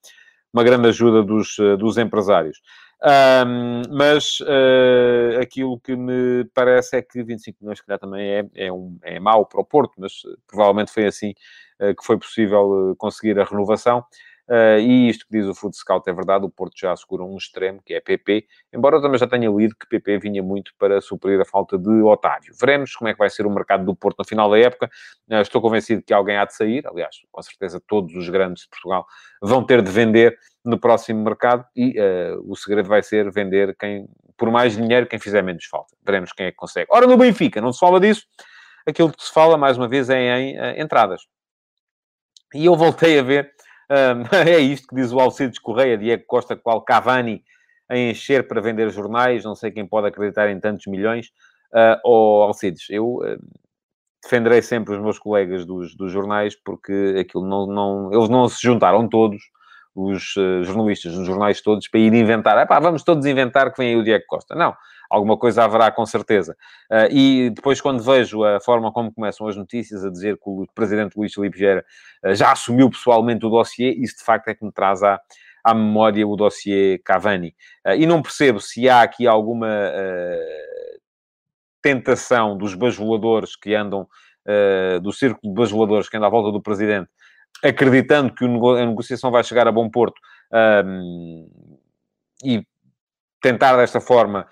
uma 0.52 0.62
grande 0.62 0.88
ajuda 0.88 1.22
dos, 1.22 1.56
dos 1.78 1.96
empresários. 1.96 2.60
Um, 3.04 3.82
mas 3.90 4.40
uh, 4.40 5.38
aquilo 5.40 5.78
que 5.78 5.94
me 5.94 6.44
parece 6.54 6.96
é 6.96 7.02
que 7.02 7.22
25 7.22 7.58
milhões, 7.60 7.78
se 7.78 7.84
calhar, 7.84 7.98
também 7.98 8.26
é, 8.26 8.46
é, 8.54 8.72
um, 8.72 8.98
é 9.02 9.20
mau 9.20 9.44
para 9.44 9.60
o 9.60 9.64
Porto, 9.64 9.92
mas 9.98 10.22
provavelmente 10.46 10.90
foi 10.90 11.06
assim 11.06 11.34
que 11.78 12.04
foi 12.04 12.18
possível 12.18 12.94
conseguir 12.98 13.38
a 13.38 13.44
renovação. 13.44 14.04
Uh, 14.48 14.78
e 14.78 15.08
isto 15.08 15.26
que 15.26 15.38
diz 15.38 15.46
o 15.46 15.54
Food 15.54 15.74
Scout 15.74 16.08
é 16.08 16.12
verdade, 16.12 16.44
o 16.44 16.50
Porto 16.50 16.74
já 16.76 16.92
assegura 16.92 17.24
um 17.24 17.36
extremo, 17.36 17.80
que 17.82 17.94
é 17.94 18.00
PP, 18.00 18.46
embora 18.74 18.96
eu 18.96 19.00
também 19.00 19.18
já 19.18 19.26
tenha 19.26 19.50
lido 19.50 19.74
que 19.74 19.88
PP 19.88 20.18
vinha 20.18 20.42
muito 20.42 20.72
para 20.78 21.00
suprir 21.00 21.40
a 21.40 21.46
falta 21.46 21.78
de 21.78 22.02
Otávio. 22.02 22.52
Veremos 22.60 22.94
como 22.94 23.08
é 23.08 23.14
que 23.14 23.18
vai 23.18 23.30
ser 23.30 23.46
o 23.46 23.50
mercado 23.50 23.86
do 23.86 23.96
Porto 23.96 24.18
no 24.18 24.24
final 24.26 24.50
da 24.50 24.58
época. 24.58 24.90
Uh, 25.30 25.36
estou 25.36 25.62
convencido 25.62 26.02
que 26.02 26.12
alguém 26.12 26.36
há 26.36 26.44
de 26.44 26.54
sair, 26.54 26.86
aliás, 26.86 27.16
com 27.32 27.40
certeza 27.40 27.80
todos 27.86 28.14
os 28.14 28.28
grandes 28.28 28.64
de 28.64 28.68
Portugal 28.68 29.06
vão 29.40 29.64
ter 29.64 29.80
de 29.80 29.90
vender 29.90 30.36
no 30.62 30.78
próximo 30.78 31.24
mercado 31.24 31.64
e 31.74 31.98
uh, 31.98 32.44
o 32.46 32.54
segredo 32.54 32.86
vai 32.86 33.02
ser 33.02 33.30
vender 33.32 33.74
quem, 33.78 34.06
por 34.36 34.50
mais 34.50 34.76
dinheiro, 34.76 35.06
quem 35.06 35.18
fizer 35.18 35.42
menos 35.42 35.64
falta. 35.64 35.96
Veremos 36.04 36.32
quem 36.32 36.46
é 36.46 36.50
que 36.50 36.56
consegue. 36.56 36.88
Ora, 36.90 37.06
no 37.06 37.16
Benfica, 37.16 37.62
não 37.62 37.72
se 37.72 37.80
fala 37.80 37.98
disso. 37.98 38.26
Aquilo 38.86 39.10
que 39.10 39.24
se 39.24 39.32
fala, 39.32 39.56
mais 39.56 39.78
uma 39.78 39.88
vez, 39.88 40.10
é 40.10 40.38
em 40.38 40.82
entradas. 40.82 41.22
E 42.54 42.66
eu 42.66 42.76
voltei 42.76 43.18
a 43.18 43.22
ver 43.22 43.54
um, 43.90 44.24
é 44.36 44.58
isto 44.58 44.88
que 44.88 44.94
diz 44.94 45.12
o 45.12 45.20
Alcides 45.20 45.58
Correia, 45.58 45.98
Diego 45.98 46.24
Costa, 46.26 46.56
qual 46.56 46.82
Cavani 46.82 47.42
a 47.88 47.98
encher 47.98 48.48
para 48.48 48.60
vender 48.60 48.88
jornais, 48.90 49.44
não 49.44 49.54
sei 49.54 49.70
quem 49.70 49.86
pode 49.86 50.06
acreditar 50.06 50.48
em 50.50 50.58
tantos 50.58 50.86
milhões. 50.86 51.26
Uh, 51.72 52.00
oh, 52.04 52.42
Alcides, 52.42 52.88
eu 52.88 53.16
uh, 53.16 53.38
defenderei 54.22 54.62
sempre 54.62 54.94
os 54.94 55.02
meus 55.02 55.18
colegas 55.18 55.66
dos, 55.66 55.94
dos 55.94 56.10
jornais, 56.10 56.56
porque 56.56 57.16
aquilo 57.20 57.46
não, 57.46 57.66
não, 57.66 58.12
eles 58.12 58.28
não 58.28 58.48
se 58.48 58.62
juntaram 58.62 59.06
todos, 59.08 59.42
os 59.94 60.36
uh, 60.36 60.64
jornalistas 60.64 61.14
nos 61.14 61.26
jornais 61.26 61.60
todos, 61.60 61.88
para 61.88 62.00
ir 62.00 62.12
inventar. 62.14 62.58
Epá, 62.58 62.80
vamos 62.80 63.02
todos 63.02 63.24
inventar 63.26 63.72
que 63.72 63.78
vem 63.78 63.90
aí 63.90 63.96
o 63.96 64.02
Diego 64.02 64.24
Costa. 64.26 64.54
Não 64.54 64.74
alguma 65.14 65.36
coisa 65.36 65.64
haverá 65.64 65.90
com 65.90 66.04
certeza. 66.04 66.56
Uh, 66.90 67.08
e 67.10 67.50
depois, 67.50 67.80
quando 67.80 68.02
vejo 68.02 68.44
a 68.44 68.60
forma 68.60 68.92
como 68.92 69.12
começam 69.12 69.46
as 69.46 69.56
notícias 69.56 70.04
a 70.04 70.10
dizer 70.10 70.36
que 70.36 70.42
o 70.48 70.66
presidente 70.74 71.16
Luís 71.16 71.32
Filipe 71.32 71.58
Vieira 71.58 71.84
uh, 72.24 72.34
já 72.34 72.52
assumiu 72.52 72.90
pessoalmente 72.90 73.46
o 73.46 73.50
dossiê, 73.50 73.90
isso 73.92 74.18
de 74.18 74.24
facto 74.24 74.48
é 74.48 74.54
que 74.54 74.64
me 74.64 74.72
traz 74.72 75.02
à, 75.02 75.20
à 75.62 75.74
memória 75.74 76.26
o 76.26 76.36
dossiê 76.36 76.98
Cavani. 76.98 77.54
E 77.96 78.06
não 78.06 78.22
percebo 78.22 78.60
se 78.60 78.88
há 78.88 79.02
aqui 79.02 79.26
alguma 79.26 79.68
tentação 81.80 82.56
dos 82.56 82.74
bajuladores 82.74 83.56
que 83.56 83.74
andam, 83.74 84.06
do 85.02 85.10
círculo 85.10 85.52
de 85.54 85.58
bajuladores 85.58 86.08
que 86.08 86.16
anda 86.18 86.26
à 86.26 86.30
volta 86.30 86.52
do 86.52 86.62
presidente, 86.62 87.08
acreditando 87.64 88.34
que 88.34 88.44
a 88.44 88.86
negociação 88.86 89.30
vai 89.30 89.42
chegar 89.42 89.66
a 89.66 89.72
bom 89.72 89.88
porto 89.88 90.20
e 92.44 92.62
tentar 93.40 93.76
desta 93.76 94.00
forma 94.00 94.46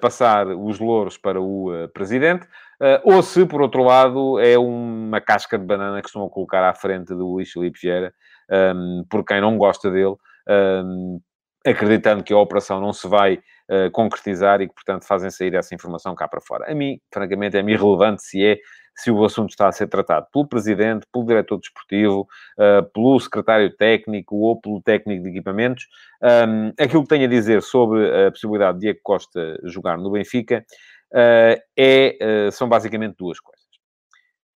passar 0.00 0.48
os 0.48 0.80
louros 0.80 1.16
para 1.16 1.40
o 1.40 1.72
uh, 1.72 1.88
presidente, 1.90 2.44
uh, 2.44 3.00
ou 3.04 3.22
se, 3.22 3.46
por 3.46 3.62
outro 3.62 3.84
lado, 3.84 4.38
é 4.40 4.58
uma 4.58 5.20
casca 5.20 5.56
de 5.56 5.64
banana 5.64 6.00
que 6.02 6.08
estão 6.08 6.24
a 6.24 6.28
colocar 6.28 6.68
à 6.68 6.74
frente 6.74 7.14
do 7.14 7.28
Luís 7.28 7.50
Filipe 7.50 7.78
Vieira, 7.80 8.12
um, 8.50 9.04
por 9.08 9.24
quem 9.24 9.40
não 9.40 9.56
gosta 9.56 9.88
dele, 9.88 10.16
um, 10.84 11.20
acreditando 11.64 12.24
que 12.24 12.32
a 12.32 12.38
operação 12.38 12.80
não 12.80 12.92
se 12.92 13.06
vai 13.06 13.34
uh, 13.34 13.90
concretizar 13.92 14.60
e 14.60 14.66
que, 14.66 14.74
portanto, 14.74 15.04
fazem 15.04 15.30
sair 15.30 15.54
essa 15.54 15.74
informação 15.74 16.14
cá 16.14 16.26
para 16.26 16.40
fora. 16.40 16.70
A 16.70 16.74
mim, 16.74 17.00
francamente, 17.12 17.56
é-me 17.56 17.72
irrelevante 17.72 18.22
se 18.22 18.44
é 18.44 18.58
se 18.98 19.12
o 19.12 19.24
assunto 19.24 19.50
está 19.50 19.68
a 19.68 19.72
ser 19.72 19.86
tratado 19.86 20.26
pelo 20.32 20.46
presidente, 20.46 21.06
pelo 21.12 21.24
diretor 21.24 21.58
desportivo, 21.58 22.28
uh, 22.58 22.82
pelo 22.92 23.18
secretário 23.20 23.74
técnico 23.76 24.36
ou 24.36 24.60
pelo 24.60 24.82
técnico 24.82 25.22
de 25.22 25.30
equipamentos. 25.30 25.86
Aquilo 26.78 27.02
que 27.04 27.08
tenho 27.08 27.26
a 27.26 27.28
dizer 27.28 27.62
sobre 27.62 28.26
a 28.26 28.30
possibilidade 28.30 28.78
de 28.78 28.80
Diego 28.82 28.98
Costa 29.04 29.56
jogar 29.62 29.96
no 29.96 30.10
Benfica 30.10 30.66
uh, 31.12 31.62
é, 31.76 32.18
uh, 32.48 32.52
são 32.52 32.68
basicamente 32.68 33.14
duas 33.16 33.38
coisas. 33.38 33.64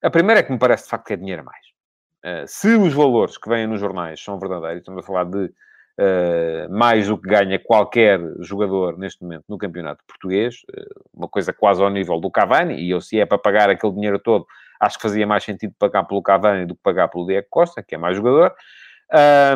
A 0.02 0.10
primeira 0.10 0.40
é 0.40 0.44
que 0.44 0.52
me 0.54 0.58
parece 0.58 0.86
de 0.86 0.90
facto 0.90 1.08
que 1.08 1.14
é 1.14 1.18
dinheiro 1.18 1.42
a 1.42 1.46
mais. 1.46 2.50
se 2.50 2.70
os 2.76 2.94
valores 2.94 3.38
que 3.38 3.50
vêm 3.50 3.68
nos 3.68 3.82
jornais 3.82 4.24
são 4.24 4.40
verdadeiros, 4.40 4.80
estamos 4.80 5.04
a 5.04 5.06
falar 5.06 5.26
de 5.26 5.52
Uh, 6.00 6.72
mais 6.72 7.10
do 7.10 7.18
que 7.18 7.28
ganha 7.28 7.60
qualquer 7.60 8.22
jogador 8.40 8.98
neste 8.98 9.22
momento 9.22 9.44
no 9.50 9.58
campeonato 9.58 10.02
português, 10.08 10.62
uh, 10.72 11.04
uma 11.14 11.28
coisa 11.28 11.52
quase 11.52 11.84
ao 11.84 11.90
nível 11.90 12.22
do 12.22 12.32
Cavani, 12.32 12.76
e 12.76 12.90
eu, 12.90 13.02
se 13.02 13.20
é 13.20 13.26
para 13.26 13.38
pagar 13.38 13.70
aquele 13.70 13.92
dinheiro 13.92 14.18
todo, 14.18 14.48
acho 14.80 14.96
que 14.96 15.02
fazia 15.02 15.28
mais 15.28 15.44
sentido 15.44 15.74
pagar 15.78 16.06
pelo 16.06 16.22
Cavani 16.22 16.66
do 16.66 16.74
que 16.74 16.82
pagar 16.82 17.10
pelo 17.10 17.26
Diego 17.26 17.48
Costa, 17.50 17.84
que 17.84 17.96
é 17.96 17.98
mais 17.98 18.16
jogador. 18.16 18.56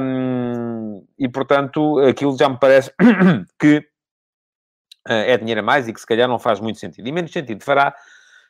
Um, 0.01 1.05
e, 1.17 1.29
portanto, 1.29 1.99
aquilo 1.99 2.35
já 2.37 2.49
me 2.49 2.57
parece 2.59 2.91
que 3.57 3.77
uh, 5.07 5.11
é 5.11 5.37
dinheiro 5.37 5.61
a 5.61 5.63
mais 5.63 5.87
e 5.87 5.93
que 5.93 5.99
se 5.99 6.07
calhar 6.07 6.27
não 6.27 6.39
faz 6.39 6.59
muito 6.59 6.79
sentido. 6.79 7.07
E 7.07 7.11
menos 7.11 7.31
sentido 7.31 7.63
fará 7.63 7.95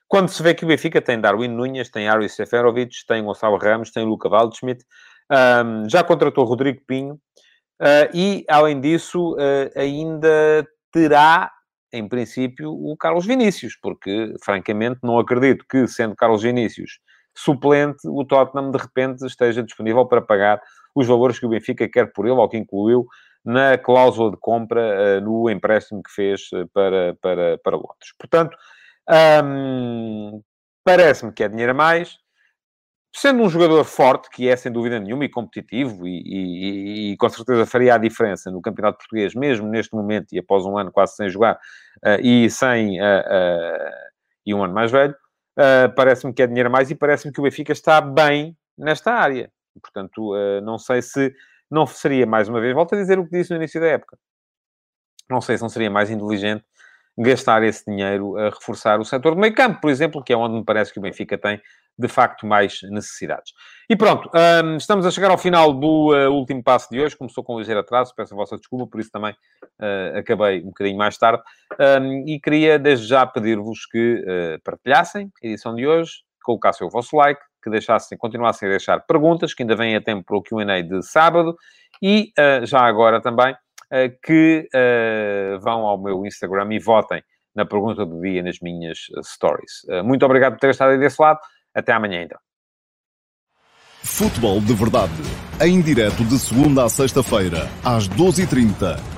quando 0.07 0.29
se 0.29 0.41
vê 0.41 0.53
que 0.53 0.63
o 0.65 0.67
Benfica 0.67 1.01
tem 1.01 1.19
Darwin 1.19 1.49
Nunes, 1.49 1.89
tem 1.89 2.07
Aris 2.07 2.35
Seferovic, 2.35 3.05
tem 3.07 3.23
Gonçalo 3.23 3.57
Ramos, 3.57 3.91
tem 3.91 4.05
Luca 4.05 4.29
Waldschmidt, 4.29 4.83
um, 5.31 5.89
já 5.89 6.03
contratou 6.03 6.45
Rodrigo 6.45 6.81
Pinho, 6.85 7.19
Uh, 7.81 8.09
e, 8.13 8.45
além 8.47 8.79
disso, 8.79 9.33
uh, 9.33 9.79
ainda 9.79 10.65
terá, 10.91 11.51
em 11.91 12.07
princípio, 12.07 12.71
o 12.71 12.95
Carlos 12.97 13.25
Vinícius, 13.25 13.77
porque, 13.81 14.33
francamente, 14.43 14.99
não 15.03 15.19
acredito 15.19 15.65
que, 15.69 15.87
sendo 15.87 16.15
Carlos 16.15 16.43
Vinícius 16.43 16.99
suplente, 17.35 18.07
o 18.07 18.23
Tottenham, 18.23 18.71
de 18.71 18.77
repente, 18.77 19.25
esteja 19.25 19.63
disponível 19.63 20.05
para 20.05 20.21
pagar 20.21 20.61
os 20.95 21.07
valores 21.07 21.39
que 21.39 21.45
o 21.45 21.49
Benfica 21.49 21.89
quer 21.89 22.13
por 22.13 22.25
ele, 22.25 22.35
ou 22.35 22.47
que 22.47 22.57
incluiu 22.57 23.07
na 23.43 23.77
cláusula 23.77 24.31
de 24.31 24.37
compra 24.37 25.17
uh, 25.17 25.21
no 25.21 25.49
empréstimo 25.49 26.01
que 26.01 26.11
fez 26.11 26.49
para, 26.71 27.15
para, 27.21 27.57
para 27.57 27.75
Londres. 27.75 28.13
Portanto, 28.17 28.55
um, 29.43 30.41
parece-me 30.83 31.33
que 31.33 31.43
é 31.43 31.49
dinheiro 31.49 31.71
a 31.71 31.75
mais, 31.75 32.17
sendo 33.15 33.43
um 33.43 33.49
jogador 33.49 33.83
forte, 33.83 34.27
que 34.29 34.49
é 34.49 34.55
sem 34.55 34.71
dúvida 34.71 34.99
nenhuma, 34.99 35.23
e 35.23 35.29
competitivo, 35.29 36.07
e, 36.07 36.21
e, 36.25 37.11
e, 37.11 37.17
com 37.17 37.29
certeza 37.29 37.65
faria 37.65 37.93
a 37.93 37.97
diferença 37.99 38.49
no 38.49 38.61
Campeonato 38.61 38.97
Português, 38.97 39.35
mesmo 39.35 39.67
neste 39.67 39.93
momento, 39.93 40.33
e 40.33 40.39
após 40.39 40.65
um 40.65 40.77
ano 40.77 40.91
quase 40.91 41.15
sem 41.15 41.29
jogar, 41.29 41.55
uh, 42.03 42.19
e 42.21 42.49
sem 42.49 42.99
uh, 42.99 43.03
uh, 43.03 44.13
e 44.45 44.53
um 44.53 44.63
ano 44.63 44.73
mais 44.73 44.91
velho, 44.91 45.15
parece-me 45.95 46.33
que 46.33 46.41
é 46.41 46.47
dinheiro 46.47 46.67
a 46.67 46.71
mais 46.71 46.89
e 46.89 46.95
parece-me 46.95 47.31
que 47.31 47.39
o 47.39 47.43
Benfica 47.43 47.71
está 47.71 48.01
bem 48.01 48.57
nesta 48.77 49.13
área. 49.13 49.49
Portanto, 49.81 50.33
não 50.63 50.77
sei 50.77 51.01
se 51.01 51.31
não 51.69 51.85
seria, 51.85 52.25
mais 52.25 52.49
uma 52.49 52.59
vez, 52.59 52.73
volto 52.73 52.93
a 52.95 52.97
dizer 52.97 53.19
o 53.19 53.23
que 53.23 53.37
disse 53.37 53.51
no 53.51 53.57
início 53.57 53.79
da 53.79 53.87
época, 53.87 54.17
não 55.29 55.39
sei 55.39 55.55
se 55.55 55.61
não 55.61 55.69
seria 55.69 55.89
mais 55.89 56.09
inteligente 56.09 56.65
gastar 57.17 57.63
esse 57.63 57.85
dinheiro 57.85 58.37
a 58.37 58.45
reforçar 58.45 58.99
o 58.99 59.05
setor 59.05 59.35
do 59.35 59.41
meio 59.41 59.53
campo, 59.53 59.79
por 59.81 59.89
exemplo, 59.89 60.23
que 60.23 60.33
é 60.33 60.37
onde 60.37 60.55
me 60.55 60.63
parece 60.63 60.91
que 60.91 60.99
o 60.99 61.01
Benfica 61.01 61.37
tem 61.37 61.61
de 61.97 62.07
facto 62.07 62.45
mais 62.45 62.79
necessidades. 62.89 63.53
E 63.89 63.95
pronto, 63.95 64.29
um, 64.33 64.77
estamos 64.77 65.05
a 65.05 65.11
chegar 65.11 65.29
ao 65.29 65.37
final 65.37 65.71
do 65.73 66.11
uh, 66.11 66.31
último 66.31 66.63
passo 66.63 66.89
de 66.89 66.99
hoje. 66.99 67.15
Começou 67.15 67.43
com 67.43 67.55
um 67.55 67.59
ligeiro 67.59 67.81
atraso, 67.81 68.13
peço 68.15 68.33
a 68.33 68.37
vossa 68.37 68.57
desculpa, 68.57 68.87
por 68.87 68.99
isso 68.99 69.11
também 69.11 69.31
uh, 69.31 70.17
acabei 70.17 70.61
um 70.61 70.67
bocadinho 70.67 70.97
mais 70.97 71.17
tarde. 71.17 71.43
Um, 71.79 72.27
e 72.27 72.39
queria 72.39 72.79
desde 72.79 73.05
já 73.05 73.25
pedir-vos 73.25 73.85
que 73.85 74.15
uh, 74.15 74.61
partilhassem 74.63 75.31
a 75.43 75.47
edição 75.47 75.75
de 75.75 75.85
hoje, 75.85 76.11
colocassem 76.43 76.85
o 76.85 76.89
vosso 76.89 77.15
like, 77.15 77.41
que 77.63 77.69
deixassem, 77.69 78.17
continuassem 78.17 78.67
a 78.67 78.71
deixar 78.71 78.99
perguntas, 79.01 79.53
que 79.53 79.63
ainda 79.63 79.75
vêm 79.75 79.95
a 79.95 80.01
tempo 80.01 80.23
para 80.25 80.37
o 80.37 80.43
QA 80.43 80.83
de 80.83 81.01
sábado, 81.03 81.55
e 82.01 82.33
já 82.63 82.81
agora 82.81 83.21
também 83.21 83.55
que 84.23 84.67
vão 85.61 85.85
ao 85.85 86.01
meu 86.01 86.25
Instagram 86.25 86.73
e 86.73 86.79
votem 86.79 87.21
na 87.55 87.65
pergunta 87.65 88.05
do 88.05 88.19
dia 88.21 88.41
nas 88.41 88.59
minhas 88.59 88.97
stories. 89.23 90.03
muito 90.03 90.25
obrigado 90.25 90.53
por 90.53 90.59
terem 90.59 90.71
estado 90.71 90.91
aí 90.91 90.99
desse 90.99 91.21
lado. 91.21 91.39
Até 91.75 91.91
amanhã, 91.91 92.23
então. 92.23 92.39
Futebol 94.03 94.59
de 94.59 94.73
Verdade. 94.73 95.13
Em 95.61 95.81
direto 95.81 96.23
de 96.25 96.37
segunda 96.37 96.83
a 96.83 96.89
sexta-feira, 96.89 97.69
às 97.83 98.07
12h30 98.09 99.12